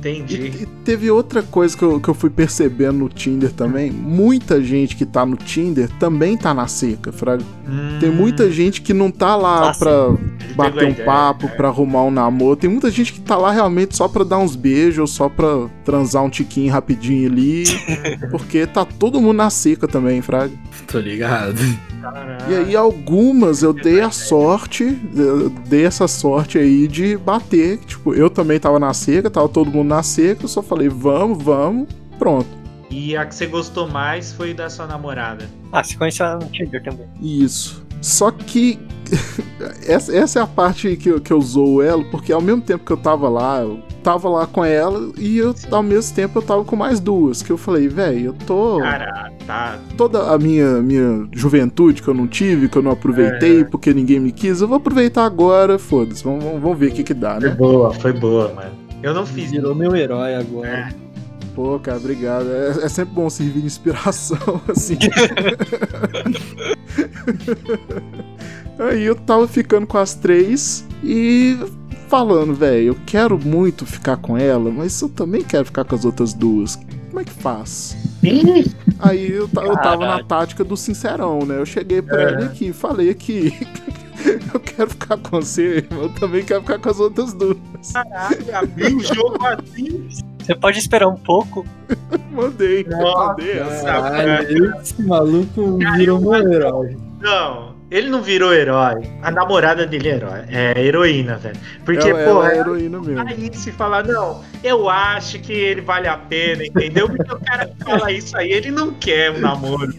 [0.09, 0.35] Entendi.
[0.59, 3.91] E, e teve outra coisa que eu, que eu fui percebendo no Tinder também.
[3.91, 7.43] Muita gente que tá no Tinder também tá na seca, Fraga.
[7.67, 9.79] Hum, Tem muita gente que não tá lá Ah, sim.
[9.79, 9.91] pra
[10.45, 11.53] ele bater um ideia, papo, né?
[11.55, 12.55] pra arrumar um namoro.
[12.55, 15.67] Tem muita gente que tá lá realmente só pra dar uns beijos, ou só pra
[15.83, 17.63] transar um tiquinho rapidinho ali.
[18.31, 20.53] porque tá todo mundo na seca também, Fraga.
[20.87, 21.57] Tô ligado.
[22.49, 24.85] E aí algumas eu dei a sorte,
[25.67, 27.79] dei essa sorte aí de bater.
[27.79, 31.43] Tipo, eu também tava na seca, tava todo mundo na seca, eu só falei, vamos,
[31.43, 32.47] vamos, pronto.
[32.89, 35.49] E a que você gostou mais foi da sua namorada.
[35.71, 37.07] Ah, você conheceu ela no Tinder também.
[37.21, 37.85] Isso.
[38.01, 38.79] Só que
[39.85, 42.85] essa, essa é a parte que eu, que eu zoo ela, porque ao mesmo tempo
[42.85, 46.41] que eu tava lá, eu tava lá com ela e eu, ao mesmo tempo eu
[46.41, 47.43] tava com mais duas.
[47.43, 48.79] Que eu falei, velho, eu tô.
[48.79, 49.77] Caralho, tá.
[49.97, 54.21] Toda a minha, minha juventude que eu não tive, que eu não aproveitei porque ninguém
[54.21, 56.23] me quis, eu vou aproveitar agora, foda-se.
[56.23, 57.55] Vamos, vamos, vamos ver o que que dá, Foi né?
[57.55, 58.71] boa, foi boa, mano.
[59.03, 60.87] Eu não fiz Virou meu herói agora.
[61.53, 62.49] Pô, cara, obrigado.
[62.49, 64.37] É, é sempre bom servir de inspiração,
[64.71, 64.97] assim.
[68.79, 71.57] Aí eu tava ficando com as três e
[72.07, 76.05] falando, velho, eu quero muito ficar com ela, mas eu também quero ficar com as
[76.05, 76.75] outras duas.
[77.07, 77.97] Como é que faz?
[78.99, 81.59] Aí eu, eu tava na tática do sincerão, né?
[81.59, 83.53] Eu cheguei pra ele aqui, falei aqui.
[84.53, 87.57] Eu quero ficar com você, mas eu também quero ficar com as outras duas.
[87.93, 90.09] Caralho, abriu o jogo assim.
[90.39, 91.63] Você pode esperar um pouco.
[92.33, 93.83] Mandei, Nossa, mandei essa.
[93.85, 96.97] Caralho, esse maluco virou meu herói.
[97.21, 98.95] Não, ele não virou herói.
[99.21, 100.39] A namorada dele é herói.
[100.49, 101.55] É heroína, velho.
[101.85, 103.19] Porque, ela, pô, ela é é heroína mesmo.
[103.27, 107.07] aí se falar, não, eu acho que ele vale a pena, entendeu?
[107.07, 109.93] Porque o cara que fala isso aí, ele não quer um namoro.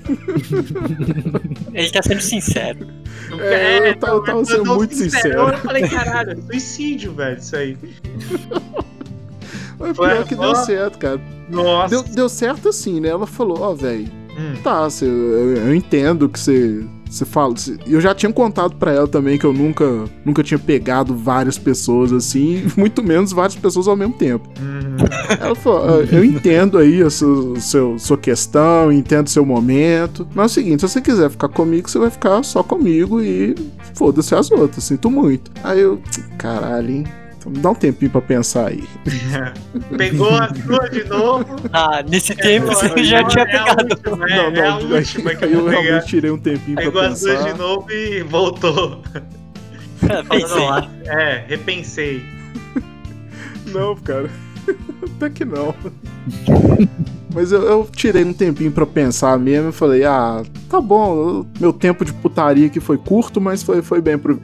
[1.73, 2.87] Ele tá sendo sincero.
[3.41, 5.23] É, quer, eu tava- eu tava sendo muito sincero.
[5.23, 5.49] sincero.
[5.53, 7.77] Eu falei, caralho, é suicídio, velho, isso aí.
[9.79, 11.21] Mas pior que deu certo, cara.
[11.49, 11.89] Nossa.
[11.91, 13.09] Deu, deu certo assim, né?
[13.09, 14.55] Ela falou, ó, velho, Hum.
[14.63, 16.85] tá, cê- eu, eu entendo que você.
[17.09, 17.55] Você fala.
[17.87, 22.13] Eu já tinha contado pra ela também que eu nunca, nunca tinha pegado várias pessoas
[22.13, 24.49] assim, muito menos várias pessoas ao mesmo tempo.
[24.61, 24.97] Hum.
[25.41, 30.27] Ela falou: "Ah, Eu entendo aí a sua, seu, sua questão, entendo seu momento.
[30.35, 33.55] Mas é o seguinte: se você quiser ficar comigo, você vai ficar só comigo e
[33.95, 34.85] foda-se as outras.
[34.85, 35.51] Sinto muito.
[35.65, 36.01] Aí eu,
[36.37, 37.05] caralho, hein?
[37.49, 38.85] Dá um tempinho pra pensar aí.
[39.97, 41.57] Pegou a sua de novo.
[41.73, 43.95] Ah, nesse tempo você Pegou, já é tinha a pegado.
[43.95, 45.83] última, É, é a última que eu aí eu vou pegar.
[45.83, 47.53] realmente tirei um tempinho Pegou pra as duas pensar.
[47.53, 49.03] de novo e voltou.
[50.29, 50.59] Pensei.
[50.59, 52.25] Não, é, repensei.
[53.67, 54.31] Não, cara.
[55.17, 55.75] Até que não.
[57.35, 61.47] Mas eu, eu tirei um tempinho pra pensar mesmo e falei, ah, tá bom, eu-
[61.61, 64.41] meu tempo de putaria aqui foi curto, mas foi, foi bem pro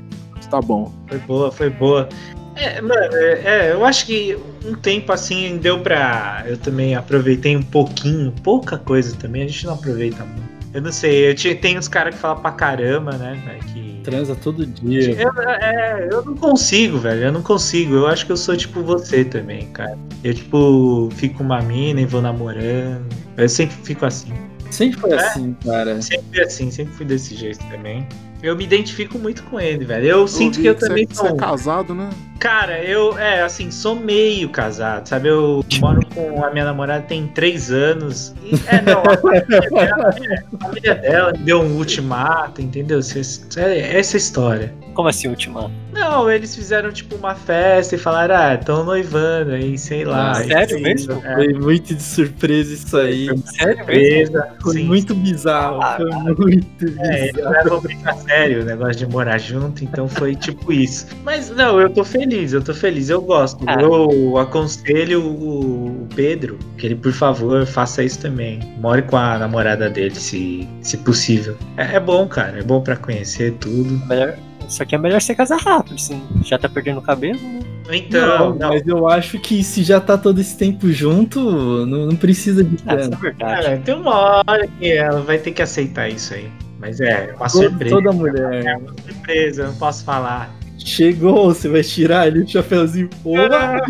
[0.50, 0.92] tá bom.
[1.08, 2.08] Foi boa, foi boa.
[2.56, 6.44] É, mano, é, é, eu acho que um tempo assim deu pra.
[6.46, 10.54] Eu também aproveitei um pouquinho, pouca coisa também, a gente não aproveita muito.
[10.72, 13.94] Eu não sei, eu tinha, tem uns caras que falam pra caramba, né, velho, que.
[14.04, 15.12] Transa todo dia.
[15.12, 17.22] Eu, é, eu não consigo, velho.
[17.22, 17.94] Eu não consigo.
[17.94, 19.96] Eu acho que eu sou tipo você também, cara.
[20.22, 23.06] Eu, tipo, fico uma mina e vou namorando.
[23.36, 24.34] Eu sempre fico assim.
[24.70, 25.14] Sempre foi É?
[25.16, 26.02] assim, cara.
[26.02, 28.06] Sempre assim, sempre fui desse jeito também.
[28.42, 30.04] Eu me identifico muito com ele, velho.
[30.06, 31.36] Eu sinto vi que eu você- também Você é sou.
[31.36, 32.10] casado, né?
[32.38, 35.28] Cara, eu, é, assim, sou meio casado, sabe?
[35.28, 38.34] Eu moro com a minha namorada tem três anos.
[38.44, 43.02] E, é, não, a família dela, é, a família dela deu um ultimato, entendeu?
[43.02, 44.74] Cês- É essa história.
[44.92, 45.70] Como assim, ultima?
[45.92, 50.32] Não, eles fizeram tipo uma festa e falaram, ah, estão noivando aí, sei lá.
[50.32, 51.22] Ah, sério Isso, mesmo?
[51.24, 53.26] É, Foi muito de surpresa isso aí.
[53.26, 54.26] Sério mesmo?
[54.36, 54.48] surpresa.
[54.62, 54.84] Foi sim.
[54.84, 55.80] muito bizarro.
[55.96, 56.10] Foi
[56.46, 57.82] muito É, bizarro.
[58.04, 61.06] a sério o negócio de morar junto, então foi tipo isso.
[61.22, 63.64] Mas não, eu tô feliz, eu tô feliz, eu gosto.
[63.66, 63.80] Ah.
[63.80, 68.60] Eu aconselho o Pedro que ele, por favor, faça isso também.
[68.80, 71.56] More com a namorada dele, se, se possível.
[71.76, 74.04] É, é bom, cara, é bom pra conhecer tudo.
[74.06, 74.36] Melhor...
[74.66, 76.22] Só que é melhor você casar rápido, assim.
[76.42, 77.60] Já tá perdendo o cabelo, né?
[77.92, 81.38] Então, não, não, mas eu acho que se já tá todo esse tempo junto,
[81.84, 83.66] não, não precisa de Ah, é verdade.
[83.66, 86.50] é, tem uma hora que ela vai ter que aceitar isso aí.
[86.84, 87.96] Mas é uma Toda, surpresa.
[87.96, 88.78] toda mulher.
[89.06, 90.54] surpresa, eu não posso falar.
[90.78, 93.08] Chegou, você vai tirar ali o chapéuzinho.
[93.24, 93.80] Oba!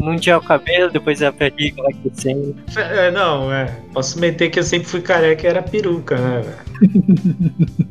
[0.00, 2.54] Num dia o cabelo, depois a vai crescendo.
[2.76, 3.66] É, não, é.
[3.92, 7.52] Posso meter que eu sempre fui careca e era peruca, né, velho?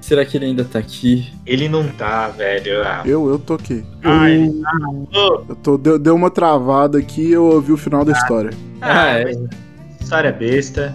[0.00, 1.28] Será que ele ainda tá aqui?
[1.46, 2.82] Ele não tá, velho.
[2.82, 3.84] Ah, Eu, eu tô aqui.
[4.02, 4.70] ah, ele tá.
[5.48, 8.50] Eu tô, deu, deu uma travada aqui e eu ouvi o final da história.
[8.80, 9.32] Ah, Ah, é.
[10.00, 10.92] história besta.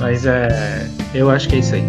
[0.00, 0.88] Mas é.
[1.14, 1.82] Eu acho que é isso aí.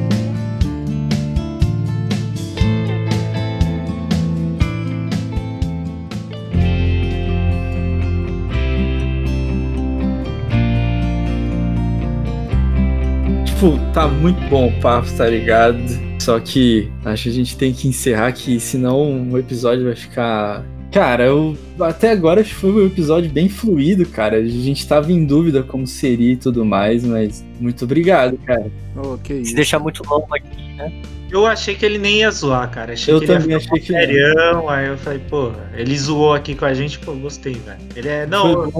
[13.45, 15.77] Tipo, tá muito bom o papo, tá ligado?
[16.17, 20.63] Só que acho que a gente tem que encerrar que senão o episódio vai ficar.
[20.91, 24.37] Cara, eu até agora acho que foi um episódio bem fluido, cara.
[24.37, 28.71] A gente tava em dúvida como seria e tudo mais, mas muito obrigado, cara.
[28.95, 30.91] Oh, que Se deixar muito longo aqui, né?
[31.31, 32.93] Eu achei que ele nem ia zoar, cara.
[32.93, 34.69] Achei Eu que ele também ia ficar achei que serião.
[34.69, 37.79] Aí eu falei, pô, ele zoou aqui com a gente, pô, gostei, velho.
[37.95, 38.25] Ele é.
[38.25, 38.71] Não.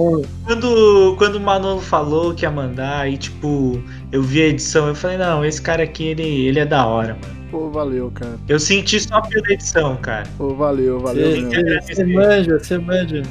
[0.44, 4.94] Quando, quando o Manolo falou que ia mandar, aí tipo, eu vi a edição, eu
[4.94, 7.40] falei, não, esse cara aqui, ele, ele é da hora, mano.
[7.50, 8.38] Pô, valeu, cara.
[8.48, 10.24] Eu senti só pela edição, cara.
[10.38, 11.82] Pô, valeu, valeu Você- mesmo.
[11.82, 13.22] Você você manja, você manja.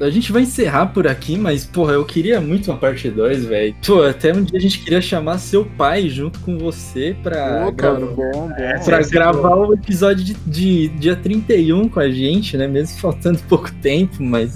[0.00, 3.74] A gente vai encerrar por aqui, mas, porra, eu queria muito uma parte 2, velho.
[3.86, 7.96] Pô, até um dia a gente queria chamar seu pai junto com você pra, cara,
[7.96, 8.50] gravar, bom, bom.
[8.56, 12.66] É, pra gravar o episódio de, de dia 31 com a gente, né?
[12.66, 14.54] Mesmo faltando pouco tempo, mas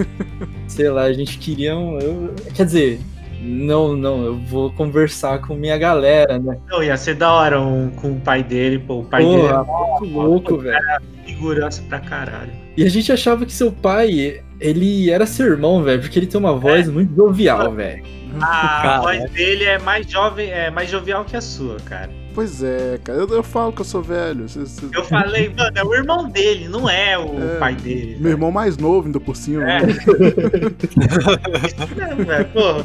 [0.66, 1.98] sei lá, a gente queria um.
[1.98, 3.00] eu- quer dizer,
[3.42, 6.56] não, não, eu vou conversar com minha galera, né?
[6.70, 9.48] Não, ia ser da hora um, com o pai dele, pô, o pai Pô, dele
[9.48, 10.78] é muito louco, velho.
[11.26, 12.50] figuraça pra caralho.
[12.76, 16.40] E a gente achava que seu pai, ele era seu irmão, velho, porque ele tem
[16.40, 18.02] uma voz muito jovial, velho.
[18.40, 18.46] A
[18.82, 19.00] Cara.
[19.02, 22.10] voz dele é mais jovem, é mais jovial que a sua, cara.
[22.34, 23.20] Pois é, cara.
[23.20, 24.48] Eu, eu falo que eu sou velho.
[24.48, 28.16] Cê- cê- Eu falei, mano, é o irmão dele, não é o É, pai dele.
[28.18, 29.62] Meu irmão mais novo, ainda por cima.
[29.70, 29.86] É.
[29.86, 29.94] né?
[32.10, 32.84] É, velho, pô,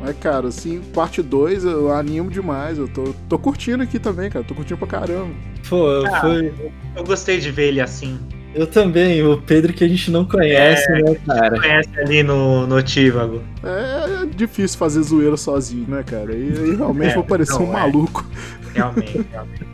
[0.00, 2.78] Mas, cara, assim, parte 2 eu animo demais.
[2.78, 4.44] Eu tô, tô curtindo aqui também, cara.
[4.44, 5.32] Tô curtindo pra caramba.
[5.68, 6.20] Pô, Ah.
[6.20, 6.52] foi.
[6.96, 8.18] eu gostei de ver ele assim.
[8.54, 11.58] Eu também, o Pedro que a gente não conhece, né, cara?
[11.58, 13.42] Conhece ali no, no Tívago.
[13.64, 16.34] É, é difícil fazer zoeira sozinho, né, cara?
[16.34, 17.72] E aí realmente É, vou parecer não, um é.
[17.72, 18.26] maluco.
[18.74, 19.66] Realmente, realmente.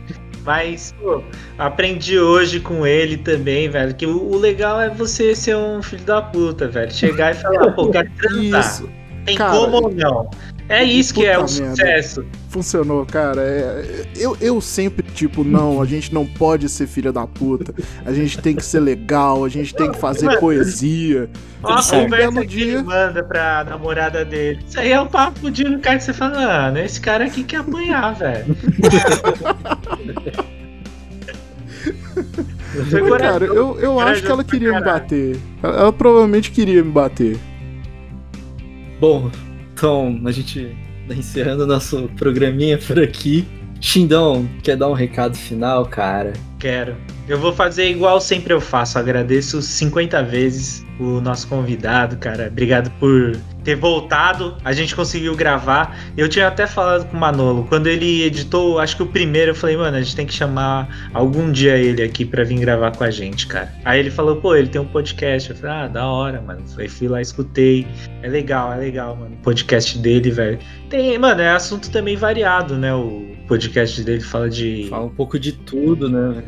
[0.45, 1.21] Mas, pô,
[1.57, 6.03] aprendi hoje com ele também, velho, que o, o legal é você ser um filho
[6.03, 6.91] da puta, velho.
[6.91, 8.61] Chegar e falar, pô, quero transar.
[8.61, 8.89] Isso.
[9.25, 9.51] Tem cara.
[9.51, 10.29] como ou não?
[10.69, 12.23] É isso que é o sucesso.
[12.47, 13.41] Funcionou, cara.
[13.41, 17.73] É, eu, eu sempre, tipo, não, a gente não pode ser filha da puta.
[18.05, 21.27] A gente tem que ser legal, a gente tem que fazer poesia.
[21.63, 22.03] Ó, a certo.
[22.03, 22.73] conversa Belo que dia.
[22.73, 24.63] ele manda pra namorada dele.
[24.67, 27.43] Isso aí é o papo de um cara que você fala, mano, esse cara aqui
[27.43, 28.55] quer apanhar, velho.
[33.19, 35.39] Cara, eu, eu acho que ela queria me bater.
[35.63, 37.37] Ela, ela provavelmente queria me bater.
[38.99, 39.31] Bom,
[39.79, 40.75] então a gente
[41.07, 43.47] tá encerrando nosso programinha por aqui.
[43.79, 46.33] Xindão, quer dar um recado final, cara?
[46.59, 46.97] Quero.
[47.25, 48.99] Eu vou fazer igual sempre eu faço.
[48.99, 52.47] Agradeço 50 vezes o nosso convidado, cara.
[52.47, 54.57] Obrigado por ter voltado.
[54.65, 55.97] A gente conseguiu gravar.
[56.17, 57.65] Eu tinha até falado com o Manolo.
[57.69, 61.09] Quando ele editou, acho que o primeiro, eu falei, mano, a gente tem que chamar
[61.13, 63.71] algum dia ele aqui pra vir gravar com a gente, cara.
[63.85, 65.51] Aí ele falou, pô, ele tem um podcast.
[65.51, 66.61] Eu falei, ah, da hora, mano.
[66.77, 67.87] Aí fui lá, escutei.
[68.21, 69.35] É legal, é legal, mano.
[69.35, 70.59] O podcast dele, velho.
[70.89, 72.93] Tem, mano, é assunto também variado, né?
[72.93, 74.85] O podcast dele fala de.
[74.89, 76.41] Fala um pouco de tudo, né?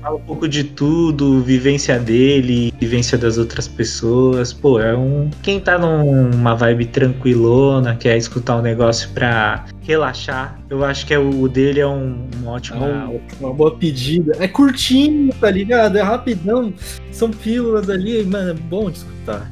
[0.00, 4.52] Fala um pouco de tudo, vivência dele, vivência das outras pessoas.
[4.52, 5.28] Pô, é um.
[5.42, 11.18] Quem tá numa vibe tranquilona, quer escutar um negócio pra relaxar, eu acho que é
[11.18, 12.84] o, dele é um, um ótimo.
[12.84, 14.32] É um- uma boa pedida.
[14.38, 15.98] É curtinho, tá ligado?
[15.98, 16.72] É rapidão.
[17.10, 19.50] São pílulas ali, mano, é bom de escutar.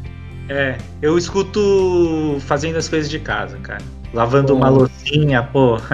[0.48, 3.82] É, eu escuto fazendo as coisas de casa, cara.
[4.14, 4.58] Lavando Bom.
[4.60, 5.76] uma loucinha, pô.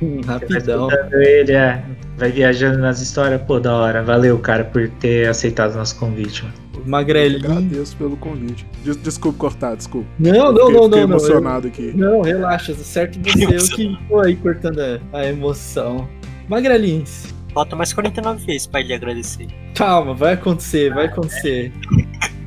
[0.00, 0.88] Vai Rapidão.
[1.12, 1.82] ele, é.
[2.16, 4.02] Vai viajando nas histórias, pô, da hora.
[4.02, 6.54] Valeu, cara, por ter aceitado o nosso convite, mano.
[6.86, 7.44] Magrelinho.
[7.50, 8.64] Agradeço pelo convite.
[8.84, 10.06] Des- desculpa cortar, desculpa.
[10.18, 10.98] Não, não, Fiquei- não, fiquei não, não.
[11.00, 11.92] emocionado aqui.
[11.96, 16.08] Não, relaxa, certo você, eu que tô aí cortando a, a emoção.
[16.48, 17.26] Magrelinhos.
[17.52, 19.48] Falta mais 49 vezes pra ele agradecer.
[19.74, 21.72] Calma, vai acontecer, vai acontecer.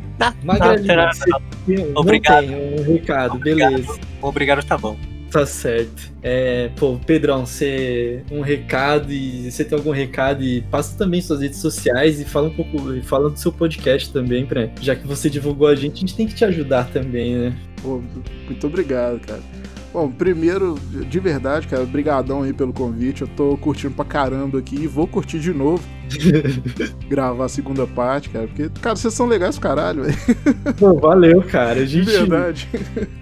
[0.44, 1.26] Não, você
[1.66, 2.48] tem- não Obrigado.
[2.48, 4.00] tem um recado, beleza.
[4.22, 4.98] Obrigado, tá bom.
[5.32, 6.12] Tá certo.
[6.22, 11.40] É, pô, Pedrão, você um recado e você tem algum recado e passa também suas
[11.42, 15.08] redes sociais e fala um pouco, e fala do seu podcast também, pra, já que
[15.08, 17.54] você divulgou a gente, a gente tem que te ajudar também, né?
[17.82, 18.02] Pô,
[18.46, 19.40] muito obrigado, cara.
[19.94, 20.76] Bom, primeiro,
[21.10, 23.22] de verdade, cara, brigadão aí pelo convite.
[23.24, 25.84] Eu tô curtindo pra caramba aqui e vou curtir de novo.
[27.08, 30.18] gravar a segunda parte, cara, porque, cara, vocês são legais pro caralho, velho.
[30.78, 31.82] Pô, valeu, cara.
[31.82, 32.70] A De gente, verdade.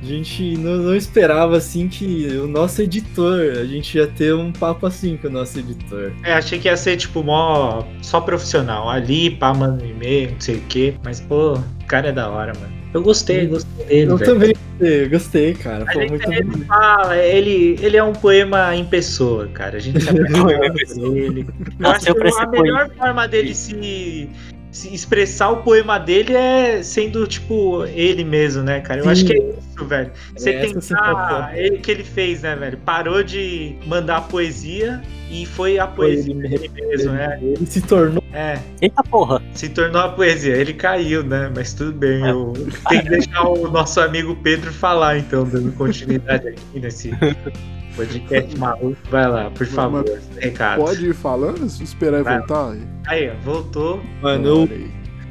[0.02, 4.52] a gente não, não esperava assim que o nosso editor, a gente ia ter um
[4.52, 6.12] papo assim com o nosso editor.
[6.24, 8.90] É, achei que ia ser, tipo, mó, só profissional.
[8.90, 10.96] Ali, pá, mano, e-mail, não sei o quê.
[11.04, 12.79] Mas, pô, o cara é da hora, mano.
[12.94, 14.32] Eu gostei, gostei dele, Eu velho.
[14.32, 15.86] também gostei, gostei, cara.
[15.86, 19.78] Pô, gente, muito ele fala, ele, ele é um poema em pessoa, cara.
[19.78, 21.42] A gente se apaixona por ele.
[21.42, 24.30] Eu Nasceu acho que ser a melhor forma dele se
[24.72, 29.00] expressar o poema dele é sendo, tipo, ele mesmo, né, cara?
[29.00, 29.10] Eu Sim.
[29.10, 30.12] acho que é isso, velho.
[30.36, 30.82] Você essa a tentar.
[30.82, 31.54] sensação.
[31.56, 32.78] Ele que ele fez, né, velho?
[32.78, 35.02] Parou de mandar poesia
[35.32, 37.40] e foi a poesia ele dele mesmo, né?
[37.42, 38.24] Ele se tornou.
[38.34, 38.60] É.
[38.82, 39.42] Eita porra.
[39.54, 40.56] Se tornou a poesia.
[40.56, 41.52] Ele caiu, né?
[41.56, 42.28] Mas tudo bem.
[42.28, 42.54] Eu
[42.90, 47.12] tenho que deixar o nosso amigo Pedro falar, então, dando continuidade aqui nesse
[47.96, 48.98] podcast maluco.
[49.10, 50.06] Vai lá, por favor,
[50.38, 50.80] recado.
[50.82, 52.40] Pode ir falando, esperar Vai.
[52.40, 52.76] voltar.
[53.08, 54.02] Aí, ó, voltou.
[54.22, 54.70] Mano, eu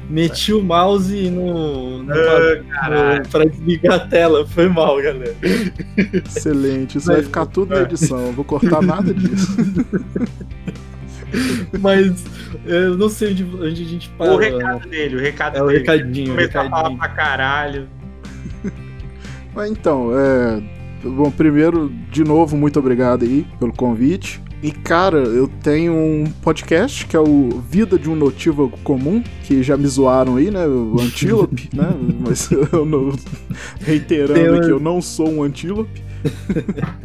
[0.09, 2.13] meti o mouse no, no,
[2.81, 4.45] Ah, no- pra desligar a tela.
[4.47, 5.35] Foi mal, galera.
[6.25, 8.27] Excelente, isso vai ficar tudo na edição.
[8.27, 9.55] Eu vou cortar nada disso.
[11.79, 12.25] Mas
[12.65, 14.35] eu não sei onde, onde a gente parou.
[14.35, 15.79] O recado dele, o recado É o dele.
[15.79, 16.97] recadinho, o Começou a falar recadinho.
[16.99, 17.87] pra caralho.
[19.53, 20.78] Mas então, é.
[21.03, 24.41] Bom, primeiro, de novo, muito obrigado aí pelo convite.
[24.61, 29.63] E cara, eu tenho um podcast que é o Vida de um Notívago Comum, que
[29.63, 30.67] já me zoaram aí, né?
[30.67, 31.95] O Antílope, né?
[32.19, 33.13] Mas eu não.
[33.79, 36.03] Reiterando que eu não sou um antílope.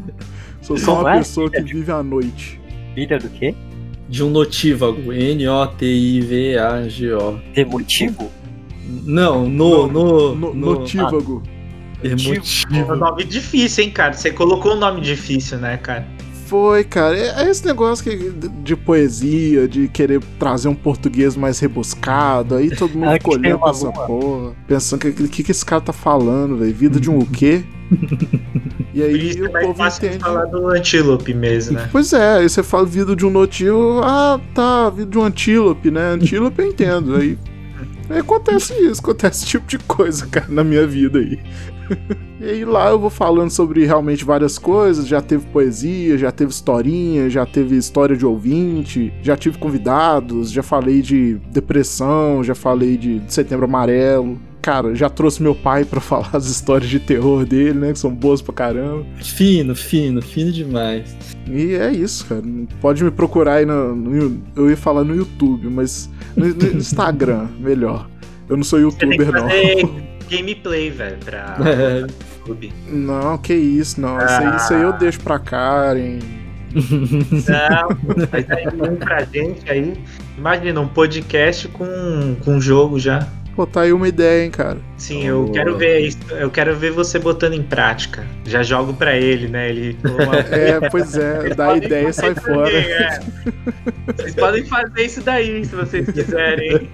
[0.61, 1.19] Sou só uma é?
[1.19, 2.59] pessoa que vive à noite.
[2.95, 3.55] Vida do quê?
[4.09, 5.13] De um notívago.
[5.13, 5.93] N-O-T-I-V-A-G-O.
[7.53, 8.31] De motivo?
[9.05, 9.87] Não, no.
[9.87, 11.43] no, No, no notívago.
[12.05, 12.97] É um emotivo.
[12.97, 14.13] nome difícil, hein, cara?
[14.13, 16.07] Você colocou um nome difícil, né, cara?
[16.47, 17.17] Foi, cara.
[17.17, 18.31] É, é esse negócio que,
[18.63, 22.57] de poesia, de querer trazer um português mais rebuscado.
[22.57, 24.55] Aí todo mundo pra uma essa porra.
[24.67, 26.75] Pensando que o que, que esse cara tá falando, velho?
[26.75, 27.65] Vida de um o quê?
[28.95, 30.23] E Por aí isso o é povo fácil entende.
[30.23, 31.89] falar do antílope mesmo, né?
[31.91, 35.91] Pois é, aí você fala vida de um notivo, ah, tá, vida de um antílope,
[35.91, 36.11] né?
[36.13, 37.17] Antílope eu entendo.
[37.17, 37.37] Aí,
[38.09, 41.41] aí acontece isso, acontece esse tipo de coisa, cara, na minha vida aí.
[42.41, 46.51] E aí lá eu vou falando sobre realmente várias coisas, já teve poesia, já teve
[46.51, 52.99] historinha, já teve história de ouvinte, já tive convidados, já falei de depressão, já falei
[52.99, 54.39] de Setembro Amarelo.
[54.61, 58.11] Cara, já trouxe meu pai pra falar as histórias de terror dele, né, que são
[58.15, 59.07] boas pra caramba.
[59.23, 61.17] Fino, fino, fino demais.
[61.49, 62.43] E é isso, cara.
[62.81, 67.47] Pode me procurar aí no, no- Eu ia falar no YouTube, mas no, no Instagram,
[67.59, 68.07] melhor.
[68.49, 69.49] Eu não sou Você tem que youtuber, não.
[70.29, 71.57] Gameplay, velho, pra.
[72.45, 72.73] YouTube.
[72.89, 74.19] Não, que isso, não.
[74.19, 76.19] Isso, aí, isso aí eu deixo pra Karen.
[76.75, 77.89] Não,
[78.33, 79.95] mas aí pra gente aí.
[80.37, 83.29] Imagina, um podcast com, com jogo já.
[83.55, 84.79] Pô, tá aí uma ideia, hein, cara.
[84.97, 86.19] Sim, eu quero ver isso.
[86.33, 88.27] Eu quero ver você botando em prática.
[88.45, 89.71] Já jogo pra ele, né?
[89.71, 89.97] Ele.
[90.51, 92.67] É, pois é, dá ideia e sai fora.
[92.67, 93.21] também, é.
[94.17, 96.91] Vocês podem fazer isso daí, se vocês quiserem.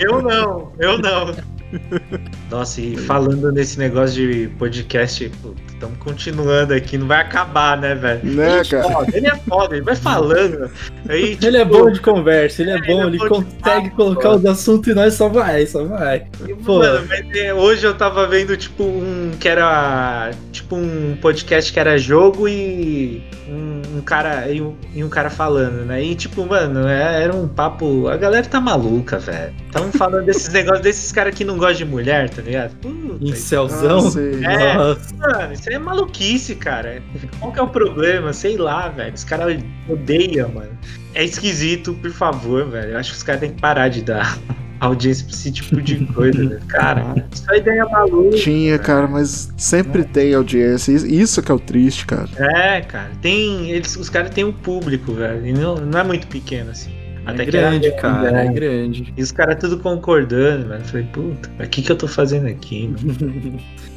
[0.00, 1.34] Eu não, eu não.
[2.50, 5.30] Nossa, e falando nesse negócio de podcast,
[5.68, 8.24] estamos continuando aqui, não vai acabar, né, velho?
[8.24, 8.92] Né, ele, é cara?
[8.92, 10.70] foda, ele é foda, ele vai falando.
[11.08, 13.90] Aí, Ele é tipo, bom de conversa, ele é bom, ele ele, é bom consegue
[13.90, 16.26] papo, colocar os assuntos e nós só vai, só vai.
[16.64, 20.30] Pô, Mano, mas é, hoje eu tava vendo, tipo, um que era.
[20.52, 24.50] Tipo, um podcast que era jogo e um, um cara.
[24.50, 26.02] E um, e um cara falando, né?
[26.02, 28.08] E, tipo, mano, é- era um papo.
[28.08, 29.54] A galera tá maluca, velho.
[29.72, 32.74] Tão falando desses negócios desses caras que não gostam de mulher, tá ligado?
[32.76, 34.00] Puta, incelzão.
[34.44, 34.74] É.
[34.76, 37.02] Mano, isso aí é maluquice, cara.
[37.40, 38.32] Qual que é o problema?
[38.32, 39.14] Sei lá, velho.
[39.14, 40.70] Os caras odeiam, mano.
[41.14, 42.92] É esquisito, por favor, velho.
[42.92, 44.38] Eu acho que os caras têm que parar de dar
[44.80, 46.60] audiência pra esse tipo de coisa, velho.
[46.68, 48.36] Cara, isso é ideia maluca.
[48.36, 50.92] Tinha, cara, mas sempre tem audiência.
[50.92, 52.28] Isso- Isso que é o triste, cara.
[52.36, 53.10] É, cara.
[53.22, 53.70] Tem.
[53.70, 55.46] Eles, os caras têm um público, velho.
[55.46, 56.90] E não, não é muito pequeno, assim.
[57.32, 58.46] É que grande, era cara, né?
[58.46, 59.12] é grande.
[59.16, 60.80] E os caras tudo concordando, mano.
[60.80, 63.58] Eu Falei, puta, o que, que eu tô fazendo aqui, mano?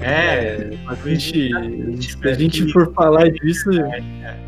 [0.00, 1.50] É, A gente,
[2.02, 3.70] se a gente que- for falar disso,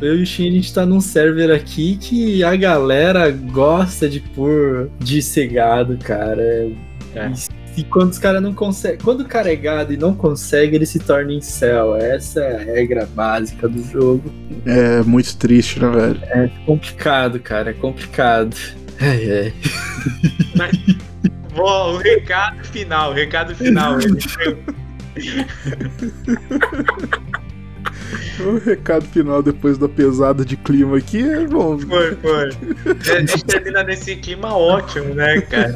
[0.01, 4.19] eu e o Shin, a gente tá num server aqui que a galera gosta de
[4.19, 6.69] pôr de ser gado, cara.
[7.15, 7.31] É.
[7.75, 8.99] E, quando os caras não conseguem.
[8.99, 11.95] Quando o cara é gado e não consegue, ele se torna incel.
[11.95, 14.31] Essa é a regra básica do jogo.
[14.65, 16.19] É muito triste, né, velho?
[16.23, 18.55] É complicado, cara, é complicado.
[19.01, 19.53] Ai,
[20.59, 20.73] ai.
[21.55, 23.97] Bom, o recado final, o recado final.
[28.39, 31.79] O recado final depois da pesada de clima aqui é bom.
[31.79, 32.49] Foi, foi.
[33.15, 35.75] A gente termina nesse clima ótimo, né, cara?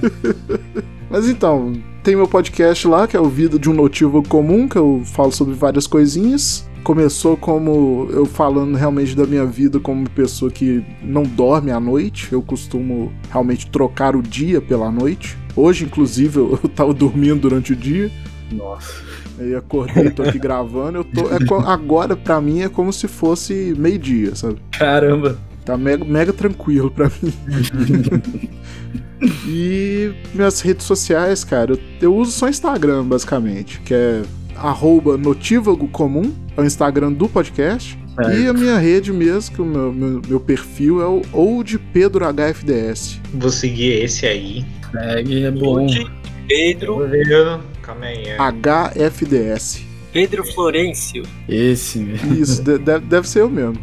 [1.10, 1.74] Mas então,
[2.04, 5.32] tem meu podcast lá, que é o Vida de um Notívago Comum, que eu falo
[5.32, 6.68] sobre várias coisinhas.
[6.84, 12.32] Começou como eu falando realmente da minha vida como pessoa que não dorme à noite.
[12.32, 15.38] Eu costumo realmente trocar o dia pela noite.
[15.56, 18.12] Hoje, inclusive, eu eu tava dormindo durante o dia.
[18.52, 19.06] Nossa.
[19.40, 21.00] Aí acordei, tô aqui gravando.
[21.00, 24.58] Eu tô, é agora, pra mim, é como se fosse meio-dia, sabe?
[24.72, 25.38] Caramba.
[25.64, 27.34] Tá mega, mega tranquilo pra mim.
[29.22, 34.22] e minhas redes sociais, cara, eu, eu uso só Instagram, basicamente, que é
[34.56, 37.98] arroba notívago comum, é o Instagram do podcast.
[38.15, 38.31] Certo.
[38.31, 42.26] E a minha rede mesmo, que o meu, meu, meu perfil é o Old Pedro
[42.26, 43.19] HFDS.
[43.34, 44.65] Vou seguir esse aí.
[44.91, 45.85] Segue, é bom.
[46.48, 47.07] Pedro,
[47.84, 48.23] Calma aí.
[48.26, 48.38] é.
[48.38, 49.81] HFDS.
[50.11, 51.23] Pedro Florencio.
[51.48, 52.41] Esse, velho.
[52.41, 53.77] Isso, de- deve, deve ser eu mesmo.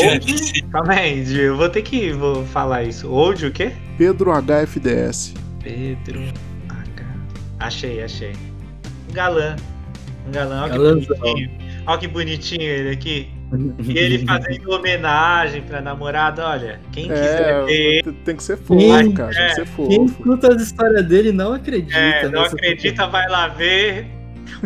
[0.00, 3.10] Old- Calma aí, eu vou ter que vou falar isso.
[3.10, 3.72] Old o quê?
[3.96, 5.34] Pedro HFDS.
[5.62, 6.20] Pedro
[6.68, 7.04] H.
[7.60, 8.32] Achei, achei.
[9.10, 9.56] Um galã.
[10.26, 11.50] Um galã, olha que bonitinho.
[11.86, 13.28] Olha que bonitinho ele aqui.
[13.82, 16.80] E ele fazendo homenagem pra namorada, olha.
[16.92, 17.98] Quem quiser ver.
[17.98, 19.32] É, t- tem que ser fofo, Quem- cara.
[19.34, 20.04] Tem que ser Quem fofo.
[20.04, 21.96] escuta as histórias dele não acredita.
[21.98, 24.06] É, não nessa- acredita, vai lá ver.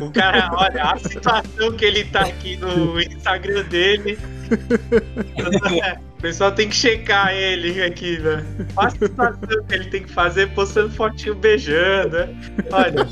[0.01, 4.19] O cara, olha, a situação que ele tá aqui no Instagram dele.
[6.19, 8.45] O pessoal tem que checar ele aqui, né?
[8.77, 12.29] Olha a situação que ele tem que fazer postando fotinho beijando, né?
[12.71, 13.07] Olha.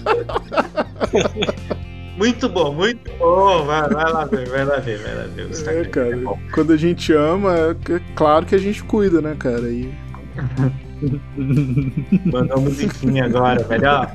[2.17, 3.65] Muito bom, muito bom.
[3.65, 5.47] Vai, vai lá ver, vai lá ver, vai lá ver.
[5.47, 6.11] O É, cara.
[6.13, 6.39] é bom.
[6.55, 9.69] Quando a gente ama, é é claro que a gente cuida, né, cara?
[9.69, 9.93] E
[12.27, 13.83] Mandou musiquinha agora, velho.
[13.87, 14.07] ó.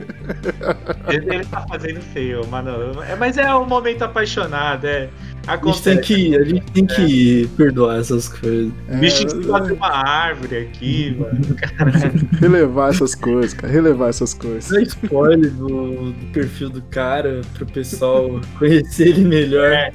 [1.12, 3.02] Ele, ele tá fazendo feio, mano.
[3.03, 5.10] É, mas é um momento apaixonado, é.
[5.48, 8.72] A gente tem que, a gente tem que perdoar essas coisas.
[8.88, 11.56] é, Bicho cima de uma árvore aqui, mano.
[11.56, 12.30] Caralho.
[12.40, 13.72] relevar essas coisas, cara.
[13.72, 14.70] Relevar essas coisas.
[14.70, 19.72] Dá spoiler do, do perfil do cara pro pessoal conhecer ele melhor.
[19.72, 19.91] É.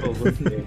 [0.00, 0.64] Pô, gostei.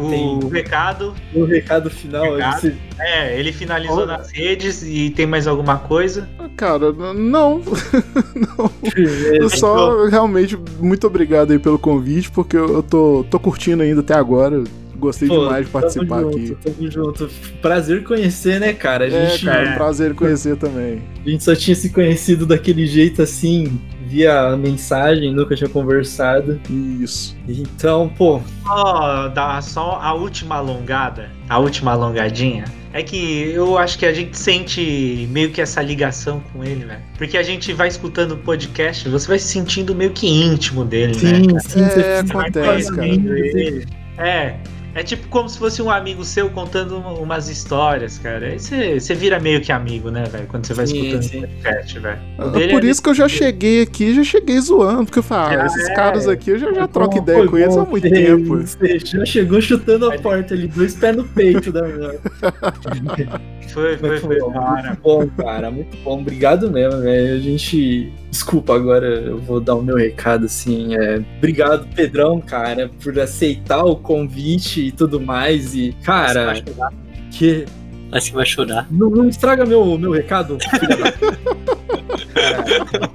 [0.00, 2.60] O recado, O recado final Recado.
[2.60, 6.28] você- é, ele finalizou nas redes e tem mais alguma coisa?
[6.56, 7.60] Cara, n- não.
[8.92, 9.36] Firmeza.
[9.36, 14.00] Eu só realmente muito obrigado aí pelo convite, porque eu eu tô, tô curtindo ainda
[14.00, 14.62] até agora.
[14.96, 16.46] Gostei Pô, demais de participar tamo aqui.
[16.48, 17.30] junto, Tamo junto.
[17.62, 19.04] Prazer conhecer, né, cara?
[19.04, 21.00] A É, gente, cara, prazer conhecer também.
[21.24, 26.60] a gente só tinha se conhecido daquele jeito assim, via mensagem, nunca tinha conversado.
[26.68, 27.36] Isso.
[27.46, 32.64] Então, pô, Só dar só a última alongada, a última alongadinha.
[32.92, 37.00] É que eu acho que a gente sente meio que essa ligação com ele, velho.
[37.18, 41.12] Porque a gente vai escutando o podcast, você vai se sentindo meio que íntimo dele,
[41.22, 41.60] né?
[41.60, 43.06] sim, sim, É, você acontece, cara.
[43.06, 43.86] ele.
[44.16, 44.56] É.
[44.94, 48.46] É tipo como se fosse um amigo seu contando um- umas histórias, cara.
[48.46, 50.46] Aí você você vira meio que amigo, né, velho?
[50.48, 51.38] Quando você vai Sim, escutando sim.
[51.38, 52.18] o podcast, velho.
[52.38, 55.22] Ah, dele Por é isso que eu já cheguei aqui, já cheguei zoando, porque eu
[55.22, 55.94] falo, ah, Ah, esses é.
[55.94, 58.56] caras aqui eu já, já troco Bom, ideia com eles há bom, muito tempo.
[58.56, 62.14] Você já chegou chutando a porta ali, dois pés no peito da minha.
[63.68, 64.20] Foi, foi, foi.
[64.20, 64.82] foi da hora.
[64.84, 65.70] muito bom, cara.
[65.70, 66.20] Muito bom.
[66.20, 67.34] Obrigado mesmo, velho.
[67.36, 68.10] A gente.
[68.30, 70.94] Desculpa, agora eu vou dar o meu recado, assim.
[70.96, 71.20] É...
[71.36, 75.74] Obrigado, Pedrão, cara, por aceitar o convite e tudo mais.
[75.74, 76.92] E, cara, Vai chorar.
[77.30, 77.64] que.
[78.10, 78.86] Parece que vai chorar.
[78.90, 81.12] Não, não estraga meu, meu recado, filha da.
[81.12, 83.10] Cara,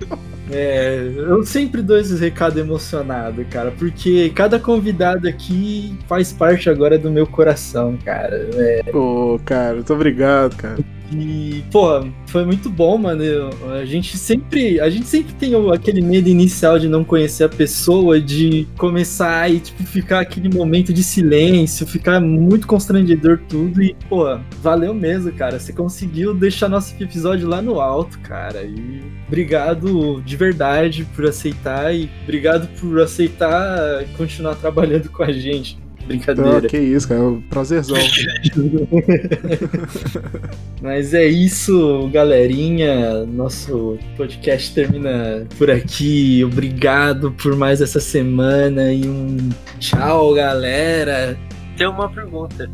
[0.51, 6.95] É, eu sempre dou esses recados emocionados, cara, porque cada convidado aqui faz parte agora
[6.99, 8.35] do meu coração, cara.
[8.53, 10.77] É, Ô, cara, muito obrigado, cara.
[11.17, 13.23] E, pô, foi muito bom, mano.
[13.23, 17.49] Eu- a gente sempre, a gente sempre tem aquele medo inicial de não conhecer a
[17.49, 23.95] pessoa, de começar e tipo ficar aquele momento de silêncio, ficar muito constrangedor tudo e,
[24.09, 24.25] pô,
[24.61, 25.59] valeu mesmo, cara.
[25.59, 28.63] Você conseguiu deixar nosso episódio lá no alto, cara.
[28.63, 35.77] E obrigado de verdade por aceitar e obrigado por aceitar continuar trabalhando com a gente.
[36.07, 36.57] Brincadeira.
[36.57, 37.21] Ah, que isso, cara.
[37.49, 37.97] Prazerzão.
[40.81, 43.25] Mas é isso, galerinha.
[43.25, 46.43] Nosso podcast termina por aqui.
[46.43, 49.49] Obrigado por mais essa semana e um
[49.79, 51.37] tchau, galera.
[51.77, 52.69] Tem uma pergunta.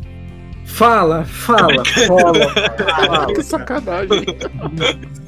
[0.64, 3.32] Fala, fala, fala.
[3.34, 4.24] que sacanagem.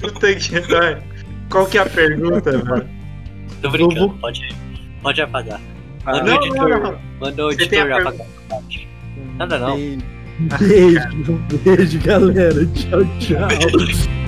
[0.00, 1.02] Puta que vai.
[1.50, 2.88] Qual que é a pergunta, mano?
[3.60, 4.48] Tô brincando, pode,
[5.02, 5.60] pode apagar.
[6.04, 6.98] Manda não, o editor, não, não.
[7.20, 8.26] Manda o editor a apagar.
[9.38, 9.76] Nada não.
[10.58, 12.66] Beijo, beijo, galera.
[12.66, 14.12] Tchau, tchau.